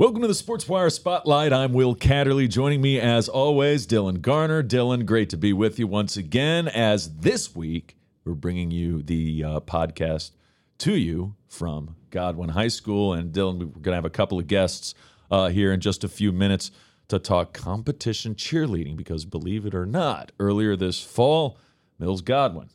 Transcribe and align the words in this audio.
Welcome 0.00 0.22
to 0.22 0.28
the 0.28 0.32
Sportswire 0.32 0.90
Spotlight. 0.90 1.52
I'm 1.52 1.74
Will 1.74 1.94
Kaderli. 1.94 2.48
Joining 2.48 2.80
me, 2.80 2.98
as 2.98 3.28
always, 3.28 3.86
Dylan 3.86 4.22
Garner. 4.22 4.62
Dylan, 4.62 5.04
great 5.04 5.28
to 5.28 5.36
be 5.36 5.52
with 5.52 5.78
you 5.78 5.86
once 5.86 6.16
again. 6.16 6.68
As 6.68 7.18
this 7.18 7.54
week, 7.54 7.98
we're 8.24 8.32
bringing 8.32 8.70
you 8.70 9.02
the 9.02 9.44
uh, 9.44 9.60
podcast 9.60 10.30
to 10.78 10.96
you 10.96 11.34
from 11.48 11.96
Godwin 12.08 12.48
High 12.48 12.68
School. 12.68 13.12
And 13.12 13.30
Dylan, 13.30 13.58
we're 13.58 13.66
going 13.66 13.92
to 13.92 13.94
have 13.96 14.06
a 14.06 14.08
couple 14.08 14.38
of 14.38 14.46
guests 14.46 14.94
uh, 15.30 15.50
here 15.50 15.70
in 15.70 15.80
just 15.80 16.02
a 16.02 16.08
few 16.08 16.32
minutes 16.32 16.70
to 17.08 17.18
talk 17.18 17.52
competition 17.52 18.34
cheerleading 18.34 18.96
because, 18.96 19.26
believe 19.26 19.66
it 19.66 19.74
or 19.74 19.84
not, 19.84 20.32
earlier 20.40 20.76
this 20.76 21.02
fall, 21.02 21.58
Mills 21.98 22.22
Godwin, 22.22 22.70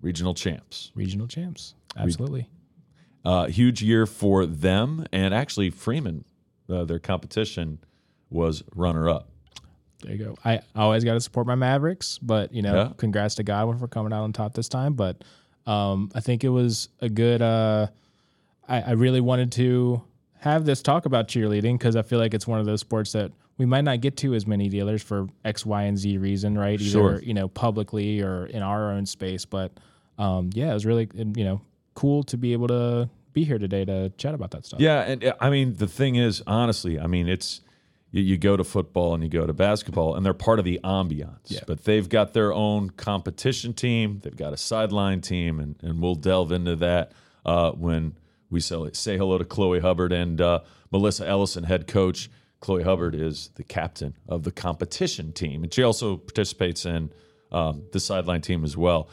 regional 0.00 0.32
champs. 0.32 0.90
Regional 0.94 1.26
champs. 1.26 1.74
Absolutely. 1.98 2.48
Uh, 3.26 3.48
huge 3.48 3.82
year 3.82 4.06
for 4.06 4.46
them. 4.46 5.04
And 5.12 5.34
actually, 5.34 5.68
Freeman 5.68 6.24
uh, 6.68 6.84
their 6.84 6.98
competition 6.98 7.78
was 8.30 8.62
runner 8.74 9.08
up. 9.08 9.28
There 10.02 10.12
you 10.12 10.18
go. 10.24 10.36
I 10.44 10.60
always 10.74 11.04
got 11.04 11.14
to 11.14 11.20
support 11.20 11.46
my 11.46 11.54
Mavericks, 11.54 12.18
but 12.18 12.52
you 12.52 12.62
know, 12.62 12.74
Yeah. 12.74 12.92
congrats 12.96 13.36
to 13.36 13.42
Godwin 13.44 13.78
for 13.78 13.86
coming 13.88 14.12
out 14.12 14.22
on 14.24 14.32
top 14.32 14.54
this 14.54 14.68
time. 14.68 14.94
But 14.94 15.22
um, 15.66 16.10
I 16.14 16.20
think 16.20 16.42
it 16.44 16.48
was 16.48 16.88
a 17.00 17.08
good. 17.08 17.40
Uh, 17.42 17.86
I, 18.68 18.80
I 18.80 18.90
really 18.92 19.20
wanted 19.20 19.52
to 19.52 20.02
have 20.40 20.64
this 20.64 20.82
talk 20.82 21.06
about 21.06 21.28
cheerleading 21.28 21.78
because 21.78 21.94
I 21.94 22.02
feel 22.02 22.18
like 22.18 22.34
it's 22.34 22.46
one 22.48 22.58
of 22.58 22.66
those 22.66 22.80
sports 22.80 23.12
that 23.12 23.30
we 23.58 23.66
might 23.66 23.82
not 23.82 24.00
get 24.00 24.16
to 24.18 24.34
as 24.34 24.44
many 24.44 24.68
dealers 24.68 25.02
for 25.02 25.28
X, 25.44 25.64
Y, 25.64 25.82
and 25.84 25.96
Z 25.96 26.18
reason, 26.18 26.58
right? 26.58 26.80
Either 26.80 26.90
Sure. 26.90 27.20
you 27.22 27.34
know 27.34 27.46
publicly 27.48 28.20
or 28.22 28.46
in 28.46 28.62
our 28.62 28.90
own 28.90 29.06
space. 29.06 29.44
But 29.44 29.70
um, 30.18 30.50
yeah, 30.52 30.70
it 30.72 30.74
was 30.74 30.84
really 30.86 31.08
you 31.14 31.44
know 31.44 31.60
cool 31.94 32.24
to 32.24 32.36
be 32.36 32.54
able 32.54 32.66
to 32.68 33.08
be 33.32 33.44
here 33.44 33.58
today 33.58 33.84
to 33.84 34.10
chat 34.10 34.34
about 34.34 34.50
that 34.52 34.66
stuff. 34.66 34.80
Yeah, 34.80 35.02
and 35.02 35.24
uh, 35.24 35.34
I 35.40 35.50
mean 35.50 35.74
the 35.74 35.86
thing 35.86 36.16
is, 36.16 36.42
honestly, 36.46 36.98
I 36.98 37.06
mean 37.06 37.28
it's 37.28 37.60
you, 38.12 38.22
you 38.22 38.38
go 38.38 38.56
to 38.56 38.64
football 38.64 39.14
and 39.14 39.22
you 39.22 39.28
go 39.28 39.46
to 39.46 39.52
basketball, 39.52 40.14
and 40.14 40.24
they're 40.24 40.34
part 40.34 40.58
of 40.58 40.64
the 40.64 40.78
ambiance. 40.84 41.50
Yeah. 41.50 41.60
But 41.66 41.84
they've 41.84 42.08
got 42.08 42.34
their 42.34 42.52
own 42.52 42.90
competition 42.90 43.72
team. 43.72 44.20
They've 44.22 44.36
got 44.36 44.52
a 44.52 44.56
sideline 44.56 45.20
team, 45.20 45.58
and, 45.58 45.76
and 45.82 46.00
we'll 46.00 46.14
delve 46.14 46.52
into 46.52 46.76
that 46.76 47.12
uh, 47.44 47.72
when 47.72 48.16
we 48.50 48.60
say, 48.60 48.76
say 48.92 49.16
hello 49.16 49.38
to 49.38 49.44
Chloe 49.44 49.80
Hubbard 49.80 50.12
and 50.12 50.40
uh, 50.40 50.60
Melissa 50.92 51.24
Ellyson, 51.24 51.64
head 51.64 51.86
coach. 51.86 52.30
Chloe 52.60 52.84
Hubbard 52.84 53.16
is 53.16 53.50
the 53.56 53.64
captain 53.64 54.14
of 54.28 54.44
the 54.44 54.52
competition 54.52 55.32
team, 55.32 55.64
and 55.64 55.74
she 55.74 55.82
also 55.82 56.16
participates 56.16 56.86
in 56.86 57.12
um, 57.50 57.82
the 57.92 57.98
sideline 57.98 58.40
team 58.40 58.62
as 58.62 58.76
well. 58.76 59.08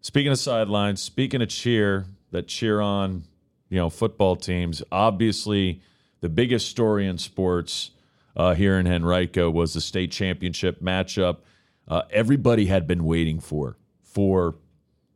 Speaking 0.00 0.32
of 0.32 0.38
sidelines, 0.38 1.00
speaking 1.00 1.42
of 1.42 1.48
cheer, 1.48 2.06
that 2.30 2.46
cheer 2.48 2.80
on, 2.80 3.24
you 3.68 3.76
know, 3.76 3.90
football 3.90 4.36
teams. 4.36 4.82
Obviously, 4.92 5.80
the 6.20 6.28
biggest 6.28 6.68
story 6.68 7.06
in 7.06 7.18
sports 7.18 7.90
uh, 8.36 8.54
here 8.54 8.78
in 8.78 8.86
Henrico 8.86 9.50
was 9.50 9.74
the 9.74 9.80
state 9.80 10.12
championship 10.12 10.80
matchup. 10.80 11.38
Uh, 11.88 12.02
everybody 12.10 12.66
had 12.66 12.86
been 12.86 13.04
waiting 13.04 13.40
for 13.40 13.76
for 14.02 14.56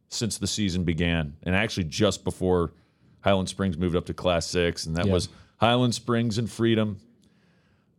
since 0.09 0.39
the 0.39 0.47
season 0.47 0.85
began, 0.85 1.37
and 1.43 1.55
actually 1.57 1.85
just 1.85 2.25
before 2.25 2.73
Highland 3.21 3.49
Springs 3.49 3.77
moved 3.79 3.97
up 3.97 4.07
to 4.07 4.15
Class 4.15 4.47
Six, 4.47 4.87
and 4.87 4.97
that 4.97 5.07
Yeah. 5.07 5.13
was 5.13 5.29
Highland 5.59 5.95
Springs 5.95 6.39
and 6.39 6.51
Freedom. 6.51 6.99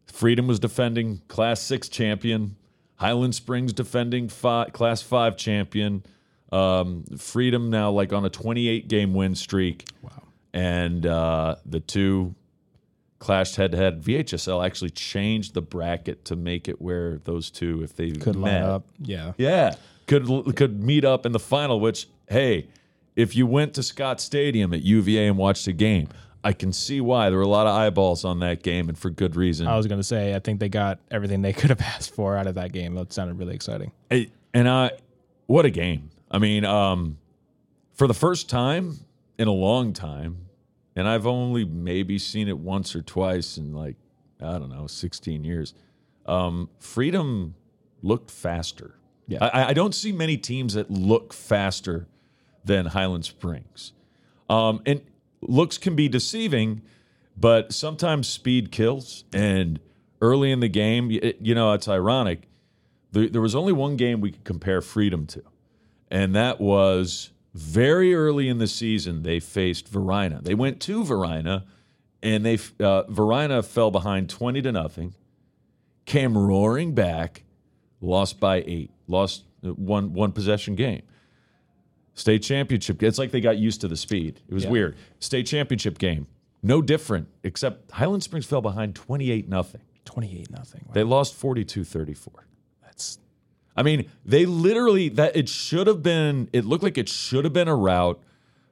Freedom 0.05 0.47
was 0.47 0.59
defending 0.59 1.21
Class 1.27 1.59
Six 1.61 1.89
champion. 1.89 2.55
Highland 2.95 3.35
Springs 3.35 3.73
defending 3.73 4.29
Class 4.29 5.01
Five 5.01 5.35
champion. 5.35 6.03
Um, 6.55 7.03
Freedom 7.17 7.69
now 7.69 7.91
like 7.91 8.13
on 8.13 8.25
a 8.25 8.29
28 8.29 8.87
game 8.87 9.13
win 9.13 9.35
streak. 9.35 9.85
Wow. 10.01 10.11
And 10.53 11.05
uh, 11.05 11.55
the 11.65 11.79
two 11.81 12.35
clashed 13.19 13.55
head 13.55 13.71
to 13.71 13.77
head. 13.77 14.01
VHSL 14.01 14.65
actually 14.65 14.91
changed 14.91 15.53
the 15.53 15.61
bracket 15.61 16.25
to 16.25 16.35
make 16.35 16.67
it 16.67 16.81
where 16.81 17.17
those 17.25 17.49
two, 17.49 17.81
if 17.83 17.95
they 17.95 18.11
Could 18.11 18.35
met, 18.35 18.61
line 18.61 18.63
up. 18.63 18.85
Yeah. 19.01 19.33
yeah, 19.37 19.75
could 20.07 20.55
could 20.55 20.81
meet 20.83 21.03
up 21.03 21.25
in 21.25 21.31
the 21.31 21.39
final. 21.39 21.79
Which 21.79 22.07
hey, 22.29 22.67
if 23.15 23.35
you 23.35 23.47
went 23.47 23.73
to 23.75 23.83
Scott 23.83 24.21
Stadium 24.21 24.73
at 24.73 24.81
UVA 24.81 25.27
and 25.27 25.37
watched 25.37 25.67
a 25.67 25.73
game, 25.73 26.07
I 26.43 26.53
can 26.53 26.71
see 26.71 27.01
why 27.01 27.29
there 27.29 27.37
were 27.37 27.43
a 27.43 27.47
lot 27.47 27.67
of 27.67 27.73
eyeballs 27.75 28.23
on 28.23 28.39
that 28.39 28.61
game, 28.63 28.87
and 28.87 28.97
for 28.97 29.09
good 29.09 29.35
reason. 29.35 29.67
I 29.67 29.75
was 29.75 29.87
going 29.87 29.99
to 29.99 30.03
say, 30.03 30.35
I 30.35 30.39
think 30.39 30.59
they 30.59 30.69
got 30.69 30.99
everything 31.09 31.41
they 31.41 31.53
could 31.59 31.69
have 31.69 31.81
asked 31.81 32.13
for 32.13 32.37
out 32.37 32.47
of 32.47 32.55
that 32.55 32.71
game. 32.71 32.95
That 32.95 33.11
sounded 33.11 33.39
really 33.39 33.55
exciting. 33.55 33.91
Hey, 34.09 34.29
and 34.53 34.69
I, 34.69 34.91
what 35.47 35.65
a 35.65 35.69
game! 35.69 36.11
I 36.29 36.39
mean, 36.39 36.65
um, 36.65 37.17
for 37.93 38.07
the 38.07 38.13
first 38.13 38.49
time 38.49 38.99
in 39.37 39.47
a 39.47 39.53
long 39.53 39.93
time, 39.93 40.47
and 40.95 41.07
I've 41.07 41.27
only 41.27 41.65
maybe 41.65 42.17
seen 42.17 42.47
it 42.47 42.57
once 42.57 42.95
or 42.95 43.01
twice 43.01 43.57
in 43.57 43.73
like 43.73 43.95
I 44.41 44.53
don't 44.59 44.69
know, 44.69 44.87
sixteen 44.87 45.43
years. 45.43 45.73
Um, 46.25 46.69
Freedom 46.79 47.55
looked 48.01 48.31
faster. 48.31 48.95
Yeah. 49.27 49.43
I, 49.43 49.69
I 49.69 49.73
don't 49.73 49.95
see 49.95 50.11
many 50.11 50.37
teams 50.37 50.73
that 50.75 50.91
look 50.91 51.33
faster 51.33 52.07
than 52.63 52.87
Highland 52.87 53.25
Springs, 53.25 53.93
um, 54.49 54.81
and 54.85 55.01
looks 55.41 55.77
can 55.77 55.95
be 55.95 56.07
deceiving, 56.07 56.81
but 57.37 57.73
sometimes 57.73 58.27
speed 58.27 58.71
kills. 58.71 59.23
And 59.33 59.79
early 60.21 60.51
in 60.51 60.59
the 60.59 60.67
game, 60.67 61.11
it, 61.11 61.37
you 61.41 61.55
know, 61.55 61.73
it's 61.73 61.87
ironic. 61.87 62.47
There, 63.11 63.29
there 63.29 63.41
was 63.41 63.55
only 63.55 63.73
one 63.73 63.95
game 63.95 64.21
we 64.21 64.31
could 64.31 64.43
compare 64.43 64.81
Freedom 64.81 65.25
to, 65.27 65.43
and 66.11 66.35
that 66.35 66.59
was 66.61 67.31
very 67.53 68.13
early 68.13 68.47
in 68.49 68.57
the 68.57 68.67
season. 68.67 69.23
They 69.23 69.39
faced 69.39 69.87
Varina. 69.87 70.41
They 70.41 70.55
went 70.55 70.79
to 70.81 71.03
Varina, 71.03 71.65
and 72.21 72.45
they 72.45 72.57
uh, 72.79 73.03
Varina 73.09 73.63
fell 73.63 73.91
behind 73.91 74.29
twenty 74.29 74.61
to 74.61 74.71
nothing, 74.71 75.15
came 76.05 76.37
roaring 76.37 76.93
back, 76.93 77.43
lost 78.01 78.39
by 78.39 78.63
eight, 78.67 78.91
lost 79.07 79.43
uh, 79.65 79.69
one 79.69 80.13
one 80.13 80.31
possession 80.31 80.75
game. 80.75 81.03
State 82.13 82.43
championship. 82.43 83.03
It's 83.03 83.17
like 83.19 83.31
they 83.31 83.41
got 83.41 83.57
used 83.57 83.81
to 83.81 83.87
the 83.87 83.97
speed. 83.97 84.39
It 84.47 84.53
was 84.53 84.63
Yeah. 84.63 84.69
weird. 84.71 84.95
State 85.19 85.45
championship 85.47 85.97
game, 85.97 86.27
no 86.63 86.81
different, 86.81 87.27
except 87.43 87.91
Highland 87.91 88.23
Springs 88.23 88.45
fell 88.45 88.61
behind 88.61 88.95
twenty 88.95 89.31
eight 89.31 89.49
nothing. 89.49 89.81
28 90.05 90.51
nothing. 90.51 90.85
They 90.93 91.01
lost 91.03 91.33
42-34. 91.33 92.27
That's 92.83 93.17
I 93.75 93.83
mean, 93.83 94.09
they 94.25 94.45
literally 94.45 95.09
that 95.09 95.35
it 95.35 95.49
should 95.49 95.87
have 95.87 96.01
been. 96.01 96.49
It 96.53 96.65
looked 96.65 96.83
like 96.83 96.97
it 96.97 97.09
should 97.09 97.43
have 97.45 97.53
been 97.53 97.67
a 97.67 97.75
route. 97.75 98.21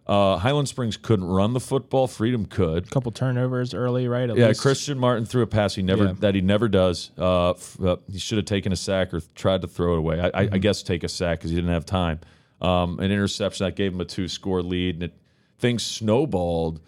Uh, 0.05 0.37
Highland 0.37 0.67
Springs 0.67 0.97
couldn't 0.97 1.25
run 1.25 1.53
the 1.53 1.59
football. 1.61 2.07
Freedom 2.07 2.45
could. 2.45 2.87
a 2.87 2.89
couple 2.89 3.11
turnovers 3.13 3.73
early, 3.73 4.07
right? 4.07 4.29
At 4.29 4.35
Yeah, 4.35 4.47
least. 4.49 4.61
Christian 4.61 4.97
Martin 4.99 5.25
threw 5.25 5.43
a 5.43 5.47
pass 5.47 5.75
he 5.75 5.81
never 5.81 6.05
Yeah. 6.05 6.13
that 6.19 6.35
he 6.35 6.41
never 6.41 6.67
does. 6.67 7.11
Uh, 7.17 7.51
f- 7.51 7.77
uh, 7.81 7.95
he 8.11 8.19
should 8.19 8.37
have 8.37 8.45
taken 8.45 8.71
a 8.73 8.75
sack 8.75 9.13
or 9.13 9.21
tried 9.35 9.61
to 9.61 9.67
throw 9.67 9.93
it 9.93 9.99
away. 9.99 10.19
I, 10.19 10.27
I, 10.27 10.49
I 10.53 10.57
guess 10.57 10.83
take 10.83 11.03
a 11.05 11.07
sack 11.09 11.39
because 11.39 11.51
he 11.51 11.55
didn't 11.55 11.71
have 11.71 11.85
time. 11.85 12.19
Um, 12.61 12.99
an 12.99 13.11
interception 13.11 13.65
that 13.65 13.75
gave 13.77 13.93
him 13.93 14.01
a 14.01 14.05
two 14.05 14.27
score 14.27 14.61
lead, 14.61 14.95
and 14.95 15.03
it, 15.03 15.13
things 15.57 15.83
snowballed. 15.85 16.81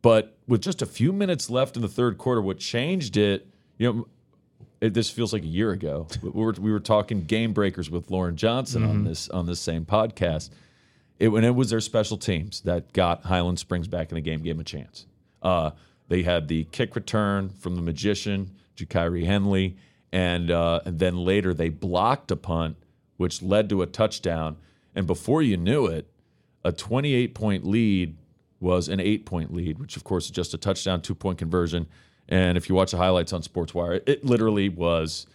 But 0.00 0.36
with 0.46 0.62
just 0.62 0.80
a 0.80 0.86
few 0.86 1.12
minutes 1.12 1.50
left 1.50 1.76
in 1.76 1.82
the 1.82 1.88
third 1.88 2.16
quarter, 2.18 2.40
what 2.40 2.58
changed 2.58 3.16
it? 3.18 3.46
You 3.78 3.92
know, 3.92 4.08
it, 4.80 4.94
this 4.94 5.10
feels 5.10 5.32
like 5.32 5.42
a 5.42 5.46
year 5.46 5.72
ago. 5.72 6.06
we 6.22 6.30
were 6.30 6.52
we 6.52 6.72
were 6.72 6.80
talking 6.80 7.24
game 7.24 7.52
breakers 7.52 7.90
with 7.90 8.10
Loren 8.10 8.36
Johnson 8.36 8.84
on 8.84 9.04
this 9.04 9.28
on 9.28 9.46
this 9.46 9.60
same 9.60 9.84
podcast. 9.84 10.50
It 11.18 11.28
when 11.28 11.44
it 11.44 11.54
was 11.54 11.70
their 11.70 11.80
special 11.80 12.16
teams 12.16 12.60
that 12.62 12.92
got 12.92 13.24
Highland 13.24 13.58
Springs 13.58 13.88
back 13.88 14.10
in 14.10 14.14
the 14.14 14.20
game, 14.20 14.42
gave 14.42 14.54
them 14.54 14.60
a 14.60 14.64
chance. 14.64 15.06
Uh, 15.42 15.70
they 16.08 16.22
had 16.22 16.48
the 16.48 16.64
kick 16.64 16.94
return 16.94 17.50
from 17.50 17.76
the 17.76 17.82
magician 17.82 18.52
Jakiri 18.76 19.26
Henley, 19.26 19.76
and 20.12 20.50
uh, 20.50 20.80
and 20.84 20.98
then 20.98 21.16
later 21.16 21.52
they 21.52 21.68
blocked 21.68 22.30
a 22.30 22.36
punt, 22.36 22.76
which 23.16 23.42
led 23.42 23.68
to 23.70 23.82
a 23.82 23.86
touchdown. 23.86 24.56
And 24.94 25.06
before 25.06 25.42
you 25.42 25.56
knew 25.56 25.86
it, 25.86 26.06
a 26.64 26.72
28 26.72 27.34
point 27.34 27.66
lead 27.66 28.16
was 28.60 28.88
an 28.88 29.00
eight 29.00 29.26
point 29.26 29.52
lead, 29.52 29.78
which 29.78 29.96
of 29.96 30.04
course 30.04 30.26
is 30.26 30.30
just 30.30 30.54
a 30.54 30.58
touchdown, 30.58 31.02
two 31.02 31.14
point 31.14 31.38
conversion. 31.38 31.86
And 32.28 32.58
if 32.58 32.68
you 32.68 32.74
watch 32.74 32.90
the 32.90 32.96
highlights 32.98 33.32
on 33.32 33.42
SportsWire, 33.42 34.02
it 34.06 34.24
literally 34.24 34.68
was. 34.68 35.26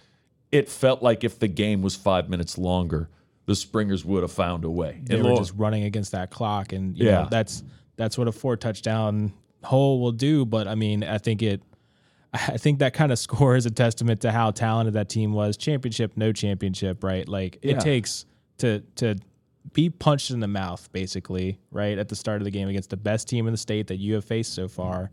It 0.51 0.69
felt 0.69 1.01
like 1.01 1.23
if 1.23 1.39
the 1.39 1.47
game 1.47 1.81
was 1.81 1.95
five 1.95 2.29
minutes 2.29 2.57
longer, 2.57 3.09
the 3.45 3.55
Springers 3.55 4.05
would 4.05 4.21
have 4.21 4.31
found 4.31 4.63
a 4.63 4.69
way. 4.69 5.01
They 5.03 5.15
And 5.15 5.23
were 5.23 5.31
lo- 5.31 5.37
just 5.37 5.53
running 5.55 5.83
against 5.83 6.11
that 6.11 6.29
clock, 6.29 6.71
and 6.71 6.95
you 6.97 7.07
Yeah. 7.07 7.23
know, 7.23 7.27
that's 7.29 7.63
that's 7.95 8.17
what 8.17 8.27
a 8.27 8.31
four 8.31 8.55
touchdown 8.57 9.33
hole 9.63 9.99
will 10.01 10.11
do. 10.11 10.45
But 10.45 10.67
I 10.67 10.75
mean, 10.75 11.03
I 11.03 11.17
think 11.17 11.41
it. 11.41 11.61
I 12.33 12.57
think 12.57 12.79
that 12.79 12.93
kind 12.93 13.11
of 13.11 13.19
score 13.27 13.55
is 13.55 13.65
a 13.65 13.71
testament 13.71 14.21
to 14.21 14.31
how 14.31 14.51
talented 14.51 14.93
that 14.95 15.09
team 15.09 15.33
was. 15.33 15.57
Championship, 15.57 16.13
no 16.15 16.31
championship, 16.31 17.03
right? 17.03 17.27
Like 17.27 17.57
it 17.61 17.71
Yeah. 17.71 17.79
takes 17.79 18.25
to 18.59 18.81
to 18.97 19.15
be 19.73 19.89
punched 19.89 20.29
in 20.31 20.39
the 20.39 20.47
mouth, 20.47 20.91
basically, 20.91 21.57
right 21.71 21.97
at 21.97 22.09
the 22.09 22.15
start 22.15 22.41
of 22.41 22.45
the 22.45 22.51
game 22.51 22.67
against 22.69 22.89
the 22.91 22.97
best 22.97 23.27
team 23.27 23.47
in 23.47 23.53
the 23.53 23.57
state 23.57 23.87
that 23.87 23.97
you 23.97 24.13
have 24.15 24.25
faced 24.25 24.53
so 24.53 24.67
far, 24.67 25.09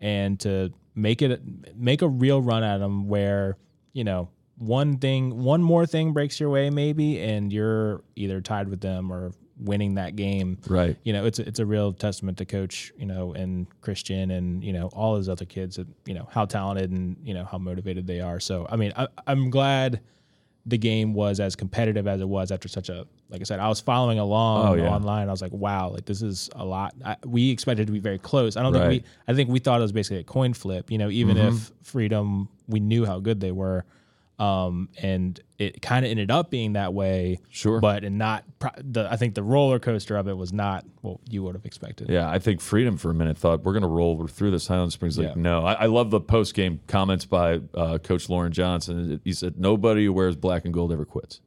and 0.00 0.38
to 0.40 0.72
make 0.98 1.22
it 1.22 1.40
make 1.76 2.02
a 2.02 2.08
real 2.08 2.42
run 2.42 2.62
at 2.62 2.78
them 2.78 3.08
where 3.08 3.56
you 3.92 4.04
know 4.04 4.28
one 4.58 4.98
thing, 4.98 5.42
one 5.42 5.62
more 5.62 5.86
thing 5.86 6.12
breaks 6.12 6.40
your 6.40 6.50
way, 6.50 6.68
maybe, 6.68 7.20
and 7.20 7.52
you're 7.52 8.02
either 8.16 8.40
tied 8.40 8.68
with 8.68 8.80
them 8.80 9.12
or 9.12 9.32
winning 9.58 9.94
that 9.94 10.16
game. 10.16 10.58
Right. 10.68 10.96
You 11.04 11.12
know, 11.12 11.24
it's 11.24 11.38
a, 11.38 11.46
it's 11.46 11.58
a 11.60 11.66
real 11.66 11.92
testament 11.92 12.38
to 12.38 12.44
coach, 12.44 12.92
you 12.96 13.06
know, 13.06 13.32
and 13.34 13.66
Christian 13.80 14.30
and, 14.30 14.62
you 14.62 14.72
know, 14.72 14.88
all 14.88 15.16
his 15.16 15.28
other 15.28 15.44
kids 15.44 15.76
that, 15.76 15.86
you 16.06 16.14
know, 16.14 16.28
how 16.30 16.44
talented 16.44 16.90
and, 16.90 17.16
you 17.22 17.34
know, 17.34 17.44
how 17.44 17.58
motivated 17.58 18.06
they 18.06 18.20
are. 18.20 18.40
So, 18.40 18.66
I 18.68 18.76
mean, 18.76 18.92
I, 18.96 19.08
I'm 19.26 19.50
glad 19.50 20.00
the 20.66 20.76
game 20.78 21.14
was 21.14 21.40
as 21.40 21.56
competitive 21.56 22.06
as 22.06 22.20
it 22.20 22.28
was 22.28 22.50
after 22.52 22.68
such 22.68 22.88
a, 22.90 23.06
like 23.30 23.40
I 23.40 23.44
said, 23.44 23.58
I 23.58 23.68
was 23.68 23.80
following 23.80 24.18
along 24.18 24.68
Oh, 24.68 24.74
yeah. 24.74 24.90
online. 24.94 25.28
I 25.28 25.30
was 25.30 25.40
like, 25.40 25.52
wow, 25.52 25.88
like 25.88 26.04
this 26.04 26.20
is 26.20 26.50
a 26.54 26.64
lot. 26.64 26.94
I, 27.04 27.16
we 27.24 27.50
expected 27.50 27.82
it 27.84 27.86
to 27.86 27.92
be 27.92 28.00
very 28.00 28.18
close. 28.18 28.56
I 28.56 28.62
don't 28.62 28.72
think 28.74 28.88
we, 28.88 29.04
I 29.26 29.34
think 29.34 29.48
we 29.48 29.60
thought 29.60 29.78
it 29.78 29.82
was 29.82 29.92
basically 29.92 30.18
a 30.18 30.24
coin 30.24 30.52
flip, 30.52 30.90
you 30.90 30.98
know, 30.98 31.08
even 31.08 31.36
Mm-hmm. 31.38 31.56
if 31.56 31.72
Freedom, 31.82 32.48
we 32.66 32.80
knew 32.80 33.06
how 33.06 33.18
good 33.18 33.40
they 33.40 33.52
were. 33.52 33.84
Um, 34.38 34.88
and 35.02 35.40
it 35.58 35.82
kind 35.82 36.04
of 36.04 36.10
ended 36.12 36.30
up 36.30 36.48
being 36.48 36.74
that 36.74 36.94
way. 36.94 37.40
Sure. 37.50 37.80
But 37.80 38.04
and 38.04 38.18
not, 38.18 38.44
the, 38.78 39.08
I 39.10 39.16
think 39.16 39.34
the 39.34 39.42
roller 39.42 39.80
coaster 39.80 40.16
of 40.16 40.28
it 40.28 40.36
was 40.36 40.52
not 40.52 40.84
what 41.00 41.18
you 41.28 41.42
would 41.42 41.56
have 41.56 41.64
expected. 41.66 42.08
Yeah, 42.08 42.30
I 42.30 42.38
think 42.38 42.60
Freedom 42.60 42.96
for 42.96 43.10
a 43.10 43.14
minute 43.14 43.36
thought 43.36 43.64
we're 43.64 43.72
going 43.72 43.82
to 43.82 43.88
roll 43.88 44.24
through 44.28 44.52
this. 44.52 44.68
Highland 44.68 44.92
Springs 44.92 45.18
like 45.18 45.28
Yeah. 45.28 45.34
no. 45.36 45.64
I, 45.64 45.72
I 45.72 45.86
love 45.86 46.10
the 46.10 46.20
post 46.20 46.54
game 46.54 46.78
comments 46.86 47.24
by 47.24 47.60
uh, 47.74 47.98
Coach 47.98 48.28
Loren 48.28 48.52
Johnson. 48.52 49.20
He 49.24 49.32
said 49.32 49.58
nobody 49.58 50.04
who 50.04 50.12
wears 50.12 50.36
black 50.36 50.64
and 50.64 50.72
gold 50.72 50.92
ever 50.92 51.04
quits, 51.04 51.40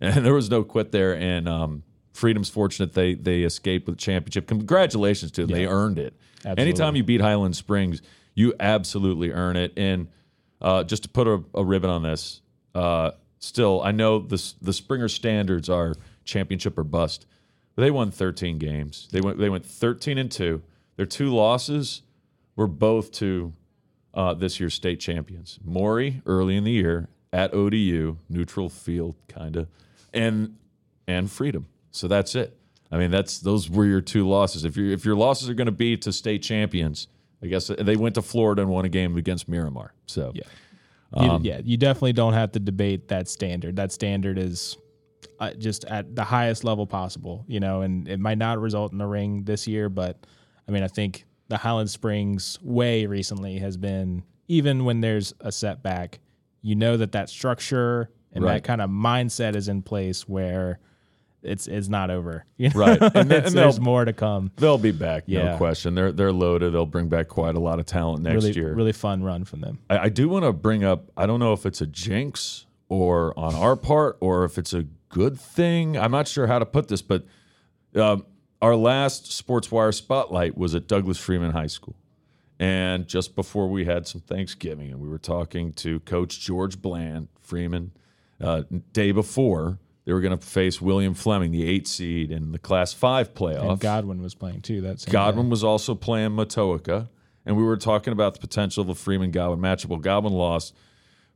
and 0.00 0.24
there 0.26 0.34
was 0.34 0.50
no 0.50 0.64
quit 0.64 0.92
there. 0.92 1.16
And 1.16 1.48
um, 1.48 1.82
Freedom's 2.12 2.50
fortunate 2.50 2.92
they 2.92 3.14
they 3.14 3.42
escaped 3.42 3.86
with 3.86 3.96
the 3.96 4.00
championship. 4.02 4.46
Congratulations 4.48 5.30
to 5.32 5.46
them. 5.46 5.56
They 5.56 5.66
earned 5.66 5.98
it. 5.98 6.14
Absolutely. 6.38 6.62
Anytime 6.62 6.96
you 6.96 7.04
beat 7.04 7.22
Highland 7.22 7.56
Springs, 7.56 8.02
you 8.34 8.52
absolutely 8.60 9.30
earn 9.32 9.56
it. 9.56 9.72
And 9.78 10.08
uh, 10.64 10.82
just 10.82 11.04
to 11.04 11.08
put 11.08 11.28
a, 11.28 11.44
a 11.54 11.64
ribbon 11.64 11.90
on 11.90 12.02
this, 12.02 12.40
uh, 12.74 13.12
still 13.38 13.82
I 13.82 13.92
know 13.92 14.18
the 14.18 14.42
the 14.60 14.72
Springer 14.72 15.08
standards 15.08 15.68
are 15.68 15.94
championship 16.24 16.76
or 16.76 16.84
bust. 16.84 17.26
But 17.76 17.82
they 17.82 17.90
won 17.90 18.10
13 18.10 18.58
games. 18.58 19.08
They 19.12 19.20
went 19.20 19.38
they 19.38 19.50
went 19.50 19.66
13 19.66 20.18
and 20.18 20.30
2. 20.30 20.62
Their 20.96 21.06
two 21.06 21.34
losses 21.34 22.02
were 22.56 22.66
both 22.66 23.12
to 23.12 23.52
uh, 24.14 24.34
this 24.34 24.58
year's 24.58 24.74
state 24.74 25.00
champions. 25.00 25.58
Maury 25.64 26.22
early 26.24 26.56
in 26.56 26.64
the 26.64 26.70
year 26.70 27.08
at 27.32 27.52
ODU, 27.52 28.16
neutral 28.28 28.68
field 28.68 29.16
kind 29.28 29.56
of, 29.56 29.68
and 30.12 30.56
and 31.06 31.30
Freedom. 31.30 31.66
So 31.90 32.08
that's 32.08 32.34
it. 32.34 32.56
I 32.90 32.96
mean, 32.96 33.10
that's 33.10 33.38
those 33.38 33.68
were 33.68 33.84
your 33.84 34.00
two 34.00 34.26
losses. 34.26 34.64
If 34.64 34.76
your 34.76 34.92
if 34.92 35.04
your 35.04 35.16
losses 35.16 35.48
are 35.48 35.54
going 35.54 35.66
to 35.66 35.72
be 35.72 35.96
to 35.98 36.12
state 36.12 36.42
champions, 36.42 37.08
I 37.42 37.46
guess 37.46 37.68
they 37.78 37.96
went 37.96 38.14
to 38.16 38.22
Florida 38.22 38.62
and 38.62 38.70
won 38.70 38.84
a 38.84 38.88
game 38.88 39.16
against 39.16 39.48
Miramar. 39.48 39.92
So 40.06 40.32
Yeah. 40.34 40.42
You, 41.16 41.30
Um, 41.30 41.44
yeah, 41.44 41.60
you 41.62 41.76
definitely 41.76 42.12
don't 42.14 42.32
have 42.32 42.50
to 42.52 42.58
debate 42.60 43.06
that 43.08 43.28
standard. 43.28 43.76
That 43.76 43.92
standard 43.92 44.36
is 44.36 44.76
uh, 45.38 45.52
just 45.52 45.84
at 45.84 46.16
the 46.16 46.24
highest 46.24 46.64
level 46.64 46.86
possible, 46.86 47.44
you 47.46 47.60
know, 47.60 47.82
and 47.82 48.08
it 48.08 48.18
might 48.18 48.38
not 48.38 48.60
result 48.60 48.92
in 48.92 49.00
a 49.00 49.06
ring 49.06 49.44
this 49.44 49.68
year, 49.68 49.88
but 49.88 50.26
I 50.66 50.72
mean, 50.72 50.82
I 50.82 50.88
think 50.88 51.24
the 51.48 51.56
Highland 51.56 51.90
Springs 51.90 52.58
way 52.62 53.06
recently 53.06 53.58
has 53.58 53.76
been 53.76 54.24
even 54.48 54.84
when 54.84 55.00
there's 55.02 55.32
a 55.40 55.52
setback, 55.52 56.18
you 56.62 56.74
know 56.74 56.96
that 56.96 57.12
that 57.12 57.28
structure 57.28 58.10
and 58.32 58.42
Right. 58.42 58.54
that 58.54 58.64
kind 58.64 58.80
of 58.80 58.90
mindset 58.90 59.54
is 59.54 59.68
in 59.68 59.82
place 59.82 60.28
where 60.28 60.80
it's 61.44 61.66
it's 61.66 61.88
not 61.88 62.10
over. 62.10 62.44
You 62.56 62.70
know? 62.70 62.80
Right. 62.80 62.98
And 63.02 63.30
and 63.32 63.54
there's 63.54 63.80
more 63.80 64.04
to 64.04 64.12
come. 64.12 64.50
they'll 64.56 64.78
be 64.78 64.90
back, 64.92 65.28
no 65.28 65.42
Yeah. 65.44 65.56
question. 65.56 65.94
They're 65.94 66.12
they're 66.12 66.32
loaded. 66.32 66.72
They'll 66.72 66.86
bring 66.86 67.08
back 67.08 67.28
quite 67.28 67.54
a 67.54 67.60
lot 67.60 67.78
of 67.78 67.86
talent 67.86 68.22
next 68.22 68.44
Really, 68.44 68.52
year. 68.54 68.74
really 68.74 68.92
fun 68.92 69.22
run 69.22 69.44
from 69.44 69.60
them. 69.60 69.78
I, 69.90 69.98
I 69.98 70.08
do 70.08 70.28
want 70.28 70.44
to 70.44 70.52
bring 70.52 70.84
up. 70.84 71.10
I 71.16 71.26
don't 71.26 71.40
know 71.40 71.52
if 71.52 71.66
it's 71.66 71.80
a 71.80 71.86
jinx 71.86 72.66
or 72.88 73.38
on 73.38 73.54
our 73.54 73.76
part, 73.76 74.16
or 74.20 74.44
if 74.44 74.58
it's 74.58 74.72
a 74.74 74.84
good 75.08 75.38
thing. 75.38 75.96
I'm 75.98 76.10
not 76.10 76.28
sure 76.28 76.46
how 76.46 76.58
to 76.58 76.66
put 76.66 76.88
this, 76.88 77.02
but 77.02 77.24
um, 77.94 78.24
our 78.62 78.76
last 78.76 79.24
Sportswire 79.26 79.92
spotlight 79.94 80.56
was 80.56 80.74
at 80.74 80.86
Douglas 80.86 81.18
Freeman 81.18 81.50
High 81.52 81.66
School, 81.68 81.96
and 82.58 83.06
just 83.08 83.34
before 83.34 83.68
we 83.68 83.84
had 83.84 84.06
some 84.06 84.20
Thanksgiving, 84.20 84.90
and 84.90 85.00
we 85.00 85.08
were 85.08 85.18
talking 85.18 85.72
to 85.74 86.00
Coach 86.00 86.40
George 86.40 86.80
Bland 86.80 87.28
Freeman. 87.40 87.92
Uh, 88.40 88.62
day 88.92 89.12
before, 89.12 89.78
they 90.04 90.12
were 90.12 90.20
going 90.20 90.38
to 90.38 90.46
face 90.46 90.80
William 90.80 91.14
Fleming, 91.14 91.50
the 91.50 91.66
eight 91.66 91.88
seed 91.88 92.30
in 92.30 92.52
the 92.52 92.58
Class 92.58 92.92
Five 92.92 93.34
playoff. 93.34 93.70
And 93.70 93.80
Godwin 93.80 94.20
was 94.22 94.34
playing 94.34 94.60
too. 94.62 94.80
That's 94.80 95.04
Godwin 95.04 95.48
was 95.50 95.64
also 95.64 95.94
playing 95.94 96.30
Matoaca, 96.32 97.08
and 97.46 97.56
we 97.56 97.62
were 97.62 97.76
talking 97.76 98.12
about 98.12 98.34
the 98.34 98.40
potential 98.40 98.82
of 98.82 98.88
a 98.88 98.94
Freeman 98.94 99.30
Godwin 99.30 99.60
matchup. 99.60 99.86
Well, 99.86 99.98
Godwin 100.00 100.32
lost. 100.34 100.74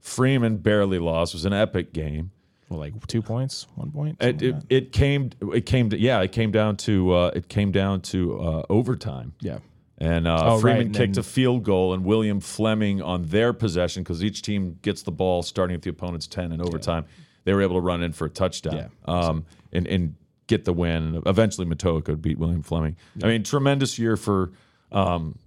Freeman 0.01 0.59
barely 0.59 0.99
lost. 0.99 1.35
It 1.35 1.39
was 1.39 1.45
an 1.45 1.53
epic 1.53 1.93
game. 1.93 2.31
well, 2.69 2.79
like 2.81 3.07
two 3.07 3.23
points, 3.23 3.67
one 3.75 3.91
point. 3.91 4.17
It, 4.23 4.41
it, 4.43 4.55
like 4.55 4.63
it 4.69 4.93
came. 4.93 5.31
It 5.53 5.67
came. 5.67 5.91
To, 5.91 5.99
yeah, 5.99 6.21
it 6.21 6.33
came 6.33 6.51
down 6.51 6.77
to. 6.79 7.13
Uh, 7.13 7.31
it 7.35 7.49
came 7.49 7.73
down 7.73 8.01
to 8.03 8.41
uh, 8.41 8.63
overtime. 8.71 9.33
yeah. 9.41 9.59
And 10.01 10.29
uh, 10.29 10.41
Oh, 10.45 10.53
right, 10.55 10.61
Freeman 10.61 10.81
and 10.87 10.95
kicked 10.95 11.15
then- 11.15 11.21
a 11.21 11.25
field 11.25 11.65
goal, 11.65 11.93
and 11.93 12.05
William 12.05 12.39
Fleming 12.39 13.03
on 13.03 13.25
their 13.25 13.53
possession 13.53 14.05
because 14.05 14.23
each 14.23 14.43
team 14.43 14.79
gets 14.83 15.03
the 15.03 15.11
ball 15.11 15.43
starting 15.43 15.75
at 15.75 15.83
the 15.83 15.91
opponent's 15.91 16.29
ten 16.29 16.53
in 16.53 16.61
overtime. 16.61 17.05
They 17.49 17.55
were 17.55 17.63
able 17.63 17.77
to 17.77 17.81
run 17.81 18.03
in 18.03 18.13
for 18.13 18.27
a 18.27 18.31
touchdown, 18.31 18.75
Yeah. 18.77 18.89
um, 19.07 19.47
and 19.73 19.87
and 19.87 20.15
get 20.49 20.67
the 20.67 20.73
win. 20.75 21.23
Eventually, 21.25 21.67
Matoaca 21.67 22.21
beat 22.21 22.39
William 22.39 22.63
Fleming. 22.63 22.97
I 23.23 23.27
mean, 23.29 23.43
tremendous 23.43 23.99
year 23.99 24.17
for, 24.19 24.53
um, 24.93 25.39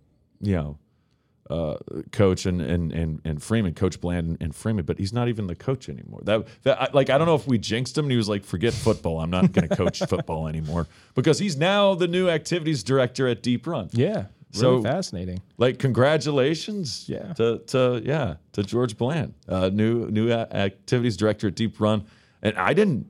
you 0.41 0.55
know, 0.55 0.77
uh, 1.49 1.77
coach 2.11 2.45
and, 2.47 2.59
and 2.61 2.91
and 2.91 3.21
and 3.23 3.43
Freeman, 3.43 3.73
Coach 3.75 4.01
Bland 4.01 4.37
and 4.41 4.55
Freeman, 4.55 4.85
but 4.85 4.97
he's 4.97 5.13
not 5.13 5.27
even 5.27 5.45
the 5.47 5.55
coach 5.55 5.89
anymore. 5.89 6.21
That 6.23 6.47
that 6.63 6.81
I, 6.81 6.87
like 6.93 7.09
I 7.11 7.17
don't 7.19 7.27
know 7.27 7.35
if 7.35 7.45
we 7.45 7.57
jinxed 7.57 7.97
him. 7.97 8.05
and 8.05 8.11
He 8.11 8.17
was 8.17 8.29
like, 8.29 8.43
"Forget 8.43 8.73
football. 8.73 9.19
I'm 9.19 9.29
not 9.29 9.51
going 9.51 9.67
to 9.69 9.75
coach 9.75 9.99
football 10.09 10.47
anymore," 10.47 10.87
because 11.13 11.37
he's 11.39 11.55
now 11.57 11.93
the 11.93 12.07
new 12.07 12.29
activities 12.29 12.83
director 12.83 13.27
at 13.27 13.43
Deep 13.43 13.67
Run. 13.67 13.89
Yeah. 13.91 14.25
So- 14.51 14.81
fascinating. 14.81 15.41
Like, 15.57 15.79
congratulations, 15.79 17.05
Yeah. 17.07 17.33
to 17.33 17.59
to 17.67 18.01
yeah 18.03 18.35
to 18.53 18.63
George 18.63 18.97
Bland, 18.97 19.33
uh, 19.47 19.69
new 19.73 20.07
new 20.11 20.31
activities 20.31 21.17
director 21.17 21.47
at 21.47 21.55
Deep 21.55 21.79
Run, 21.79 22.03
and 22.41 22.55
I 22.57 22.73
didn't. 22.73 23.07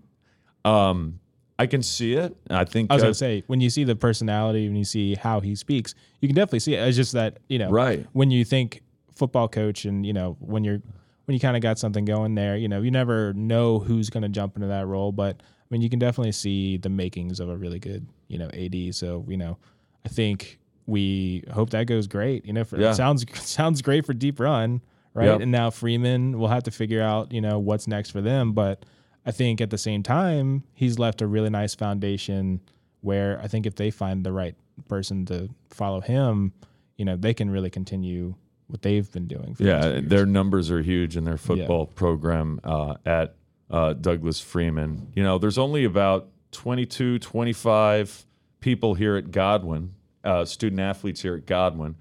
Um, 0.65 1.19
I 1.59 1.67
can 1.67 1.83
see 1.83 2.13
it. 2.13 2.35
I 2.49 2.65
think 2.65 2.91
I 2.91 2.95
was 2.95 3.03
uh, 3.03 3.07
gonna 3.07 3.13
say 3.13 3.43
when 3.47 3.61
you 3.61 3.69
see 3.69 3.83
the 3.83 3.95
personality, 3.95 4.67
when 4.67 4.75
you 4.75 4.83
see 4.83 5.15
how 5.15 5.39
he 5.39 5.55
speaks, 5.55 5.93
you 6.19 6.27
can 6.27 6.35
definitely 6.35 6.59
see 6.59 6.73
it. 6.75 6.87
It's 6.87 6.97
just 6.97 7.13
that 7.13 7.39
you 7.49 7.59
know, 7.59 7.69
Right. 7.69 8.05
When 8.13 8.31
you 8.31 8.43
think 8.45 8.81
football 9.15 9.47
coach, 9.47 9.85
and 9.85 10.05
you 10.05 10.13
know 10.13 10.37
when 10.39 10.63
you're 10.63 10.81
when 11.25 11.33
you 11.35 11.39
kind 11.39 11.55
of 11.55 11.61
got 11.61 11.77
something 11.77 12.03
going 12.05 12.33
there, 12.35 12.57
you 12.57 12.67
know, 12.67 12.81
you 12.81 12.89
never 12.91 13.33
know 13.33 13.79
who's 13.79 14.09
gonna 14.09 14.29
jump 14.29 14.55
into 14.55 14.67
that 14.67 14.87
role, 14.87 15.11
but 15.11 15.37
I 15.41 15.65
mean, 15.69 15.81
you 15.81 15.89
can 15.89 15.99
definitely 15.99 16.31
see 16.33 16.77
the 16.77 16.89
makings 16.89 17.39
of 17.39 17.47
a 17.49 17.55
really 17.55 17.79
good, 17.79 18.05
you 18.27 18.37
know, 18.37 18.49
AD. 18.53 18.91
So 18.95 19.23
you 19.27 19.37
know, 19.37 19.57
I 20.05 20.09
think 20.09 20.57
we 20.91 21.43
hope 21.51 21.69
that 21.71 21.85
goes 21.87 22.07
great. 22.07 22.45
You 22.45 22.53
know, 22.53 22.63
for, 22.63 22.79
Yeah. 22.79 22.91
it 22.91 22.95
sounds 22.95 23.25
sounds 23.41 23.81
great 23.81 24.05
for 24.05 24.13
deep 24.13 24.39
run, 24.39 24.81
right? 25.13 25.25
Yep. 25.25 25.41
And 25.41 25.51
now 25.51 25.69
Freeman 25.71 26.37
will 26.37 26.49
have 26.49 26.63
to 26.63 26.71
figure 26.71 27.01
out, 27.01 27.31
you 27.31 27.41
know, 27.41 27.57
what's 27.59 27.87
next 27.87 28.11
for 28.11 28.21
them, 28.21 28.53
but. 28.53 28.85
I 29.23 29.29
think 29.29 29.61
at 29.61 29.69
the 29.69 29.77
same 29.77 30.01
time, 30.01 30.63
he's 30.73 30.97
left 30.97 31.21
a 31.21 31.27
really 31.27 31.51
nice 31.51 31.75
foundation 31.75 32.59
where 33.01 33.39
I 33.39 33.47
think 33.47 33.67
if 33.67 33.75
they 33.75 33.91
find 33.91 34.25
the 34.25 34.31
right 34.31 34.55
person 34.87 35.27
to 35.27 35.47
follow 35.69 36.01
him, 36.01 36.53
you 36.97 37.05
know, 37.05 37.15
they 37.15 37.35
can 37.35 37.51
really 37.51 37.69
continue 37.69 38.33
what 38.65 38.81
they've 38.81 39.11
been 39.11 39.27
doing. 39.27 39.53
For 39.53 39.61
Yeah, 39.63 39.99
their 40.01 40.25
numbers 40.25 40.71
are 40.71 40.81
huge 40.81 41.15
in 41.17 41.23
their 41.23 41.37
football 41.37 41.85
program 41.85 42.59
uh, 42.63 42.95
at 43.05 43.35
uh, 43.69 43.93
Douglas 43.93 44.39
Freeman. 44.39 45.11
You 45.13 45.21
know, 45.21 45.37
there's 45.37 45.59
only 45.59 45.83
about 45.83 46.29
22, 46.53 47.19
25 47.19 48.25
people 48.59 48.95
here 48.95 49.17
at 49.17 49.29
Godwin, 49.29 49.93
uh, 50.23 50.45
student 50.45 50.79
athletes 50.79 51.21
here 51.21 51.35
at 51.35 51.45
Godwin, 51.45 51.95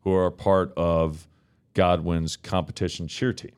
who 0.00 0.12
are 0.12 0.30
part 0.30 0.72
of 0.76 1.26
Godwin's 1.74 2.36
competition 2.36 3.08
cheer 3.08 3.32
team. 3.32 3.52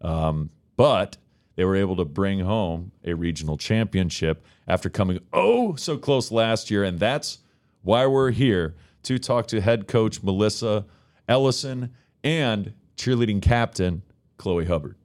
Um, 0.00 0.50
but 0.76 1.16
they 1.56 1.64
were 1.64 1.76
able 1.76 1.96
to 1.96 2.04
bring 2.04 2.40
home 2.40 2.92
a 3.04 3.14
regional 3.14 3.56
championship 3.56 4.44
after 4.66 4.88
coming 4.88 5.18
oh 5.32 5.74
so 5.74 5.98
close 5.98 6.30
last 6.30 6.70
year. 6.70 6.84
And 6.84 6.98
that's 6.98 7.38
why 7.82 8.06
we're 8.06 8.30
here 8.30 8.76
to 9.02 9.18
talk 9.18 9.46
to 9.48 9.60
head 9.60 9.86
coach 9.88 10.22
Melissa 10.22 10.86
Ellyson 11.28 11.90
and 12.22 12.72
cheerleading 12.96 13.42
captain 13.42 14.02
Chloe 14.38 14.64
Hubbard. 14.64 14.96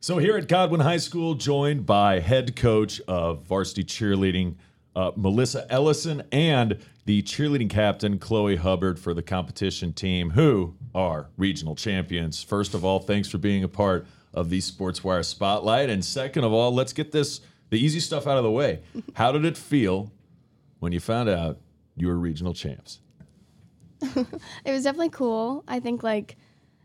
So 0.00 0.18
here 0.18 0.36
at 0.36 0.48
Godwin 0.48 0.80
High 0.80 0.96
School, 0.96 1.34
joined 1.34 1.84
by 1.84 2.20
head 2.20 2.56
coach 2.56 3.00
of 3.02 3.42
varsity 3.42 3.84
cheerleading, 3.84 4.56
uh, 4.96 5.10
Melissa 5.14 5.66
Ellyson, 5.70 6.24
and 6.32 6.78
the 7.04 7.22
cheerleading 7.22 7.70
captain, 7.70 8.18
Chloe 8.18 8.56
Hubbard, 8.56 8.98
for 8.98 9.14
the 9.14 9.22
competition 9.22 9.92
team, 9.92 10.30
who 10.30 10.74
are 10.94 11.28
regional 11.36 11.74
champions. 11.74 12.42
First 12.42 12.74
of 12.74 12.84
all, 12.84 12.98
thanks 13.00 13.28
for 13.28 13.38
being 13.38 13.64
a 13.64 13.68
part 13.68 14.06
of 14.32 14.50
the 14.50 14.58
SportsWire 14.58 15.24
Spotlight. 15.24 15.90
And 15.90 16.04
second 16.04 16.44
of 16.44 16.52
all, 16.52 16.72
let's 16.72 16.92
get 16.92 17.12
this 17.12 17.40
the 17.70 17.78
easy 17.78 18.00
stuff 18.00 18.26
out 18.26 18.36
of 18.36 18.44
the 18.44 18.50
way. 18.50 18.80
How 19.14 19.32
did 19.32 19.44
it 19.44 19.56
feel 19.56 20.12
when 20.80 20.92
you 20.92 21.00
found 21.00 21.28
out 21.28 21.58
you 21.96 22.08
were 22.08 22.16
regional 22.16 22.54
champs? 22.54 23.00
It 24.64 24.72
was 24.72 24.84
definitely 24.84 25.10
cool. 25.10 25.64
I 25.68 25.80
think 25.80 26.02
like 26.02 26.36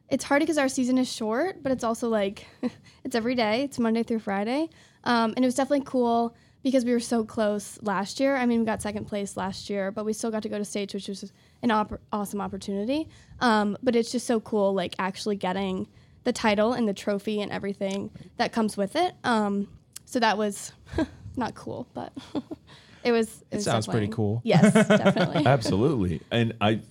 it's 0.10 0.24
hard 0.24 0.42
because 0.42 0.58
our 0.58 0.70
season 0.70 0.98
is 0.98 1.12
short, 1.12 1.64
but 1.64 1.72
it's 1.72 1.84
also 1.84 2.10
like 2.10 2.48
it's 3.04 3.16
every 3.16 3.36
day. 3.36 3.64
It's 3.64 3.80
Monday 3.80 4.04
through 4.04 4.20
Friday, 4.20 4.70
um, 5.04 5.34
and 5.36 5.44
it 5.44 5.48
was 5.48 5.56
definitely 5.56 5.86
cool 5.86 6.36
because 6.66 6.84
we 6.84 6.92
were 6.92 7.00
so 7.00 7.24
close 7.24 7.78
last 7.84 8.20
year. 8.20 8.36
I 8.36 8.48
mean, 8.48 8.62
we 8.62 8.66
got 8.66 8.82
second 8.82 9.06
place 9.06 9.38
last 9.38 9.70
year, 9.70 9.92
but 9.92 10.04
we 10.04 10.14
still 10.14 10.32
got 10.32 10.42
to 10.42 10.50
go 10.50 10.58
to 10.58 10.66
states, 10.66 10.96
which 10.96 11.08
was 11.08 11.32
an 11.62 11.70
op- 11.70 12.02
awesome 12.12 12.42
opportunity. 12.42 13.08
Um, 13.40 13.78
but 13.84 13.96
it's 13.96 14.12
just 14.12 14.26
so 14.26 14.40
cool, 14.40 14.74
like 14.74 14.96
actually 14.98 15.36
getting 15.36 15.88
the 16.24 16.34
title 16.34 16.74
and 16.74 16.88
the 16.90 16.94
trophy 16.94 17.40
and 17.40 17.52
everything 17.52 18.10
that 18.38 18.52
comes 18.52 18.76
with 18.78 18.96
it. 18.96 19.14
Um, 19.24 19.68
so 20.06 20.20
that 20.20 20.40
was 20.40 20.72
not 21.38 21.54
cool, 21.54 21.88
but 21.94 22.12
it 23.04 23.12
was. 23.12 23.28
It, 23.28 23.48
It 23.52 23.56
was 23.58 23.66
sounds 23.66 23.86
pretty 23.86 24.08
cool. 24.08 24.42
Yes, 24.44 24.74
definitely. 24.74 25.46
Absolutely. 25.46 26.22
And 26.32 26.56
I, 26.62 26.82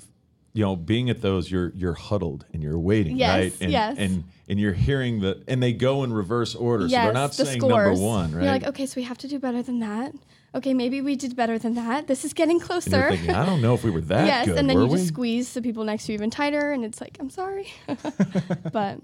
you 0.54 0.62
know, 0.62 0.76
being 0.76 1.10
at 1.10 1.20
those, 1.20 1.50
you're 1.50 1.72
you're 1.74 1.94
huddled 1.94 2.46
and 2.52 2.62
you're 2.62 2.78
waiting, 2.78 3.16
Yes, 3.16 3.28
right? 3.28 3.56
And, 3.60 3.72
yes. 3.72 3.96
And 3.98 4.24
and 4.48 4.60
you're 4.60 4.72
hearing 4.72 5.20
the 5.20 5.42
and 5.48 5.60
they 5.60 5.72
go 5.72 6.04
in 6.04 6.12
reverse 6.12 6.54
order, 6.54 6.88
so 6.88 6.92
yes, 6.92 7.04
they're 7.04 7.12
not 7.12 7.32
the 7.32 7.44
saying 7.44 7.60
scores. 7.60 7.98
number 7.98 8.00
one, 8.00 8.32
right? 8.32 8.44
You're 8.44 8.52
like, 8.52 8.64
okay, 8.68 8.86
so 8.86 8.94
we 8.96 9.02
have 9.02 9.18
to 9.18 9.28
do 9.28 9.40
better 9.40 9.62
than 9.62 9.80
that. 9.80 10.14
Okay, 10.54 10.72
maybe 10.72 11.00
we 11.00 11.16
did 11.16 11.34
better 11.34 11.58
than 11.58 11.74
that. 11.74 12.06
This 12.06 12.24
is 12.24 12.32
getting 12.32 12.60
closer. 12.60 13.10
thinking, 13.10 13.34
I 13.34 13.44
don't 13.44 13.60
know 13.60 13.74
if 13.74 13.82
we 13.82 13.90
were 13.90 14.02
that 14.02 14.26
yes, 14.26 14.46
good, 14.46 14.56
and 14.56 14.70
then 14.70 14.76
were 14.76 14.84
you 14.84 14.90
we? 14.90 14.98
just 14.98 15.08
squeeze 15.08 15.52
the 15.54 15.60
people 15.60 15.82
next 15.82 16.06
to 16.06 16.12
you 16.12 16.18
even 16.18 16.30
tighter, 16.30 16.70
and 16.70 16.84
it's 16.84 17.00
like, 17.00 17.16
I'm 17.18 17.30
sorry, 17.30 17.72
but 18.72 19.00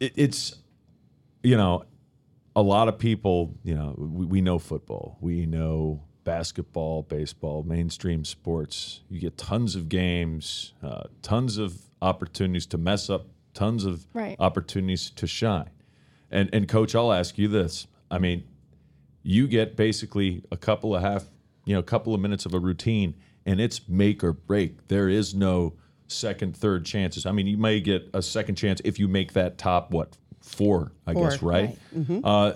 it, 0.00 0.12
it's 0.16 0.56
you 1.42 1.56
know 1.56 1.84
a 2.54 2.60
lot 2.60 2.88
of 2.88 2.98
people 2.98 3.54
you 3.62 3.74
know 3.74 3.94
we, 3.96 4.26
we 4.26 4.40
know 4.42 4.58
football 4.58 5.16
we 5.22 5.46
know 5.46 6.02
basketball 6.24 7.02
baseball 7.02 7.62
mainstream 7.62 8.24
sports. 8.24 9.00
You 9.08 9.20
get 9.20 9.36
tons 9.38 9.74
of 9.76 9.88
games 9.88 10.72
uh, 10.82 11.04
tons 11.22 11.56
of 11.58 11.82
opportunities 12.02 12.66
to 12.66 12.78
mess 12.78 13.10
up 13.10 13.26
tons 13.54 13.84
of 13.84 14.06
Right. 14.14 14.36
opportunities 14.38 15.10
to 15.10 15.26
shine. 15.26 15.70
And 16.30 16.48
and 16.52 16.68
coach 16.68 16.94
i'll 16.94 17.12
ask 17.12 17.38
you 17.38 17.48
this. 17.48 17.86
I 18.10 18.18
mean 18.18 18.44
you 19.22 19.46
get 19.46 19.76
basically 19.76 20.42
a 20.50 20.56
couple 20.56 20.94
of 20.94 21.02
half 21.02 21.24
you 21.64 21.74
know 21.74 21.80
a 21.80 21.84
couple 21.84 22.14
of 22.14 22.20
minutes 22.20 22.46
of 22.46 22.54
a 22.54 22.58
routine 22.58 23.14
and 23.46 23.60
it's 23.60 23.88
make 23.88 24.22
or 24.22 24.32
break. 24.32 24.88
There 24.88 25.08
is 25.08 25.34
no 25.34 25.74
second 26.06 26.56
third 26.56 26.84
chances. 26.84 27.26
I 27.26 27.32
mean 27.32 27.46
you 27.46 27.56
may 27.58 27.80
get 27.80 28.08
a 28.14 28.22
second 28.22 28.54
chance 28.56 28.80
if 28.84 28.98
you 28.98 29.08
make 29.08 29.32
that 29.34 29.58
top 29.58 29.90
what 29.90 30.16
four 30.40 30.92
i 31.06 31.12
Four, 31.12 31.28
guess 31.30 31.42
right, 31.42 31.76
Uh, 32.24 32.52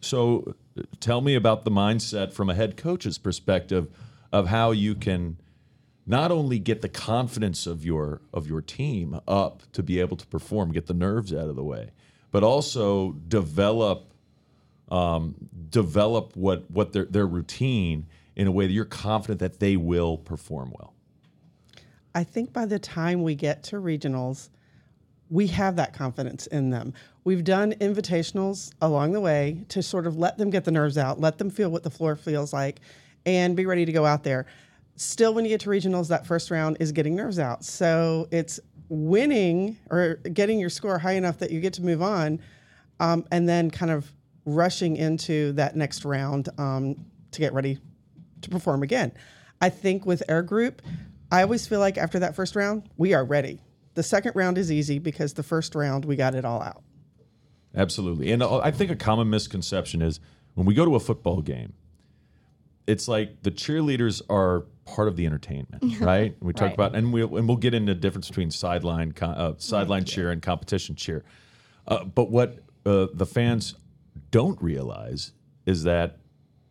so 0.00 0.44
uh, 0.48 0.52
tell 1.00 1.20
me 1.20 1.34
about 1.34 1.64
the 1.64 1.70
mindset 1.70 2.32
from 2.32 2.50
a 2.50 2.54
head 2.54 2.76
coach's 2.76 3.18
perspective 3.18 3.88
of 4.32 4.48
how 4.48 4.70
you 4.70 4.94
can 4.94 5.36
not 6.06 6.30
only 6.30 6.58
get 6.58 6.82
the 6.82 6.88
confidence 6.88 7.66
of 7.66 7.84
your 7.84 8.20
of 8.32 8.46
your 8.46 8.60
team 8.60 9.20
up 9.26 9.62
to 9.72 9.82
be 9.82 10.00
able 10.00 10.16
to 10.16 10.26
perform 10.26 10.72
get 10.72 10.86
the 10.86 10.94
nerves 10.94 11.32
out 11.32 11.48
of 11.48 11.56
the 11.56 11.64
way 11.64 11.90
but 12.30 12.42
also 12.42 13.12
develop 13.28 14.12
um, 14.90 15.34
develop 15.70 16.36
what 16.36 16.70
what 16.70 16.92
their 16.92 17.04
their 17.04 17.26
routine 17.26 18.06
in 18.36 18.46
a 18.46 18.52
way 18.52 18.66
that 18.66 18.72
you're 18.72 18.84
confident 18.84 19.40
that 19.40 19.60
they 19.60 19.76
will 19.76 20.18
perform 20.18 20.72
well. 20.78 20.94
I 22.14 22.24
think 22.24 22.52
by 22.52 22.66
the 22.66 22.78
time 22.78 23.22
we 23.22 23.34
get 23.34 23.62
to 23.64 23.76
regionals, 23.76 24.50
we 25.34 25.48
have 25.48 25.74
that 25.74 25.92
confidence 25.92 26.46
in 26.46 26.70
them. 26.70 26.94
We've 27.24 27.42
done 27.42 27.72
invitationals 27.80 28.72
along 28.80 29.12
the 29.12 29.20
way 29.20 29.64
to 29.70 29.82
sort 29.82 30.06
of 30.06 30.16
let 30.16 30.38
them 30.38 30.48
get 30.48 30.64
the 30.64 30.70
nerves 30.70 30.96
out, 30.96 31.18
let 31.18 31.38
them 31.38 31.50
feel 31.50 31.70
what 31.70 31.82
the 31.82 31.90
floor 31.90 32.14
feels 32.14 32.52
like, 32.52 32.78
and 33.26 33.56
be 33.56 33.66
ready 33.66 33.84
to 33.84 33.90
go 33.90 34.06
out 34.06 34.22
there. 34.22 34.46
Still, 34.94 35.34
when 35.34 35.44
you 35.44 35.48
get 35.48 35.60
to 35.62 35.70
regionals, 35.70 36.06
that 36.06 36.24
first 36.24 36.52
round 36.52 36.76
is 36.78 36.92
getting 36.92 37.16
nerves 37.16 37.40
out. 37.40 37.64
So 37.64 38.28
it's 38.30 38.60
winning 38.88 39.76
or 39.90 40.20
getting 40.32 40.60
your 40.60 40.70
score 40.70 41.00
high 41.00 41.14
enough 41.14 41.38
that 41.38 41.50
you 41.50 41.60
get 41.60 41.72
to 41.74 41.82
move 41.82 42.00
on, 42.00 42.38
um, 43.00 43.24
and 43.32 43.48
then 43.48 43.72
kind 43.72 43.90
of 43.90 44.12
rushing 44.44 44.96
into 44.96 45.50
that 45.54 45.74
next 45.74 46.04
round 46.04 46.48
um, 46.58 46.94
to 47.32 47.40
get 47.40 47.52
ready 47.52 47.80
to 48.42 48.50
perform 48.50 48.84
again. 48.84 49.10
I 49.60 49.68
think 49.68 50.06
with 50.06 50.22
Air 50.28 50.42
Group, 50.42 50.80
I 51.32 51.42
always 51.42 51.66
feel 51.66 51.80
like 51.80 51.98
after 51.98 52.20
that 52.20 52.36
first 52.36 52.54
round, 52.54 52.88
we 52.96 53.14
are 53.14 53.24
ready. 53.24 53.63
The 53.94 54.02
second 54.02 54.32
round 54.34 54.58
is 54.58 54.70
easy 54.72 54.98
because 54.98 55.34
the 55.34 55.42
first 55.42 55.74
round 55.74 56.04
we 56.04 56.16
got 56.16 56.34
it 56.34 56.44
all 56.44 56.60
out. 56.62 56.82
Absolutely. 57.76 58.30
And 58.32 58.42
uh, 58.42 58.58
I 58.58 58.70
think 58.70 58.90
a 58.90 58.96
common 58.96 59.30
misconception 59.30 60.02
is 60.02 60.20
when 60.54 60.66
we 60.66 60.74
go 60.74 60.84
to 60.84 60.94
a 60.94 61.00
football 61.00 61.40
game, 61.42 61.72
it's 62.86 63.08
like 63.08 63.42
the 63.42 63.50
cheerleaders 63.50 64.20
are 64.28 64.64
part 64.84 65.08
of 65.08 65.16
the 65.16 65.26
entertainment, 65.26 65.82
right? 66.00 66.36
We 66.40 66.52
talk 66.52 66.62
Right. 66.66 66.74
about, 66.74 66.94
and 66.94 67.12
we'll 67.12 67.36
and 67.36 67.48
we'll 67.48 67.56
get 67.56 67.74
into 67.74 67.94
the 67.94 68.00
difference 68.00 68.28
between 68.28 68.50
sideline 68.50 69.14
uh, 69.20 69.54
sideline 69.58 70.04
cheer 70.04 70.30
and 70.30 70.42
competition 70.42 70.94
cheer. 70.94 71.24
Uh, 71.88 72.04
but 72.04 72.30
what 72.30 72.58
uh, 72.86 73.06
the 73.12 73.26
fans 73.26 73.74
don't 74.30 74.60
realize 74.62 75.32
is 75.66 75.84
that 75.84 76.18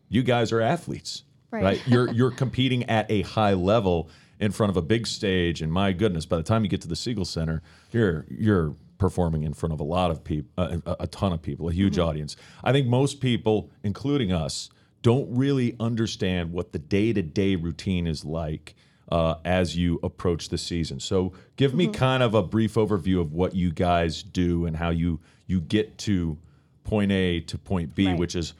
you 0.10 0.22
guys 0.24 0.52
are 0.52 0.62
athletes, 0.62 1.24
Right. 1.52 1.64
right? 1.64 1.88
You're 1.88 2.12
you're 2.14 2.32
competing 2.32 2.84
at 2.84 3.10
a 3.10 3.24
high 3.24 3.54
level 3.54 4.10
in 4.44 4.52
front 4.52 4.70
of 4.70 4.76
a 4.76 4.82
big 4.82 5.08
stage, 5.08 5.62
and 5.62 5.72
my 5.72 5.94
goodness, 5.94 6.26
by 6.26 6.36
the 6.36 6.44
time 6.44 6.64
you 6.66 6.70
get 6.70 6.82
to 6.82 6.88
the 6.88 6.98
Siegel 6.98 7.24
Center, 7.24 7.62
you're 7.94 8.26
you're 8.30 8.76
performing 8.98 9.44
in 9.44 9.54
front 9.54 9.72
of 9.72 9.80
a 9.80 9.84
lot 9.84 10.12
of 10.12 10.22
people, 10.24 10.52
a, 10.58 10.62
uh, 10.62 10.80
a- 10.86 11.04
a 11.04 11.08
ton 11.08 11.32
of 11.32 11.42
people, 11.42 11.70
a 11.70 11.72
huge 11.74 11.94
mm-hmm. 11.96 12.10
audience. 12.10 12.36
I 12.62 12.74
think 12.74 12.88
most 12.88 13.22
people, 13.22 13.70
including 13.84 14.34
us, 14.34 14.70
don't 15.02 15.28
really 15.34 15.76
understand 15.80 16.52
what 16.52 16.74
the 16.74 16.80
day 16.80 17.14
to 17.14 17.22
day 17.22 17.56
routine 17.56 18.06
is 18.06 18.26
like. 18.26 18.76
Uh, 19.10 19.36
as 19.44 19.76
you 19.76 20.00
approach 20.02 20.48
the 20.48 20.58
season, 20.58 20.98
so 20.98 21.34
give 21.58 21.74
me 21.76 21.86
mm-hmm. 21.86 21.94
kind 21.94 22.24
of 22.24 22.34
a 22.34 22.42
brief 22.42 22.76
overview 22.76 23.20
of 23.20 23.34
what 23.34 23.54
you 23.54 23.70
guys 23.70 24.24
do 24.24 24.66
and 24.66 24.78
how 24.78 24.90
you 24.90 25.20
you 25.46 25.60
get 25.60 25.98
to 25.98 26.38
point 26.86 27.12
A 27.12 27.42
to 27.42 27.58
point 27.58 27.94
B, 27.94 28.08
Right. 28.08 28.18
which 28.18 28.34
is 28.34 28.54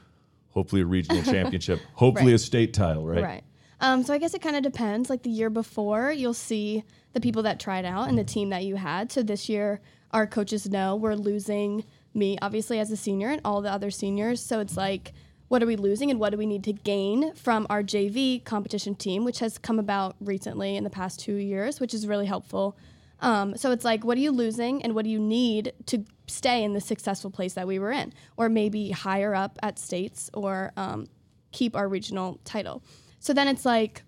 hopefully 0.50 0.82
a 0.82 0.86
regional 0.86 1.22
championship, 1.34 1.80
hopefully 1.94 2.32
Right. 2.32 2.36
a 2.36 2.38
state 2.38 2.74
title, 2.74 3.06
right? 3.06 3.22
Right. 3.22 3.44
Um, 3.84 4.02
so 4.02 4.14
I 4.14 4.18
guess 4.18 4.32
it 4.32 4.40
kind 4.40 4.56
of 4.56 4.62
depends. 4.62 5.10
Like 5.10 5.24
the 5.24 5.30
year 5.30 5.50
before, 5.50 6.10
you'll 6.10 6.32
see 6.32 6.84
the 7.12 7.20
people 7.20 7.42
that 7.42 7.60
tried 7.60 7.84
out 7.84 8.08
and 8.08 8.16
the 8.16 8.24
team 8.24 8.48
that 8.48 8.64
you 8.64 8.76
had. 8.76 9.12
So 9.12 9.22
this 9.22 9.46
year, 9.46 9.82
our 10.10 10.26
coaches 10.26 10.70
know 10.70 10.96
we're 10.96 11.14
losing 11.14 11.84
me, 12.14 12.38
obviously, 12.40 12.78
as 12.78 12.90
a 12.90 12.96
senior 12.96 13.28
and 13.28 13.42
all 13.44 13.60
the 13.60 13.70
other 13.70 13.90
seniors. 13.90 14.40
So 14.40 14.58
it's 14.58 14.78
like, 14.78 15.12
what 15.48 15.62
are 15.62 15.66
we 15.66 15.76
losing 15.76 16.10
and 16.10 16.18
what 16.18 16.30
do 16.30 16.38
we 16.38 16.46
need 16.46 16.64
to 16.64 16.72
gain 16.72 17.34
from 17.34 17.66
our 17.68 17.82
JV 17.82 18.42
competition 18.42 18.94
team, 18.94 19.22
which 19.22 19.40
has 19.40 19.58
come 19.58 19.78
about 19.78 20.16
recently 20.18 20.78
in 20.78 20.84
the 20.84 20.88
past 20.88 21.20
two 21.20 21.34
years, 21.34 21.78
which 21.78 21.92
is 21.92 22.06
really 22.06 22.24
helpful. 22.24 22.78
Um, 23.20 23.54
so 23.54 23.70
it's 23.70 23.84
like, 23.84 24.02
what 24.02 24.16
are 24.16 24.22
you 24.22 24.32
losing 24.32 24.82
and 24.82 24.94
what 24.94 25.04
do 25.04 25.10
you 25.10 25.20
need 25.20 25.74
to 25.86 26.06
stay 26.26 26.64
in 26.64 26.72
the 26.72 26.80
successful 26.80 27.30
place 27.30 27.52
that 27.52 27.66
we 27.66 27.78
were 27.78 27.92
in, 27.92 28.14
or 28.38 28.48
maybe 28.48 28.92
higher 28.92 29.34
up 29.34 29.58
at 29.62 29.78
states, 29.78 30.30
or 30.32 30.72
um, 30.78 31.06
keep 31.52 31.76
our 31.76 31.86
regional 31.86 32.40
title. 32.46 32.82
So 33.24 33.32
then 33.32 33.48
it's 33.48 33.64
like, 33.64 34.02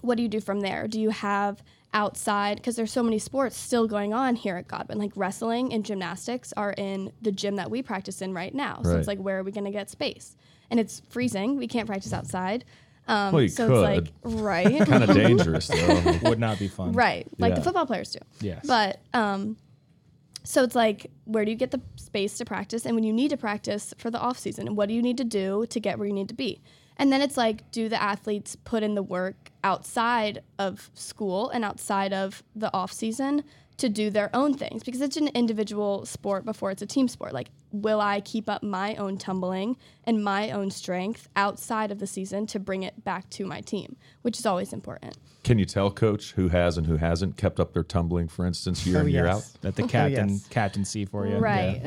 what 0.00 0.16
do 0.16 0.22
you 0.24 0.28
do 0.28 0.40
from 0.40 0.58
there? 0.62 0.88
Do 0.88 1.00
you 1.00 1.10
have 1.10 1.62
outside 1.94 2.56
because 2.56 2.74
there's 2.74 2.90
so 2.90 3.04
many 3.04 3.20
sports 3.20 3.56
still 3.56 3.86
going 3.86 4.12
on 4.12 4.34
here 4.34 4.56
at 4.56 4.66
Godwin, 4.66 4.98
like 4.98 5.12
wrestling 5.14 5.72
and 5.72 5.84
gymnastics 5.84 6.52
are 6.56 6.72
in 6.76 7.12
the 7.22 7.30
gym 7.30 7.54
that 7.54 7.70
we 7.70 7.82
practice 7.82 8.20
in 8.20 8.34
right 8.34 8.52
now. 8.52 8.80
So 8.82 8.90
Right. 8.90 8.98
it's 8.98 9.06
like, 9.06 9.20
where 9.20 9.38
are 9.38 9.44
we 9.44 9.52
going 9.52 9.66
to 9.66 9.70
get 9.70 9.90
space? 9.90 10.34
And 10.72 10.80
it's 10.80 11.02
freezing. 11.08 11.56
We 11.56 11.68
can't 11.68 11.86
practice 11.86 12.12
outside. 12.12 12.64
Um, 13.06 13.32
Well, 13.32 13.42
you 13.42 13.48
so 13.48 13.68
could. 13.68 13.76
it's 14.08 14.10
like 14.24 14.42
right, 14.42 14.86
Kind 14.88 15.04
of 15.04 15.14
dangerous, 15.14 15.68
though. 15.68 16.18
Would 16.24 16.40
not 16.40 16.58
be 16.58 16.66
fun. 16.66 16.92
right, 16.94 17.28
like 17.38 17.54
the 17.54 17.62
football 17.62 17.86
players 17.86 18.10
do. 18.10 18.18
Yes. 18.40 18.64
But 18.66 18.98
um, 19.14 19.56
so 20.42 20.64
it's 20.64 20.74
like, 20.74 21.12
where 21.26 21.44
do 21.44 21.52
you 21.52 21.56
get 21.56 21.70
the 21.70 21.80
space 21.94 22.38
to 22.38 22.44
practice? 22.44 22.86
And 22.86 22.96
when 22.96 23.04
you 23.04 23.12
need 23.12 23.28
to 23.30 23.36
practice 23.36 23.94
for 23.98 24.10
the 24.10 24.18
off 24.18 24.36
season, 24.38 24.66
and 24.66 24.76
what 24.76 24.88
do 24.88 24.94
you 24.96 25.02
need 25.02 25.18
to 25.18 25.24
do 25.24 25.64
to 25.68 25.78
get 25.78 25.96
where 25.98 26.08
you 26.08 26.14
need 26.14 26.28
to 26.28 26.34
be? 26.34 26.60
And 26.96 27.12
then 27.12 27.20
it's 27.22 27.36
like, 27.36 27.70
do 27.70 27.88
the 27.88 28.00
athletes 28.00 28.56
put 28.64 28.82
in 28.82 28.94
the 28.94 29.02
work 29.02 29.50
outside 29.64 30.42
of 30.58 30.90
school 30.94 31.50
and 31.50 31.64
outside 31.64 32.12
of 32.12 32.42
the 32.54 32.72
off 32.74 32.92
season 32.92 33.44
to 33.78 33.88
do 33.88 34.10
their 34.10 34.30
own 34.34 34.54
things? 34.54 34.82
Because 34.84 35.00
it's 35.00 35.16
an 35.16 35.28
individual 35.28 36.04
sport 36.06 36.44
before 36.44 36.70
it's 36.70 36.82
a 36.82 36.86
team 36.86 37.08
sport. 37.08 37.32
Like, 37.32 37.48
will 37.72 38.00
I 38.00 38.20
keep 38.20 38.48
up 38.50 38.62
my 38.62 38.94
own 38.96 39.16
tumbling 39.16 39.76
and 40.04 40.22
my 40.22 40.50
own 40.50 40.70
strength 40.70 41.28
outside 41.36 41.90
of 41.90 41.98
the 41.98 42.06
season 42.06 42.46
to 42.48 42.60
bring 42.60 42.82
it 42.82 43.02
back 43.02 43.30
to 43.30 43.46
my 43.46 43.62
team, 43.62 43.96
which 44.20 44.38
is 44.38 44.44
always 44.44 44.72
important. 44.74 45.16
Can 45.42 45.58
you 45.58 45.64
tell, 45.64 45.90
coach, 45.90 46.32
who 46.32 46.48
has 46.48 46.76
and 46.78 46.86
who 46.86 46.96
hasn't 46.98 47.36
kept 47.36 47.58
up 47.58 47.72
their 47.72 47.82
tumbling, 47.82 48.28
for 48.28 48.46
instance, 48.46 48.86
year 48.86 48.98
Oh, 48.98 49.00
in, 49.00 49.08
year 49.08 49.26
out? 49.26 49.36
yes. 49.38 49.54
That 49.62 49.74
the 49.76 49.82
captain 49.88 50.28
yes. 50.28 50.46
captaincy 50.48 51.04
for 51.06 51.26
you. 51.26 51.38
Right. 51.38 51.82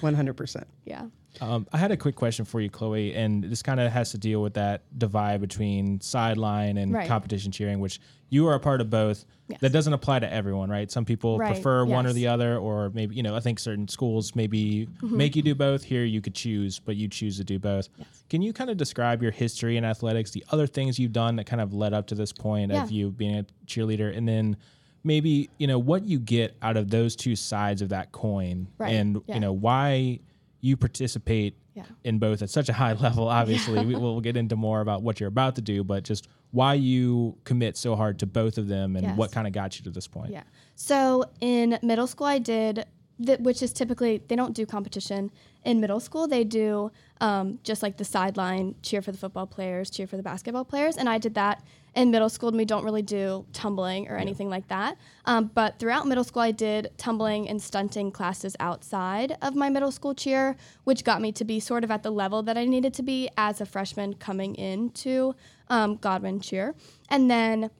100%. 0.00 0.64
yeah. 0.84 1.04
Um, 1.40 1.66
I 1.72 1.78
had 1.78 1.90
a 1.92 1.96
quick 1.96 2.14
question 2.16 2.44
for 2.44 2.60
you, 2.60 2.68
Chloe, 2.70 3.14
and 3.14 3.44
this 3.44 3.62
kind 3.62 3.80
of 3.80 3.92
has 3.92 4.10
to 4.12 4.18
deal 4.18 4.42
with 4.42 4.54
that 4.54 4.82
divide 4.98 5.40
between 5.40 6.00
sideline 6.00 6.76
and 6.78 6.92
Right. 6.92 7.08
competition 7.08 7.52
cheering, 7.52 7.80
which 7.80 8.00
you 8.30 8.46
are 8.46 8.54
a 8.54 8.60
part 8.60 8.80
of 8.80 8.90
both. 8.90 9.24
Yes. 9.48 9.60
That 9.60 9.72
doesn't 9.72 9.92
apply 9.94 10.18
to 10.18 10.30
everyone, 10.30 10.68
right? 10.68 10.90
Some 10.90 11.04
people 11.06 11.38
Right, 11.38 11.54
prefer 11.54 11.84
one 11.84 12.06
or 12.06 12.12
the 12.12 12.26
other, 12.26 12.58
or 12.58 12.90
maybe 12.92 13.14
you 13.14 13.22
know, 13.22 13.34
I 13.34 13.40
think 13.40 13.58
certain 13.58 13.88
schools 13.88 14.34
maybe 14.36 14.86
Mm-hmm. 15.02 15.16
make 15.16 15.36
you 15.36 15.42
do 15.42 15.54
both. 15.54 15.84
Here, 15.84 16.04
you 16.04 16.20
could 16.20 16.34
choose, 16.34 16.78
but 16.78 16.96
you 16.96 17.08
choose 17.08 17.38
to 17.38 17.44
do 17.44 17.58
both. 17.58 17.88
Can 18.28 18.42
you 18.42 18.52
kind 18.52 18.68
of 18.68 18.76
describe 18.76 19.22
your 19.22 19.30
history 19.32 19.76
in 19.78 19.84
athletics, 19.84 20.32
the 20.32 20.44
other 20.50 20.66
things 20.66 20.98
you've 20.98 21.12
done 21.14 21.36
that 21.36 21.44
kind 21.46 21.62
of 21.62 21.72
led 21.72 21.94
up 21.94 22.06
to 22.08 22.14
this 22.14 22.32
point 22.32 22.72
of 22.72 22.90
you 22.90 23.10
being 23.10 23.36
a 23.36 23.46
cheerleader, 23.66 24.14
and 24.14 24.28
then 24.28 24.56
maybe 25.04 25.48
you 25.58 25.66
know 25.66 25.78
what 25.78 26.04
you 26.04 26.18
get 26.18 26.54
out 26.60 26.76
of 26.76 26.90
those 26.90 27.16
two 27.16 27.34
sides 27.36 27.80
of 27.80 27.88
that 27.90 28.12
coin, 28.12 28.66
Right, 28.76 28.92
and 28.94 29.22
yeah. 29.26 29.34
you 29.36 29.40
know 29.40 29.52
why 29.52 30.20
you 30.60 30.76
participate 30.76 31.56
Yeah. 31.74 31.84
in 32.04 32.18
both 32.18 32.42
at 32.42 32.50
such 32.50 32.68
a 32.68 32.72
high 32.72 32.92
level. 33.06 33.28
Obviously, 33.28 33.84
we, 33.84 33.94
we'll 33.94 34.20
get 34.20 34.36
into 34.36 34.56
more 34.56 34.80
about 34.80 35.02
what 35.02 35.20
you're 35.20 35.28
about 35.28 35.54
to 35.56 35.62
do, 35.62 35.84
but 35.84 36.02
just 36.04 36.28
why 36.50 36.74
you 36.74 37.36
commit 37.44 37.76
so 37.76 37.94
hard 37.94 38.18
to 38.20 38.26
both 38.26 38.58
of 38.58 38.68
them 38.68 38.96
and 38.96 39.04
Yes. 39.06 39.16
what 39.16 39.30
kind 39.32 39.46
of 39.46 39.52
got 39.52 39.78
you 39.78 39.84
to 39.84 39.90
this 39.90 40.08
point. 40.08 40.32
Yeah. 40.32 40.42
So 40.74 41.24
in 41.40 41.78
middle 41.82 42.06
school, 42.06 42.26
I 42.26 42.38
did, 42.38 42.86
th- 43.24 43.40
which 43.40 43.62
is 43.62 43.72
typically, 43.72 44.22
they 44.28 44.34
don't 44.36 44.54
do 44.54 44.64
competition 44.66 45.30
in 45.64 45.80
middle 45.80 46.00
school. 46.00 46.26
They 46.26 46.44
do 46.44 46.90
um, 47.20 47.58
just 47.64 47.82
like 47.82 47.96
the 47.98 48.04
sideline 48.04 48.74
cheer 48.82 49.02
for 49.02 49.12
the 49.12 49.18
football 49.18 49.46
players, 49.46 49.90
cheer 49.90 50.06
for 50.06 50.16
the 50.16 50.22
basketball 50.22 50.64
players. 50.64 50.96
And 50.96 51.08
I 51.08 51.18
did 51.18 51.34
that 51.34 51.62
in 51.94 52.10
middle 52.10 52.28
school, 52.28 52.48
and 52.48 52.58
we 52.58 52.64
don't 52.64 52.84
really 52.84 53.02
do 53.02 53.44
tumbling 53.52 54.08
or 54.08 54.16
anything 54.16 54.48
like 54.48 54.68
that. 54.68 54.96
Um, 55.24 55.50
but 55.54 55.78
throughout 55.78 56.06
middle 56.06 56.24
school, 56.24 56.42
I 56.42 56.50
did 56.50 56.90
tumbling 56.96 57.48
and 57.48 57.60
stunting 57.60 58.10
classes 58.10 58.56
outside 58.60 59.36
of 59.42 59.54
my 59.54 59.68
middle 59.68 59.90
school 59.90 60.14
cheer, 60.14 60.56
which 60.84 61.04
got 61.04 61.20
me 61.20 61.32
to 61.32 61.44
be 61.44 61.60
sort 61.60 61.84
of 61.84 61.90
at 61.90 62.02
the 62.02 62.10
level 62.10 62.42
that 62.44 62.56
I 62.56 62.64
needed 62.64 62.94
to 62.94 63.02
be 63.02 63.28
as 63.36 63.60
a 63.60 63.66
freshman 63.66 64.14
coming 64.14 64.54
into 64.54 65.34
um, 65.68 65.96
Godwin 65.96 66.40
cheer. 66.40 66.74
And 67.08 67.30
then 67.30 67.70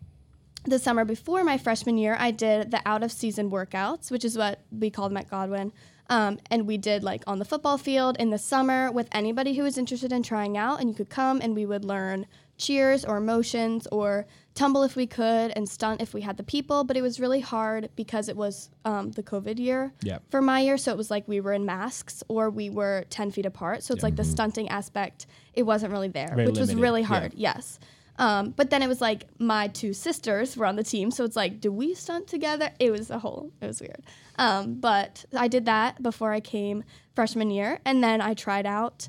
the 0.64 0.78
summer 0.78 1.04
before 1.04 1.44
my 1.44 1.56
freshman 1.56 1.98
year, 1.98 2.16
I 2.18 2.30
did 2.30 2.70
the 2.70 2.80
out 2.84 3.02
of 3.02 3.12
season 3.12 3.50
workouts, 3.50 4.10
which 4.10 4.24
is 4.24 4.36
what 4.36 4.60
we 4.70 4.90
called 4.90 5.12
them 5.12 5.18
at 5.18 5.30
Godwin. 5.30 5.72
Um, 6.10 6.38
and 6.50 6.66
we 6.66 6.78
did 6.78 7.04
like 7.04 7.22
on 7.26 7.38
the 7.38 7.44
football 7.44 7.76
field 7.76 8.16
in 8.18 8.30
the 8.30 8.38
summer 8.38 8.90
with 8.90 9.08
anybody 9.12 9.54
who 9.54 9.62
was 9.62 9.76
interested 9.76 10.12
in 10.12 10.22
trying 10.22 10.56
out, 10.56 10.80
and 10.80 10.88
you 10.88 10.94
could 10.94 11.10
come 11.10 11.40
and 11.42 11.54
we 11.54 11.66
would 11.66 11.84
learn 11.84 12.26
cheers 12.58 13.04
or 13.04 13.20
motions 13.20 13.86
or 13.90 14.26
tumble 14.54 14.82
if 14.82 14.96
we 14.96 15.06
could 15.06 15.52
and 15.56 15.68
stunt 15.68 16.02
if 16.02 16.12
we 16.12 16.20
had 16.20 16.36
the 16.36 16.42
people. 16.42 16.84
But 16.84 16.96
it 16.96 17.02
was 17.02 17.18
really 17.20 17.40
hard 17.40 17.88
because 17.96 18.28
it 18.28 18.36
was 18.36 18.70
um, 18.84 19.12
the 19.12 19.22
COVID 19.22 19.58
year 19.58 19.92
Yeah. 20.02 20.18
for 20.30 20.42
my 20.42 20.60
year. 20.60 20.76
So 20.76 20.90
it 20.92 20.98
was 20.98 21.10
like 21.10 21.26
we 21.28 21.40
were 21.40 21.52
in 21.52 21.64
masks 21.64 22.22
or 22.28 22.50
we 22.50 22.68
were 22.68 23.04
10 23.10 23.30
feet 23.30 23.46
apart. 23.46 23.82
So 23.84 23.94
it's 23.94 24.02
like 24.02 24.16
the 24.16 24.24
stunting 24.24 24.68
aspect, 24.68 25.26
it 25.54 25.62
wasn't 25.62 25.92
really 25.92 26.08
there, 26.08 26.32
Very 26.34 26.46
which 26.48 26.58
was 26.58 26.68
limited, 26.68 26.82
really 26.82 27.00
yeah. 27.02 27.06
hard. 27.06 27.32
Yes. 27.34 27.78
Um, 28.18 28.50
but 28.50 28.70
then 28.70 28.82
it 28.82 28.88
was 28.88 29.00
like 29.00 29.26
my 29.38 29.68
two 29.68 29.92
sisters 29.92 30.56
were 30.56 30.66
on 30.66 30.74
the 30.74 30.82
team, 30.82 31.12
so 31.12 31.22
it's 31.22 31.36
like, 31.36 31.60
do 31.60 31.70
we 31.70 31.94
stunt 31.94 32.26
together? 32.26 32.70
It 32.80 32.90
was 32.90 33.10
a 33.10 33.18
whole, 33.20 33.52
it 33.60 33.66
was 33.68 33.80
weird. 33.80 34.02
Um, 34.36 34.74
but 34.80 35.24
I 35.36 35.46
did 35.46 35.66
that 35.66 36.02
before 36.02 36.32
I 36.32 36.40
came 36.40 36.82
freshman 37.14 37.52
year, 37.52 37.78
and 37.84 38.02
then 38.02 38.20
I 38.20 38.34
tried 38.34 38.66
out 38.66 39.08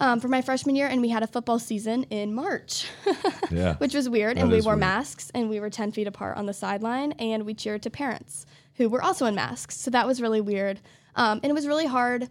um, 0.00 0.18
for 0.20 0.28
my 0.28 0.42
freshman 0.42 0.74
year, 0.76 0.86
and 0.88 1.00
we 1.00 1.08
had 1.10 1.22
a 1.22 1.26
football 1.26 1.58
season 1.58 2.04
in 2.04 2.34
March, 2.34 2.86
Yeah. 3.50 3.76
which 3.76 3.94
was 3.94 4.08
weird. 4.08 4.36
That 4.36 4.42
and 4.42 4.50
we 4.50 4.60
wore 4.60 4.72
weird. 4.72 4.80
masks, 4.80 5.30
and 5.34 5.48
we 5.48 5.60
were 5.60 5.70
ten 5.70 5.92
feet 5.92 6.06
apart 6.06 6.36
on 6.36 6.46
the 6.46 6.54
sideline, 6.54 7.12
and 7.12 7.44
we 7.46 7.54
cheered 7.54 7.82
to 7.82 7.90
parents 7.90 8.46
who 8.74 8.88
were 8.88 9.02
also 9.02 9.26
in 9.26 9.34
masks. 9.34 9.76
So 9.76 9.90
that 9.90 10.06
was 10.06 10.20
really 10.22 10.40
weird, 10.40 10.80
um, 11.14 11.38
and 11.42 11.50
it 11.50 11.54
was 11.54 11.66
really 11.66 11.86
hard 11.86 12.28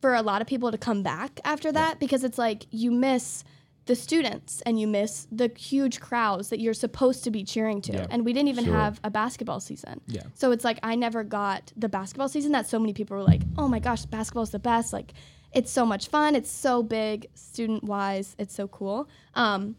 for 0.00 0.14
a 0.14 0.22
lot 0.22 0.42
of 0.42 0.46
people 0.46 0.70
to 0.70 0.78
come 0.78 1.02
back 1.02 1.40
after 1.44 1.72
that 1.72 1.98
because 1.98 2.22
it's 2.22 2.36
like 2.38 2.66
you 2.70 2.90
miss 2.90 3.42
the 3.86 3.94
students 3.94 4.60
and 4.66 4.78
you 4.80 4.86
miss 4.86 5.26
the 5.30 5.48
huge 5.56 6.00
crowds 6.00 6.48
that 6.50 6.58
you're 6.60 6.74
supposed 6.74 7.22
to 7.24 7.30
be 7.30 7.44
cheering 7.44 7.80
to. 7.80 7.92
Yeah. 7.92 8.06
And 8.10 8.24
we 8.24 8.32
didn't 8.32 8.48
even 8.48 8.64
Sure. 8.64 8.74
have 8.74 9.00
a 9.04 9.10
basketball 9.10 9.60
season. 9.60 10.00
Yeah. 10.08 10.24
So 10.34 10.50
it's 10.50 10.64
like 10.64 10.78
I 10.82 10.96
never 10.96 11.22
got 11.22 11.72
the 11.76 11.88
basketball 11.88 12.28
season 12.28 12.50
that 12.52 12.68
so 12.68 12.78
many 12.80 12.92
people 12.92 13.16
were 13.16 13.22
like, 13.22 13.42
"Oh 13.56 13.68
my 13.68 13.78
gosh, 13.78 14.04
basketball's 14.04 14.50
the 14.50 14.58
best." 14.58 14.92
Like 14.92 15.14
it's 15.52 15.70
so 15.70 15.86
much 15.86 16.08
fun, 16.08 16.34
it's 16.34 16.50
so 16.50 16.82
big 16.82 17.26
student-wise, 17.34 18.36
it's 18.38 18.54
so 18.54 18.68
cool. 18.68 19.08
Um 19.34 19.76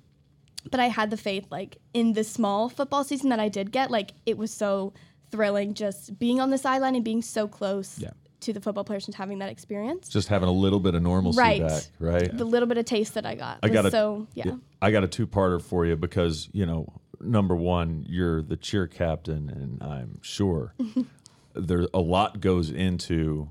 but 0.70 0.80
I 0.82 0.88
had 0.88 1.12
the 1.12 1.18
faith 1.18 1.46
like 1.50 1.78
in 1.94 2.14
the 2.14 2.24
small 2.26 2.68
football 2.68 3.04
season 3.06 3.30
that 3.30 3.40
I 3.40 3.48
did 3.48 3.72
get, 3.72 3.90
like 3.90 4.12
it 4.26 4.38
was 4.38 4.52
so 4.52 4.94
thrilling 5.32 5.74
just 5.74 6.18
being 6.20 6.40
on 6.42 6.50
the 6.50 6.58
sideline 6.58 6.96
and 6.96 7.06
being 7.06 7.22
so 7.22 7.48
close 7.48 8.00
Yeah. 8.00 8.10
to 8.42 8.52
the 8.54 8.60
football 8.60 8.84
players 8.84 9.06
and 9.08 9.16
having 9.16 9.40
that 9.40 9.50
experience. 9.50 10.10
Just 10.10 10.28
having 10.28 10.50
a 10.50 10.52
little 10.52 10.80
bit 10.82 10.94
of 10.96 11.02
normalcy 11.04 11.40
Right. 11.40 11.62
back, 11.62 11.84
right? 12.00 12.38
The 12.38 12.44
little 12.46 12.68
bit 12.68 12.78
of 12.78 12.86
taste 12.86 13.14
that 13.14 13.26
I 13.26 13.36
got 13.36 13.60
I 13.64 13.70
got 13.70 13.86
a, 13.86 13.92
so 13.92 14.28
yeah. 14.34 14.56
I 14.82 14.92
got 14.92 15.04
a 15.04 15.08
two-parter 15.08 15.62
for 15.62 15.86
you 15.86 15.96
because 15.96 16.50
you 16.52 16.66
know, 16.66 16.88
number 17.22 17.56
one, 17.56 18.06
you're 18.08 18.42
the 18.42 18.58
cheer 18.58 18.88
captain, 18.88 19.50
and 19.50 19.82
I'm 19.82 20.20
sure 20.22 20.74
there 21.54 21.88
a 21.94 22.00
lot 22.02 22.42
goes 22.42 22.70
into 22.70 23.50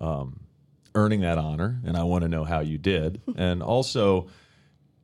um, 0.00 0.40
earning 0.96 1.20
that 1.20 1.38
honor, 1.38 1.80
and 1.84 1.96
I 1.96 2.02
want 2.02 2.22
to 2.22 2.28
know 2.28 2.44
how 2.44 2.60
you 2.60 2.78
did, 2.78 3.20
and 3.36 3.62
also. 3.62 4.28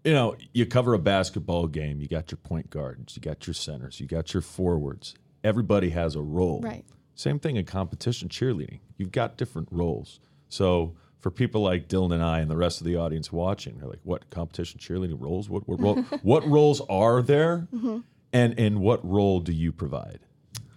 You 0.05 0.15
know, 0.15 0.35
you 0.53 0.67
cover 0.67 0.95
a 0.95 0.99
basketball 0.99 1.69
game. 1.69 2.01
You 2.01 2.09
got 2.09 2.33
your 2.33 2.39
point 2.39 2.71
guards, 2.71 3.15
you 3.15 3.23
got 3.23 3.47
your 3.47 3.55
centers, 3.55 4.01
you 4.01 4.09
got 4.09 4.35
your 4.35 4.41
forwards. 4.41 5.15
Everybody 5.45 5.91
has 5.91 6.17
a 6.17 6.21
role. 6.21 6.61
Right. 6.61 6.85
Same 7.15 7.39
thing 7.39 7.55
in 7.55 7.67
competition 7.67 8.29
cheerleading. 8.29 8.81
You've 8.97 9.13
got 9.13 9.37
different 9.37 9.69
roles. 9.71 10.19
So 10.49 10.97
for 11.23 11.31
people 11.31 11.63
like 11.63 11.89
Dylan 11.89 12.13
and 12.13 12.23
I 12.23 12.41
and 12.41 12.51
the 12.51 12.57
rest 12.57 12.81
of 12.81 12.87
the 12.87 12.97
audience 12.97 13.31
watching, 13.31 13.79
they're 13.79 13.89
like, 13.89 14.01
"What 14.03 14.29
competition 14.31 14.81
cheerleading 14.81 15.21
roles? 15.21 15.49
What 15.49 15.69
what 15.69 15.81
role? 15.81 16.03
what 16.23 16.47
roles 16.47 16.81
are 16.91 17.23
there? 17.23 17.69
Mm-hmm. 17.73 17.99
And 18.33 18.59
and 18.59 18.81
what 18.81 19.09
role 19.09 19.41
do 19.41 19.53
you 19.53 19.73
provide?" 19.73 20.19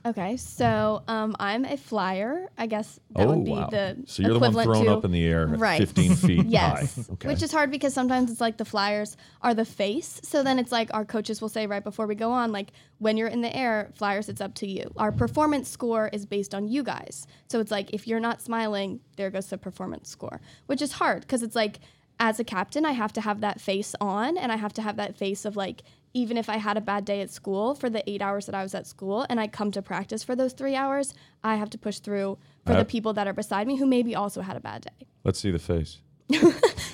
Okay, 0.06 0.38
so 0.38 1.02
um, 1.08 1.36
I'm 1.40 1.66
a 1.66 1.78
flyer. 1.78 2.48
I 2.60 2.68
guess 2.68 3.00
that 3.16 3.28
would 3.28 3.44
be 3.44 3.52
Oh, 3.52 3.56
wow! 3.56 3.70
the 3.72 3.98
so 4.06 4.22
you're 4.22 4.34
the 4.34 4.40
one 4.40 4.52
equivalent 4.52 4.66
thrown 4.78 4.86
to, 4.86 4.92
up 5.00 5.06
in 5.06 5.12
the 5.12 5.26
air, 5.26 5.50
at 5.52 5.60
Right. 5.60 5.80
15 5.80 6.16
feet 6.28 6.46
Yes, 6.46 6.96
high. 6.96 7.14
Okay. 7.14 7.28
which 7.28 7.42
is 7.42 7.52
hard 7.52 7.72
because 7.72 7.94
sometimes 7.94 8.30
it's 8.30 8.40
like 8.40 8.58
the 8.58 8.66
flyers 8.66 9.18
are 9.42 9.56
the 9.56 9.66
face. 9.66 10.22
So 10.24 10.44
then 10.44 10.60
it's 10.60 10.72
like 10.72 10.94
our 10.94 11.06
coaches 11.06 11.42
will 11.42 11.50
say 11.50 11.66
right 11.66 11.84
before 11.84 12.06
we 12.06 12.14
go 12.14 12.32
on, 12.32 12.52
like 12.52 12.70
when 13.00 13.18
you're 13.18 13.28
in 13.30 13.42
the 13.42 13.56
air, 13.56 13.90
flyers, 13.96 14.30
it's 14.30 14.42
up 14.42 14.54
to 14.56 14.68
you. 14.68 14.92
Our 14.96 15.12
performance 15.12 15.70
score 15.70 16.10
is 16.14 16.28
based 16.28 16.54
on 16.54 16.68
you 16.68 16.84
guys. 16.84 17.26
So 17.50 17.60
it's 17.60 17.72
like 17.72 17.92
if 17.92 18.08
you're 18.08 18.20
not 18.20 18.44
smiling, 18.44 19.00
there 19.18 19.32
goes 19.32 19.48
the 19.48 19.58
performance 19.58 20.10
score, 20.10 20.40
which 20.68 20.84
is 20.84 20.94
hard 20.94 21.22
because 21.22 21.42
it's 21.42 21.56
like 21.56 21.80
as 22.20 22.40
a 22.40 22.44
captain, 22.44 22.86
I 22.86 22.92
have 22.92 23.12
to 23.14 23.22
have 23.22 23.42
that 23.42 23.60
face 23.60 23.96
on 24.00 24.38
and 24.38 24.52
I 24.52 24.58
have 24.58 24.74
to 24.74 24.82
have 24.84 24.98
that 24.98 25.18
face 25.18 25.46
of 25.46 25.56
like 25.56 25.82
even 26.16 26.38
if 26.38 26.50
I 26.50 26.58
had 26.58 26.78
a 26.78 26.82
bad 26.82 27.04
day 27.06 27.20
at 27.22 27.30
school 27.30 27.76
for 27.76 27.90
the 27.90 28.02
eight 28.10 28.22
hours 28.22 28.46
that 28.48 28.56
I 28.56 28.64
was 28.64 28.74
at 28.74 28.88
school 28.88 29.26
and 29.30 29.40
I 29.40 29.48
come 29.48 29.70
to 29.72 29.82
practice 29.82 30.24
for 30.24 30.36
those 30.36 30.54
three 30.54 30.76
hours, 30.76 31.14
I 31.44 31.56
have 31.56 31.70
to 31.72 31.78
push 31.78 32.00
through 32.00 32.38
for 32.66 32.74
I- 32.74 32.80
the 32.80 32.86
people 32.86 33.14
that 33.14 33.28
are 33.28 33.34
beside 33.34 33.68
me 33.68 33.76
who 33.78 33.86
maybe 33.86 34.16
also 34.16 34.42
had 34.42 34.56
a 34.58 34.62
bad 34.62 34.82
day. 34.84 35.08
Let's 35.24 35.40
see 35.40 35.52
the 35.52 35.60
face. 35.60 36.00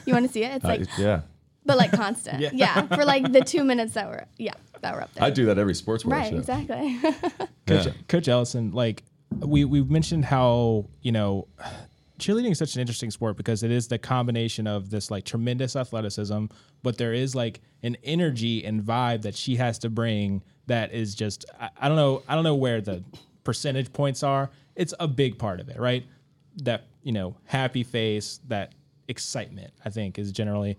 You 0.05 0.13
want 0.13 0.25
to 0.25 0.31
see 0.33 0.43
it? 0.43 0.51
It's 0.55 0.65
Uh, 0.65 0.69
like 0.69 0.97
yeah, 0.97 1.21
but 1.63 1.77
like 1.77 1.91
constant. 1.91 2.39
Yeah. 2.45 2.49
yeah. 2.53 2.87
For 2.87 3.05
like 3.05 3.31
the 3.31 3.41
two 3.41 3.63
minutes 3.63 3.93
that 3.93 4.07
were 4.09 4.25
yeah, 4.39 4.55
that 4.81 4.95
were 4.95 5.01
up 5.03 5.13
there. 5.13 5.23
I 5.23 5.29
do 5.29 5.45
that 5.45 5.59
every 5.59 5.75
sports 5.75 6.03
bar 6.03 6.17
right, 6.17 6.31
show. 6.31 6.37
exactly. 6.39 6.97
Coach, 7.67 7.85
Yeah. 7.85 7.91
Coach 8.07 8.25
Ellyson, 8.27 8.73
like 8.73 9.03
we 9.39 9.63
we 9.65 9.83
mentioned 9.83 10.25
how 10.25 10.87
you 11.03 11.11
know 11.11 11.47
cheerleading 12.21 12.51
is 12.51 12.59
such 12.59 12.75
an 12.75 12.81
interesting 12.81 13.11
sport 13.11 13.35
because 13.35 13.63
it 13.63 13.71
is 13.71 13.87
the 13.87 13.97
combination 13.97 14.67
of 14.67 14.89
this 14.89 15.11
like 15.11 15.25
tremendous 15.25 15.75
athleticism, 15.75 16.45
but 16.83 16.97
there 16.97 17.13
is 17.13 17.35
like 17.35 17.61
an 17.83 17.97
energy 18.03 18.63
and 18.63 18.81
vibe 18.81 19.23
that 19.23 19.35
she 19.35 19.55
has 19.55 19.79
to 19.79 19.89
bring 19.89 20.43
that 20.67 20.93
is 20.93 21.15
just 21.15 21.45
I, 21.59 21.69
I 21.79 21.87
don't 21.87 21.97
know 21.97 22.23
I 22.27 22.35
don't 22.35 22.43
know 22.43 22.55
where 22.55 22.79
the 22.79 23.03
percentage 23.43 23.91
points 23.91 24.23
are. 24.23 24.49
It's 24.75 24.93
a 24.99 25.07
big 25.07 25.37
part 25.37 25.59
of 25.59 25.69
it, 25.69 25.79
right? 25.79 26.05
That 26.63 26.85
you 27.03 27.11
know 27.11 27.35
happy 27.45 27.83
face, 27.83 28.39
that 28.47 28.73
excitement. 29.07 29.73
I 29.83 29.89
think 29.89 30.19
is 30.19 30.31
generally. 30.31 30.77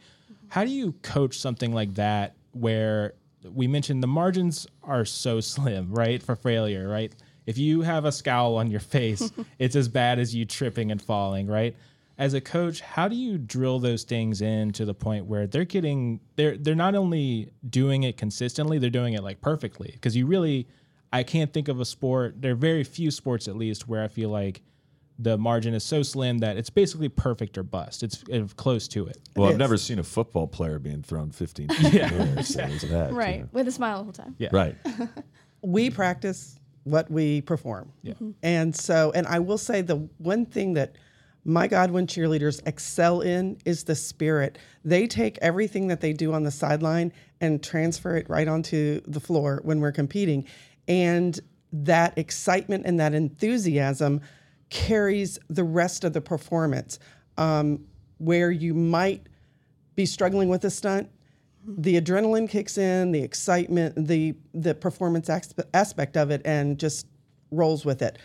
How 0.48 0.64
do 0.64 0.70
you 0.70 0.92
coach 1.02 1.38
something 1.38 1.72
like 1.72 1.94
that 1.94 2.36
where 2.52 3.14
we 3.50 3.66
mentioned 3.66 4.02
the 4.02 4.08
margins 4.08 4.66
are 4.82 5.04
so 5.04 5.40
slim, 5.52 5.92
right, 5.92 6.22
for 6.22 6.36
failure, 6.36 6.88
right? 6.88 7.12
If 7.46 7.58
you 7.58 7.82
have 7.82 8.04
a 8.04 8.12
scowl 8.12 8.56
on 8.56 8.70
your 8.70 8.80
face, 8.80 9.32
it's 9.58 9.76
as 9.76 9.88
bad 9.88 10.18
as 10.18 10.34
you 10.34 10.44
tripping 10.44 10.90
and 10.90 11.00
falling, 11.00 11.46
right? 11.46 11.76
As 12.18 12.34
a 12.34 12.40
coach, 12.40 12.80
how 12.80 13.08
do 13.08 13.16
you 13.16 13.38
drill 13.38 13.78
those 13.78 14.04
things 14.04 14.42
in 14.42 14.70
to 14.72 14.84
the 14.84 14.94
point 14.94 15.26
where 15.26 15.46
they're 15.46 15.64
getting 15.64 16.20
they're 16.36 16.56
they're 16.56 16.74
not 16.74 16.94
only 16.94 17.52
doing 17.68 18.04
it 18.04 18.16
consistently, 18.16 18.78
they're 18.78 18.90
doing 18.90 19.14
it 19.14 19.22
like 19.22 19.40
perfectly 19.40 19.90
because 19.94 20.14
you 20.14 20.26
really 20.26 20.68
I 21.12 21.22
can't 21.22 21.52
think 21.52 21.68
of 21.68 21.80
a 21.80 21.84
sport, 21.84 22.40
there 22.40 22.52
are 22.52 22.56
very 22.56 22.84
few 22.84 23.10
sports 23.10 23.48
at 23.48 23.56
least 23.56 23.86
where 23.86 24.02
I 24.02 24.08
feel 24.08 24.30
like 24.30 24.62
the 25.18 25.36
margin 25.36 25.74
is 25.74 25.84
so 25.84 26.02
slim 26.02 26.38
that 26.38 26.56
it's 26.56 26.70
basically 26.70 27.08
perfect 27.08 27.58
or 27.58 27.62
bust. 27.62 28.02
It's 28.02 28.24
uh, 28.32 28.46
close 28.56 28.88
to 28.88 29.06
it. 29.06 29.18
Well, 29.36 29.48
I've 29.48 29.54
is. 29.54 29.58
never 29.58 29.76
seen 29.76 29.98
a 29.98 30.02
football 30.02 30.46
player 30.46 30.78
being 30.78 31.02
thrown 31.02 31.30
15 31.30 31.68
feet 31.68 31.84
in 31.84 31.92
the 31.92 32.02
air, 32.02 32.42
so 32.42 32.58
there's 32.58 32.82
that, 32.82 33.12
right. 33.12 33.42
too. 33.42 33.48
With 33.52 33.68
a 33.68 33.72
smile 33.72 33.98
the 33.98 34.04
whole 34.04 34.12
time. 34.12 34.34
Yeah. 34.38 34.48
Right. 34.52 34.76
we 35.62 35.90
practice 35.90 36.58
what 36.84 37.10
we 37.10 37.40
perform. 37.40 37.92
Yeah. 38.02 38.14
And 38.42 38.74
so, 38.74 39.12
and 39.14 39.26
I 39.26 39.38
will 39.38 39.58
say 39.58 39.82
the 39.82 40.08
one 40.18 40.46
thing 40.46 40.74
that 40.74 40.96
my 41.44 41.66
Godwin 41.66 42.06
cheerleaders 42.06 42.60
excel 42.66 43.20
in 43.20 43.58
is 43.64 43.84
the 43.84 43.94
spirit. 43.94 44.58
They 44.84 45.06
take 45.06 45.38
everything 45.42 45.88
that 45.88 46.00
they 46.00 46.12
do 46.12 46.32
on 46.32 46.44
the 46.44 46.50
sideline 46.50 47.12
and 47.40 47.62
transfer 47.62 48.16
it 48.16 48.28
right 48.28 48.46
onto 48.46 49.00
the 49.06 49.20
floor 49.20 49.60
when 49.64 49.80
we're 49.80 49.92
competing. 49.92 50.46
And 50.86 51.38
that 51.72 52.16
excitement 52.16 52.86
and 52.86 53.00
that 53.00 53.14
enthusiasm 53.14 54.20
carries 54.70 55.38
the 55.48 55.64
rest 55.64 56.04
of 56.04 56.12
the 56.12 56.20
performance. 56.20 56.98
Um, 57.38 57.86
where 58.22 58.52
you 58.52 58.72
might 58.72 59.26
be 59.96 60.06
struggling 60.06 60.48
with 60.48 60.64
a 60.64 60.70
stunt, 60.70 61.10
the 61.66 62.00
adrenaline 62.00 62.48
kicks 62.48 62.76
in, 62.78 63.12
the 63.12 63.22
excitement, 63.22 63.94
the 64.08 64.34
the 64.54 64.74
performance 64.74 65.30
aspect 65.74 66.16
of 66.16 66.30
it, 66.30 66.42
and 66.44 66.78
just 66.78 67.06
rolls 67.50 67.84
with 67.84 68.02
it. 68.02 68.18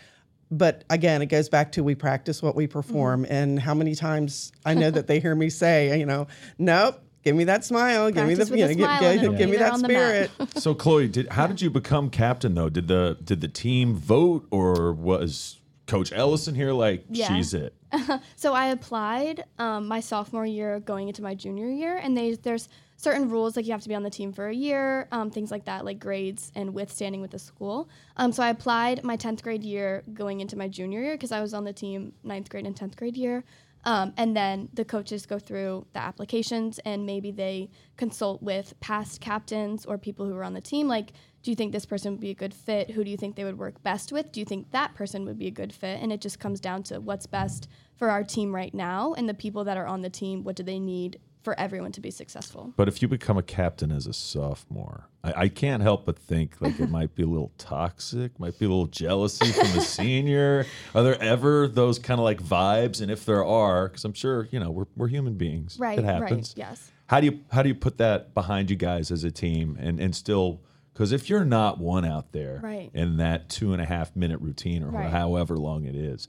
but 0.50 0.82
again, 0.88 1.20
it 1.20 1.26
goes 1.26 1.48
back 1.50 1.70
to 1.72 1.84
we 1.84 1.94
practice 1.94 2.42
what 2.42 2.54
we 2.56 2.66
perform, 2.66 3.22
Mm-hmm. 3.24 3.32
and 3.32 3.60
how 3.60 3.74
many 3.74 3.94
times 3.94 4.50
I 4.64 4.74
know 4.74 4.90
that 4.90 5.06
they 5.06 5.20
hear 5.20 5.34
me 5.34 5.50
say, 5.50 5.98
you 5.98 6.06
know, 6.06 6.26
nope, 6.58 7.00
give 7.22 7.36
me 7.36 7.44
that 7.44 7.64
smile, 7.64 8.10
give 8.10 8.26
me 8.26 8.34
the, 8.34 8.46
you 8.56 8.66
know, 8.66 8.72
smile 8.72 8.98
give, 9.00 9.10
and 9.10 9.20
give, 9.20 9.38
give 9.38 9.50
me 9.50 9.56
that 9.58 9.72
on 9.72 9.82
the 9.82 9.88
mat. 9.88 10.30
spirit. 10.30 10.54
So 10.64 10.74
Chloe, 10.74 11.06
did 11.08 11.28
how 11.28 11.46
did 11.46 11.60
you 11.60 11.68
become 11.70 12.08
captain 12.10 12.54
though? 12.54 12.70
Did 12.70 12.88
the 12.88 13.18
did 13.22 13.40
the 13.42 13.48
team 13.48 13.94
vote 13.94 14.46
or 14.50 14.92
was 14.94 15.58
Coach 15.86 16.10
Ellyson 16.12 16.56
here 16.56 16.72
like 16.72 17.04
Yeah. 17.10 17.28
she's 17.36 17.52
it? 17.54 17.74
So 18.36 18.54
I 18.54 18.66
applied 18.68 19.44
um, 19.58 19.86
my 19.88 20.00
sophomore 20.00 20.46
year 20.46 20.80
going 20.80 21.08
into 21.08 21.22
my 21.22 21.34
junior 21.34 21.68
year, 21.68 21.96
and 21.98 22.16
they, 22.16 22.34
there's 22.34 22.68
certain 22.98 23.30
rules 23.30 23.56
like 23.56 23.64
you 23.64 23.72
have 23.72 23.82
to 23.82 23.88
be 23.88 23.94
on 23.94 24.02
the 24.02 24.10
team 24.10 24.32
for 24.32 24.48
a 24.48 24.54
year, 24.54 25.06
um, 25.12 25.30
things 25.30 25.52
like 25.52 25.64
that, 25.64 25.84
like 25.84 26.00
grades 26.00 26.50
and 26.56 26.74
withstanding 26.74 27.20
with 27.20 27.30
the 27.30 27.38
school. 27.38 27.88
Um, 28.16 28.32
so 28.32 28.42
I 28.42 28.50
applied 28.50 29.04
my 29.04 29.16
10th 29.16 29.40
grade 29.42 29.62
year 29.62 30.02
going 30.12 30.40
into 30.40 30.58
my 30.58 30.66
junior 30.68 31.00
year 31.00 31.14
because 31.14 31.30
I 31.30 31.40
was 31.40 31.54
on 31.54 31.64
the 31.64 31.72
team 31.72 32.12
9th 32.26 32.48
grade 32.48 32.66
and 32.66 32.74
10th 32.74 32.96
grade 32.96 33.16
year. 33.16 33.44
Um, 33.84 34.12
and 34.16 34.36
then 34.36 34.68
the 34.74 34.84
coaches 34.84 35.26
go 35.26 35.38
through 35.38 35.86
the 35.92 36.00
applications 36.00 36.80
and 36.80 37.06
maybe 37.06 37.30
they 37.30 37.70
consult 37.96 38.42
with 38.42 38.74
past 38.80 39.20
captains 39.20 39.86
or 39.86 39.96
people 39.96 40.26
who 40.26 40.34
were 40.34 40.42
on 40.42 40.52
the 40.52 40.60
team. 40.60 40.88
Like, 40.88 41.12
do 41.44 41.52
you 41.52 41.54
think 41.54 41.70
this 41.70 41.86
person 41.86 42.10
would 42.10 42.20
be 42.20 42.30
a 42.30 42.34
good 42.34 42.52
fit? 42.52 42.90
Who 42.90 43.04
do 43.04 43.10
you 43.10 43.16
think 43.16 43.36
they 43.36 43.44
would 43.44 43.58
work 43.58 43.80
best 43.84 44.10
with? 44.10 44.32
Do 44.32 44.40
you 44.40 44.46
think 44.46 44.72
that 44.72 44.94
person 44.94 45.24
would 45.24 45.38
be 45.38 45.46
a 45.46 45.52
good 45.52 45.72
fit? 45.72 46.02
And 46.02 46.12
it 46.12 46.20
just 46.20 46.40
comes 46.40 46.58
down 46.58 46.82
to 46.84 47.00
what's 47.00 47.26
best 47.26 47.68
for 47.96 48.10
our 48.10 48.24
team 48.24 48.52
right 48.52 48.74
now 48.74 49.14
and 49.14 49.28
the 49.28 49.34
people 49.34 49.62
that 49.64 49.76
are 49.76 49.86
on 49.86 50.02
the 50.02 50.10
team. 50.10 50.42
What 50.42 50.56
do 50.56 50.64
they 50.64 50.80
need 50.80 51.20
for 51.42 51.58
everyone 51.58 51.92
to 51.92 52.00
be 52.00 52.10
successful? 52.10 52.72
But 52.76 52.88
if 52.88 53.00
you 53.02 53.08
become 53.08 53.38
a 53.38 53.42
captain 53.42 53.90
as 53.92 54.06
a 54.06 54.12
sophomore, 54.12 55.08
I, 55.24 55.32
I 55.44 55.48
can't 55.48 55.82
help 55.82 56.04
but 56.04 56.18
think 56.18 56.60
like 56.60 56.78
it 56.80 56.90
might 56.90 57.14
be 57.14 57.22
a 57.22 57.26
little 57.26 57.52
toxic, 57.58 58.38
might 58.38 58.58
be 58.58 58.64
a 58.64 58.68
little 58.68 58.86
jealousy 58.86 59.50
from 59.52 59.72
the 59.72 59.80
senior. 59.80 60.66
Are 60.94 61.02
there 61.02 61.20
ever 61.22 61.68
those 61.68 61.98
kind 61.98 62.18
of 62.20 62.24
like 62.24 62.42
vibes? 62.42 63.00
And 63.00 63.10
if 63.10 63.24
there 63.24 63.44
are, 63.44 63.88
because 63.88 64.04
I'm 64.04 64.12
sure 64.12 64.48
you 64.50 64.60
know 64.60 64.70
we're 64.70 64.86
we're 64.96 65.08
human 65.08 65.34
beings, 65.34 65.76
Right, 65.78 65.98
It 65.98 66.02
right, 66.02 66.22
happens. 66.22 66.54
yes. 66.56 66.90
How 67.06 67.20
do 67.20 67.26
you 67.26 67.40
how 67.52 67.62
do 67.62 67.68
you 67.68 67.74
put 67.74 67.98
that 67.98 68.34
behind 68.34 68.70
you 68.70 68.76
guys 68.76 69.10
as 69.10 69.24
a 69.24 69.30
team 69.30 69.76
and 69.80 69.98
and 70.00 70.14
still? 70.14 70.60
Because 70.92 71.12
if 71.12 71.30
you're 71.30 71.44
not 71.44 71.78
one 71.78 72.04
out 72.04 72.32
there 72.32 72.58
Right. 72.60 72.90
in 72.92 73.18
that 73.18 73.48
two 73.48 73.72
and 73.72 73.80
a 73.80 73.84
half 73.84 74.16
minute 74.16 74.40
routine 74.40 74.82
or 74.82 74.88
Right. 74.90 75.08
however 75.10 75.56
long 75.56 75.84
it 75.84 75.94
is, 75.94 76.26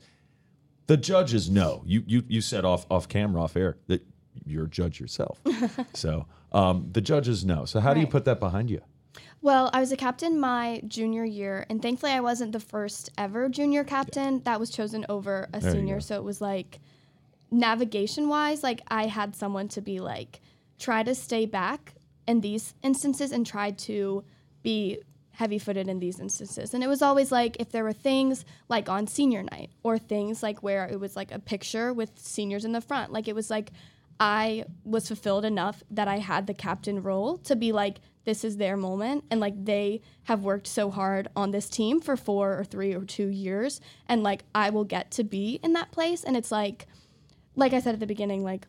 the 0.88 0.96
judges 0.98 1.50
know. 1.50 1.84
You 1.86 2.04
you 2.06 2.24
you 2.28 2.42
said 2.42 2.66
off 2.66 2.86
off 2.90 3.08
camera, 3.08 3.42
off 3.44 3.58
air 3.58 3.78
that 3.88 4.06
you're 4.50 4.66
a 4.66 4.70
judge 4.70 5.00
yourself. 5.00 5.40
so 5.94 6.26
um, 6.52 6.90
the 6.92 7.02
judges 7.02 7.46
know. 7.46 7.66
So 7.66 7.80
how 7.80 7.94
do 7.94 8.00
you 8.00 8.08
put 8.08 8.26
that 8.26 8.40
behind 8.40 8.70
you? 8.70 8.82
Well, 9.42 9.70
I 9.72 9.80
was 9.80 9.92
a 9.92 9.98
captain 9.98 10.40
my 10.40 10.82
junior 10.86 11.24
year, 11.24 11.66
and 11.70 11.82
thankfully, 11.82 12.12
I 12.12 12.20
wasn't 12.20 12.52
the 12.52 12.60
first 12.60 13.10
ever 13.18 13.48
junior 13.48 13.84
captain 13.86 14.42
that 14.44 14.60
was 14.60 14.70
chosen 14.70 15.06
over 15.08 15.48
a 15.54 15.60
There 15.60 15.72
senior. 15.72 16.02
So 16.02 16.16
it 16.16 16.24
was 16.24 16.42
like 16.42 16.80
navigation 17.52 18.28
wise, 18.28 18.64
like 18.64 18.82
I 18.90 19.08
had 19.08 19.36
someone 19.36 19.70
to 19.70 19.82
be 19.82 20.00
like, 20.00 20.42
try 20.78 21.04
to 21.04 21.16
stay 21.16 21.46
back 21.46 21.94
in 22.28 22.42
these 22.42 22.74
instances 22.84 23.32
and 23.32 23.46
try 23.46 23.72
to 23.72 24.24
be 24.62 25.00
heavy 25.32 25.58
footed 25.58 25.88
in 25.88 26.00
these 26.00 26.20
instances. 26.20 26.74
And 26.74 26.84
it 26.84 26.88
was 26.88 27.02
always 27.02 27.32
like 27.32 27.58
if 27.62 27.72
there 27.72 27.84
were 27.84 27.94
things 27.94 28.44
like 28.68 28.90
on 28.90 29.08
senior 29.08 29.42
night 29.42 29.70
or 29.84 29.98
things 29.98 30.44
like 30.44 30.62
where 30.62 30.86
it 30.86 31.00
was 31.00 31.16
like 31.16 31.32
a 31.32 31.40
picture 31.40 31.94
with 31.94 32.12
seniors 32.20 32.66
in 32.66 32.74
the 32.74 32.82
front, 32.82 33.14
like 33.14 33.30
it 33.30 33.36
was 33.36 33.50
like 33.50 33.72
I 34.20 34.66
was 34.84 35.08
fulfilled 35.08 35.46
enough 35.46 35.82
that 35.92 36.08
I 36.08 36.18
had 36.18 36.46
the 36.46 36.54
captain 36.54 37.02
role 37.02 37.38
to 37.40 37.56
be 37.56 37.72
like, 37.72 38.02
this 38.26 38.44
is 38.44 38.58
their 38.58 38.76
moment. 38.76 39.24
And 39.32 39.40
like 39.40 39.66
they 39.66 40.02
have 40.24 40.44
worked 40.44 40.68
so 40.68 40.92
hard 40.92 41.30
on 41.36 41.52
this 41.52 41.70
team 41.70 42.02
for 42.02 42.18
four 42.18 42.60
or 42.60 42.66
three 42.66 42.94
or 42.94 43.06
two 43.06 43.28
years. 43.28 43.80
And 44.08 44.22
like 44.22 44.44
I 44.54 44.70
will 44.72 44.84
get 44.84 45.12
to 45.12 45.24
be 45.24 45.60
in 45.64 45.74
that 45.74 45.92
place. 45.92 46.24
And 46.24 46.36
it's 46.36 46.52
like, 46.52 46.88
like 47.56 47.74
I 47.74 47.80
said 47.80 47.94
at 47.94 48.00
the 48.00 48.06
beginning, 48.06 48.44
like 48.44 48.68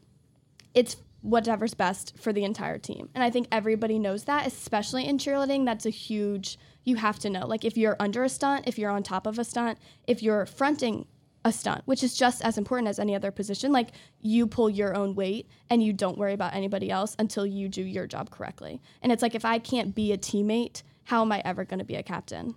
it's 0.73 0.97
whatever's 1.23 1.75
best 1.75 2.17
for 2.17 2.33
the 2.33 2.45
entire 2.45 2.79
team. 2.79 3.11
And 3.15 3.23
I 3.23 3.31
think 3.31 3.49
everybody 3.51 3.99
knows 3.99 4.25
that, 4.25 4.47
especially 4.47 5.07
in 5.07 5.19
cheerleading. 5.19 5.67
That's 5.67 5.85
a 5.85 5.91
huge, 5.91 6.59
you 6.85 6.97
have 6.97 7.19
to 7.19 7.29
know. 7.29 7.47
Like 7.47 7.65
if 7.65 7.77
you're 7.77 7.97
under 8.01 8.23
a 8.23 8.29
stunt, 8.29 8.67
if 8.67 8.79
you're 8.79 8.91
on 8.91 9.03
top 9.03 9.27
of 9.27 9.39
a 9.39 9.45
stunt, 9.45 9.79
if 10.07 10.23
you're 10.23 10.47
fronting 10.47 11.07
a 11.45 11.53
stunt, 11.53 11.83
which 11.87 12.03
is 12.03 12.17
just 12.17 12.43
as 12.43 12.59
important 12.59 12.89
as 12.89 12.99
any 12.99 13.15
other 13.15 13.31
position, 13.31 13.73
like 13.73 13.91
you 14.21 14.47
pull 14.47 14.69
your 14.69 14.95
own 14.95 15.15
weight 15.15 15.49
and 15.71 15.83
you 15.83 15.93
don't 15.93 16.19
worry 16.19 16.35
about 16.35 16.55
anybody 16.55 16.91
else 16.91 17.17
until 17.19 17.47
you 17.47 17.69
do 17.69 17.83
your 17.83 18.07
job 18.07 18.31
correctly. 18.31 18.81
And 19.03 19.11
it's 19.11 19.23
like 19.23 19.35
if 19.35 19.45
I 19.45 19.59
can't 19.59 19.95
be 19.95 20.13
a 20.13 20.19
teammate, 20.19 20.83
how 21.05 21.23
am 21.23 21.33
I 21.33 21.41
ever 21.45 21.65
going 21.65 21.79
to 21.79 21.85
be 21.85 21.97
a 21.97 22.03
captain? 22.03 22.55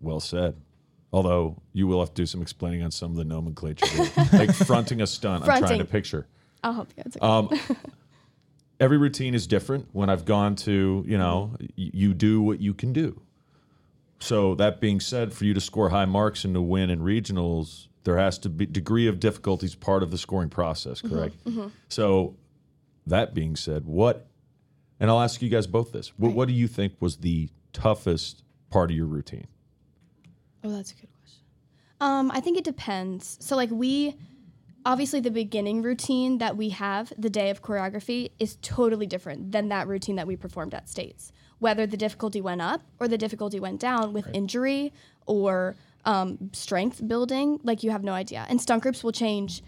Well 0.00 0.20
said. 0.20 0.56
Although 1.12 1.62
you 1.72 1.86
will 1.86 2.00
have 2.00 2.08
to 2.08 2.14
do 2.14 2.26
some 2.26 2.42
explaining 2.42 2.82
on 2.82 2.90
some 2.90 3.12
of 3.12 3.16
the 3.16 3.24
nomenclature, 3.24 3.86
like 4.32 4.52
fronting 4.52 5.00
a 5.00 5.06
stunt. 5.06 5.46
I'm 5.46 5.60
trying 5.62 5.78
to 5.78 5.84
picture. 5.84 6.26
I'll 6.64 6.72
help 6.72 6.88
you. 6.96 7.04
Okay. 7.06 7.20
Um, 7.20 7.50
every 8.80 8.96
routine 8.98 9.34
is 9.34 9.46
different. 9.46 9.88
When 9.92 10.10
I've 10.10 10.24
gone 10.24 10.56
to, 10.56 11.04
you 11.06 11.18
know, 11.18 11.54
y- 11.60 11.68
you 11.76 12.14
do 12.14 12.42
what 12.42 12.60
you 12.60 12.74
can 12.74 12.92
do. 12.92 13.20
So 14.20 14.54
that 14.54 14.80
being 14.80 15.00
said, 15.00 15.32
for 15.32 15.44
you 15.44 15.54
to 15.54 15.60
score 15.60 15.90
high 15.90 16.06
marks 16.06 16.44
and 16.44 16.54
to 16.54 16.62
win 16.62 16.88
in 16.90 17.00
regionals, 17.00 17.88
there 18.04 18.16
has 18.16 18.38
to 18.38 18.48
be 18.48 18.66
degree 18.66 19.06
of 19.06 19.20
difficulty 19.20 19.66
is 19.66 19.74
part 19.74 20.02
of 20.02 20.10
the 20.10 20.18
scoring 20.18 20.48
process, 20.50 21.00
correct? 21.02 21.36
So 21.88 22.36
that 23.06 23.34
being 23.34 23.56
said, 23.56 23.84
what, 23.84 24.26
and 25.00 25.10
I'll 25.10 25.20
ask 25.20 25.42
you 25.42 25.48
guys 25.48 25.66
both 25.66 25.92
this: 25.92 26.12
what, 26.16 26.32
what 26.32 26.48
do 26.48 26.54
you 26.54 26.68
think 26.68 26.94
was 27.00 27.18
the 27.18 27.50
toughest 27.72 28.42
part 28.70 28.90
of 28.90 28.96
your 28.96 29.06
routine? 29.06 29.46
Oh, 30.62 30.70
that's 30.70 30.92
a 30.92 30.94
good 30.94 31.08
question. 31.20 31.42
Um, 32.00 32.30
I 32.30 32.40
think 32.40 32.56
it 32.56 32.64
depends. 32.64 33.36
So, 33.40 33.56
like, 33.56 33.70
we 33.70 34.16
obviously 34.86 35.20
the 35.20 35.30
beginning 35.30 35.82
routine 35.82 36.38
that 36.38 36.56
we 36.56 36.70
have 36.70 37.12
the 37.16 37.30
day 37.30 37.50
of 37.50 37.62
choreography 37.62 38.30
is 38.38 38.56
totally 38.62 39.06
different 39.06 39.52
than 39.52 39.68
that 39.68 39.88
routine 39.88 40.16
that 40.16 40.26
we 40.26 40.36
performed 40.36 40.74
at 40.74 40.88
states. 40.88 41.32
Whether 41.64 41.86
the 41.86 41.96
difficulty 41.96 42.42
went 42.42 42.60
up 42.60 42.82
or 43.00 43.08
the 43.08 43.16
difficulty 43.16 43.58
went 43.58 43.80
down 43.80 44.12
with 44.12 44.26
injury 44.34 44.92
or 45.24 45.76
um, 46.04 46.50
strength 46.52 47.00
building, 47.08 47.58
like 47.62 47.82
you 47.82 47.90
have 47.90 48.04
no 48.04 48.12
idea. 48.12 48.44
And 48.50 48.60
stunt 48.60 48.82
groups 48.82 49.02
will 49.02 49.12
change 49.12 49.62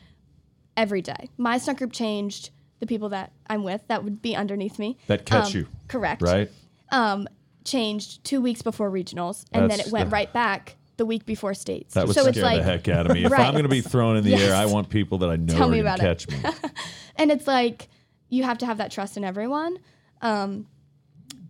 every 0.77 1.01
day. 1.01 1.31
My 1.39 1.57
stunt 1.57 1.79
group 1.79 1.93
changed. 1.95 2.51
The 2.81 2.87
people 2.87 3.09
that 3.09 3.33
I'm 3.47 3.65
with 3.65 3.81
that 3.89 4.05
would 4.05 4.21
be 4.21 4.37
underneath 4.37 4.79
me 4.79 4.99
That 5.07 5.25
catch 5.25 5.55
um, 5.55 5.61
you, 5.63 5.69
correct 5.89 6.21
right? 6.21 6.51
um, 6.91 7.27
changed 7.65 8.23
two 8.25 8.43
weeks 8.43 8.61
before 8.61 8.91
regionals, 8.91 9.47
and 9.55 9.71
then 9.71 9.81
it 9.81 9.87
went 9.91 10.11
the- 10.11 10.15
right 10.15 10.31
back 10.35 10.77
the 10.99 11.07
week 11.07 11.25
before 11.25 11.55
states. 11.55 11.95
That 11.95 12.07
would 12.07 12.15
so 12.15 12.21
scare 12.25 12.31
it's 12.33 12.43
like, 12.43 12.59
the 12.59 12.63
heck 12.65 12.89
out 12.89 13.07
of 13.07 13.15
me. 13.15 13.25
If 13.25 13.33
Right. 13.33 13.41
I'm 13.47 13.53
going 13.53 13.63
to 13.63 13.71
be 13.71 13.81
thrown 13.81 14.19
in 14.19 14.25
the 14.25 14.35
air, 14.35 14.55
I 14.55 14.67
want 14.67 14.91
people 14.91 15.17
that 15.19 15.31
I 15.31 15.37
know 15.37 15.55
Tell 15.57 15.71
me 15.71 15.79
about 15.81 15.99
it. 15.99 16.03
catch 16.03 16.29
me. 16.29 16.37
and 17.17 17.31
it's 17.31 17.47
like 17.47 17.89
you 18.29 18.43
have 18.43 18.59
to 18.59 18.67
have 18.67 18.77
that 18.77 18.91
trust 18.91 19.17
in 19.17 19.25
everyone. 19.25 19.79
Um, 20.21 20.67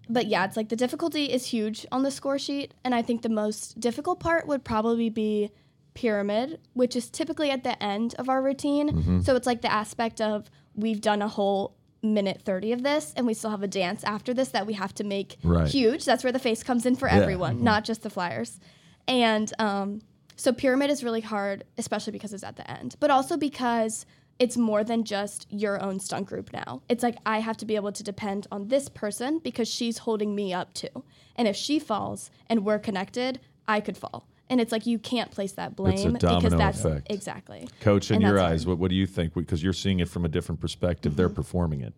but 0.09 0.27
yeah, 0.27 0.45
it's 0.45 0.57
like 0.57 0.69
the 0.69 0.77
difficulty 0.77 1.27
is 1.27 1.47
huge 1.47 1.85
on 1.90 2.03
the 2.03 2.11
score 2.11 2.38
sheet, 2.38 2.75
and 2.85 2.95
I 2.95 3.03
think 3.03 3.23
the 3.23 3.29
most 3.29 3.81
difficult 3.81 4.21
part 4.21 4.47
would 4.47 4.64
probably 4.64 5.11
be 5.11 5.51
pyramid, 5.95 6.61
which 6.75 6.95
is 6.95 7.09
typically 7.11 7.51
at 7.51 7.64
the 7.64 7.81
end 7.83 8.14
of 8.19 8.29
our 8.29 8.42
routine. 8.42 8.90
Mm-hmm. 8.90 9.21
So 9.23 9.35
it's 9.35 9.47
like 9.47 9.62
the 9.62 9.73
aspect 9.73 10.21
of 10.21 10.51
we've 10.75 11.01
done 11.01 11.23
a 11.23 11.29
whole 11.29 11.75
minute 12.03 12.42
30 12.45 12.73
of 12.73 12.83
this 12.83 13.12
and 13.16 13.27
we 13.27 13.35
still 13.35 13.51
have 13.51 13.62
a 13.62 13.66
dance 13.66 14.05
after 14.05 14.33
this 14.35 14.51
that 14.51 14.64
we 14.66 14.75
have 14.75 14.95
to 14.95 15.03
make 15.03 15.37
Right. 15.42 15.66
huge 15.66 16.05
that's 16.05 16.23
where 16.23 16.33
the 16.33 16.38
face 16.38 16.62
comes 16.62 16.87
in 16.87 16.95
for 16.95 17.09
Yeah. 17.09 17.14
Mm-hmm. 17.14 17.23
everyone 17.23 17.64
not 17.64 17.83
just 17.85 18.03
the 18.03 18.11
flyers 18.11 18.61
and 19.09 19.53
um, 19.59 20.03
so 20.37 20.53
pyramid 20.53 20.90
is 20.90 21.03
really 21.03 21.23
hard 21.23 21.64
especially 21.79 22.12
because 22.12 22.33
it's 22.33 22.45
at 22.45 22.55
the 22.57 22.71
end 22.71 22.95
but 23.01 23.11
also 23.11 23.37
because 23.37 24.07
it's 24.38 24.57
more 24.57 24.85
than 24.85 25.05
just 25.05 25.46
your 25.51 25.81
own 25.83 25.99
stunt 25.99 26.27
group 26.27 26.53
now 26.53 26.83
it's 26.88 27.03
like 27.03 27.16
i 27.25 27.40
have 27.40 27.57
to 27.57 27.64
be 27.64 27.77
able 27.77 27.92
to 27.92 28.03
depend 28.03 28.46
on 28.51 28.68
this 28.68 28.88
person 28.88 29.38
because 29.38 29.68
she's 29.68 29.99
holding 29.99 30.35
me 30.35 30.53
up 30.53 30.72
too 30.75 31.05
and 31.37 31.49
if 31.49 31.57
she 31.57 31.79
falls 31.79 32.31
and 32.49 32.64
we're 32.64 32.79
connected 32.79 33.40
i 33.66 33.81
could 33.81 33.96
fall 33.96 34.27
and 34.49 34.61
it's 34.61 34.72
like 34.72 34.87
you 34.87 34.99
can't 34.99 35.31
place 35.31 35.53
that 35.53 35.75
blame 35.75 36.12
because 36.12 36.42
domino 36.42 36.57
that's 36.57 36.85
effect. 36.85 37.07
exactly 37.11 37.68
Coach, 37.81 38.11
in 38.11 38.16
And 38.16 38.25
your 38.25 38.40
eyes, 38.40 38.66
what, 38.66 38.79
what 38.79 38.90
do 38.90 38.96
you 38.96 39.07
think? 39.07 39.35
Because 39.35 39.62
you're 39.62 39.72
seeing 39.72 40.01
it 40.01 40.09
from 40.09 40.25
a 40.25 40.29
different 40.29 40.61
perspective. 40.61 41.16
They're 41.16 41.27
mm-hmm. 41.27 41.35
performing 41.35 41.81
it. 41.81 41.94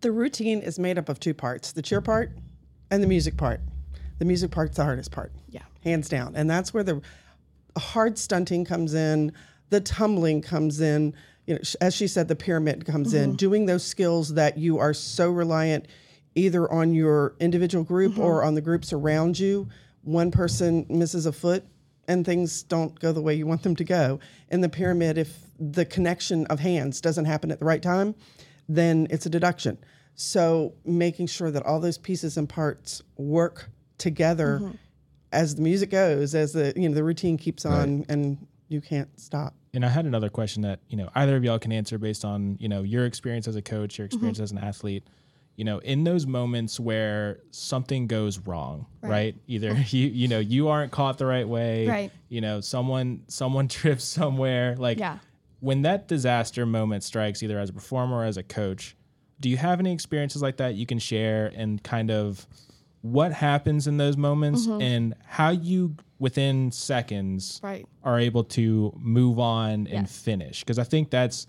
The 0.00 0.12
routine 0.12 0.60
is 0.60 0.78
made 0.78 0.98
up 0.98 1.08
of 1.08 1.20
two 1.20 1.34
parts 1.34 1.72
the 1.72 1.82
cheer 1.82 2.00
part 2.00 2.32
and 2.90 3.02
the 3.02 3.06
music 3.06 3.36
part. 3.36 3.60
The 4.18 4.24
music 4.24 4.50
part's 4.50 4.76
the 4.76 4.84
hardest 4.84 5.10
part. 5.10 5.32
Yeah. 5.48 5.62
Hands 5.84 6.08
down. 6.08 6.34
And 6.36 6.48
that's 6.48 6.72
where 6.72 6.82
the 6.82 7.02
hard 7.76 8.18
stunting 8.18 8.64
comes 8.64 8.94
in, 8.94 9.32
the 9.70 9.80
tumbling 9.80 10.42
comes 10.42 10.80
in. 10.80 11.14
You 11.46 11.54
know, 11.54 11.60
as 11.80 11.94
she 11.94 12.08
said, 12.08 12.28
the 12.28 12.36
pyramid 12.36 12.84
comes 12.86 13.14
in, 13.14 13.30
mm-hmm. 13.30 13.36
doing 13.36 13.66
those 13.66 13.84
skills 13.84 14.34
that 14.34 14.58
you 14.58 14.78
are 14.78 14.92
so 14.92 15.30
reliant 15.30 15.86
either 16.34 16.70
on 16.70 16.92
your 16.92 17.34
individual 17.40 17.84
group 17.84 18.12
mm-hmm. 18.12 18.22
or 18.22 18.42
on 18.44 18.54
the 18.54 18.60
groups 18.60 18.92
around 18.92 19.38
you. 19.38 19.68
One 20.02 20.30
person 20.30 20.86
misses 20.88 21.26
a 21.26 21.32
foot 21.32 21.64
and 22.08 22.24
things 22.24 22.62
don't 22.62 22.98
go 23.00 23.12
the 23.12 23.22
way 23.22 23.34
you 23.34 23.46
want 23.46 23.62
them 23.62 23.76
to 23.76 23.84
go. 23.84 24.20
In 24.50 24.60
the 24.60 24.68
pyramid, 24.68 25.18
if 25.18 25.36
the 25.58 25.84
connection 25.84 26.46
of 26.46 26.60
hands 26.60 27.00
doesn't 27.00 27.24
happen 27.24 27.50
at 27.50 27.58
the 27.58 27.64
right 27.64 27.82
time, 27.82 28.14
then 28.68 29.06
it's 29.10 29.26
a 29.26 29.30
deduction. 29.30 29.78
So 30.14 30.74
making 30.84 31.26
sure 31.26 31.50
that 31.50 31.64
all 31.64 31.80
those 31.80 31.98
pieces 31.98 32.36
and 32.36 32.48
parts 32.48 33.02
work 33.16 33.68
together 33.98 34.60
mm-hmm. 34.62 34.76
as 35.32 35.56
the 35.56 35.62
music 35.62 35.90
goes, 35.90 36.34
as 36.34 36.52
the 36.52 36.72
you 36.76 36.88
know 36.88 36.94
the 36.94 37.04
routine 37.04 37.36
keeps 37.36 37.64
on, 37.66 38.04
and 38.08 38.46
you 38.68 38.80
can't 38.80 39.08
stop. 39.20 39.54
And 39.74 39.84
I 39.84 39.88
had 39.88 40.06
another 40.06 40.28
question 40.30 40.62
that 40.62 40.80
you 40.88 40.96
know 40.96 41.08
either 41.14 41.36
of 41.36 41.44
y'all 41.44 41.58
can 41.58 41.72
answer 41.72 41.98
based 41.98 42.24
on 42.24 42.56
you 42.60 42.68
know 42.68 42.82
your 42.82 43.04
experience 43.06 43.46
as 43.48 43.56
a 43.56 43.62
coach, 43.62 43.98
your 43.98 44.06
experience 44.06 44.40
as 44.40 44.52
an 44.52 44.58
athlete. 44.58 45.04
You 45.56 45.64
know, 45.64 45.78
in 45.78 46.04
those 46.04 46.26
moments 46.26 46.78
where 46.78 47.38
something 47.50 48.06
goes 48.08 48.38
wrong, 48.40 48.84
right? 49.00 49.10
Right. 49.10 49.34
Either 49.46 49.72
you 49.88 50.08
you 50.08 50.28
know 50.28 50.38
you 50.38 50.68
aren't 50.68 50.92
caught 50.92 51.16
the 51.18 51.26
right 51.26 51.48
way, 51.48 51.86
Right. 51.86 52.12
You 52.28 52.40
know, 52.40 52.60
someone 52.60 53.22
someone 53.28 53.68
trips 53.78 54.04
somewhere. 54.04 54.76
Like 54.76 54.98
Yeah. 54.98 55.18
when 55.60 55.82
that 55.82 56.08
disaster 56.08 56.66
moment 56.66 57.04
strikes, 57.04 57.42
either 57.42 57.58
as 57.58 57.70
a 57.70 57.72
performer 57.72 58.16
or 58.18 58.24
as 58.24 58.36
a 58.36 58.42
coach, 58.42 58.96
do 59.40 59.48
you 59.48 59.56
have 59.56 59.80
any 59.80 59.92
experiences 59.92 60.42
like 60.42 60.58
that 60.58 60.74
you 60.74 60.84
can 60.86 60.98
share 60.98 61.50
and 61.54 61.82
kind 61.82 62.10
of 62.10 62.46
what 63.02 63.32
happens 63.32 63.86
in 63.86 63.96
those 63.98 64.16
moments 64.16 64.66
Mm-hmm. 64.66 64.82
and 64.82 65.14
how 65.24 65.50
you 65.50 65.96
within 66.18 66.72
seconds 66.72 67.60
Right. 67.62 67.86
are 68.02 68.18
able 68.18 68.44
to 68.44 68.92
move 68.98 69.38
on 69.38 69.70
and 69.72 69.88
Yes. 69.88 69.96
Mm-hmm. 70.12 70.24
finish 70.24 70.60
because 70.60 70.78
i 70.78 70.84
think 70.84 71.10
that's 71.10 71.46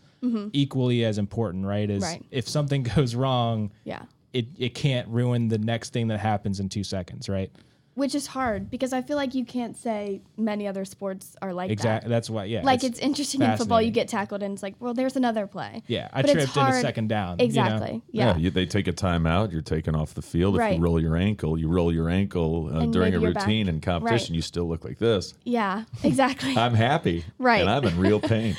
equally 0.52 1.06
as 1.06 1.18
important 1.18 1.66
right 1.66 1.90
is 1.90 2.04
Right. 2.04 2.22
if 2.32 2.48
something 2.50 2.84
goes 2.96 3.16
wrong 3.16 3.72
Yeah. 3.86 4.04
it, 4.34 4.48
it 4.58 4.76
can't 4.76 5.08
ruin 5.08 5.48
the 5.48 5.58
next 5.58 5.94
thing 5.94 6.08
that 6.10 6.20
happens 6.20 6.60
in 6.60 6.68
two 6.70 6.84
seconds 6.84 7.30
right 7.30 7.52
Which 7.98 8.14
is 8.14 8.28
hard 8.28 8.70
because 8.70 8.94
I 8.94 9.02
feel 9.02 9.18
like 9.18 9.34
you 9.34 9.44
can't 9.44 9.76
say 9.76 10.22
many 10.38 10.68
other 10.68 10.86
sports 10.86 11.36
are 11.42 11.52
like 11.52 11.70
that. 11.70 11.74
exactly 11.74 12.08
that. 12.10 12.14
that's 12.16 12.30
why 12.30 12.44
yeah 12.46 12.62
Like 12.62 12.84
it's, 12.84 13.00
interesting 13.00 13.42
in 13.42 13.58
football, 13.58 13.82
you 13.82 13.90
get 13.90 14.08
tackled 14.08 14.44
and 14.44 14.54
it's 14.54 14.62
like, 14.62 14.76
well, 14.80 14.94
there's 14.94 15.16
another 15.16 15.48
play. 15.48 15.82
yeah 15.88 16.08
i 16.14 16.22
But 16.22 16.32
tripped 16.34 16.56
in 16.56 16.64
a 16.68 16.80
second 16.82 17.08
down 17.10 17.32
you 17.32 17.38
know? 17.40 17.46
Exactly. 17.46 18.02
Yeah. 18.12 18.38
you, 18.38 18.52
they 18.52 18.68
take 18.68 18.88
a 18.88 18.94
timeout. 18.94 19.52
You're 19.52 19.64
taken 19.64 19.96
off 19.96 20.14
the 20.14 20.22
field. 20.22 20.54
If 20.56 20.60
Right. 20.60 20.78
you 20.78 20.84
roll 20.84 21.02
your 21.02 21.16
ankle, 21.16 21.58
you 21.58 21.70
roll 21.70 21.92
your 21.92 22.08
ankle 22.08 22.70
uh, 22.72 22.86
during 22.86 23.16
a 23.16 23.20
maybe 23.20 23.34
back. 23.34 23.48
routine 23.48 23.68
and 23.68 23.82
competition. 23.82 24.34
Right. 24.34 24.36
You 24.36 24.42
still 24.44 24.68
look 24.70 24.84
like 24.86 25.00
this. 25.00 25.34
Yeah. 25.44 25.86
Exactly. 26.04 26.56
I'm 26.56 26.76
happy, 26.76 27.26
Right. 27.40 27.62
And 27.62 27.70
I'm 27.70 27.84
in 27.84 27.98
real 27.98 28.20
pain. 28.34 28.56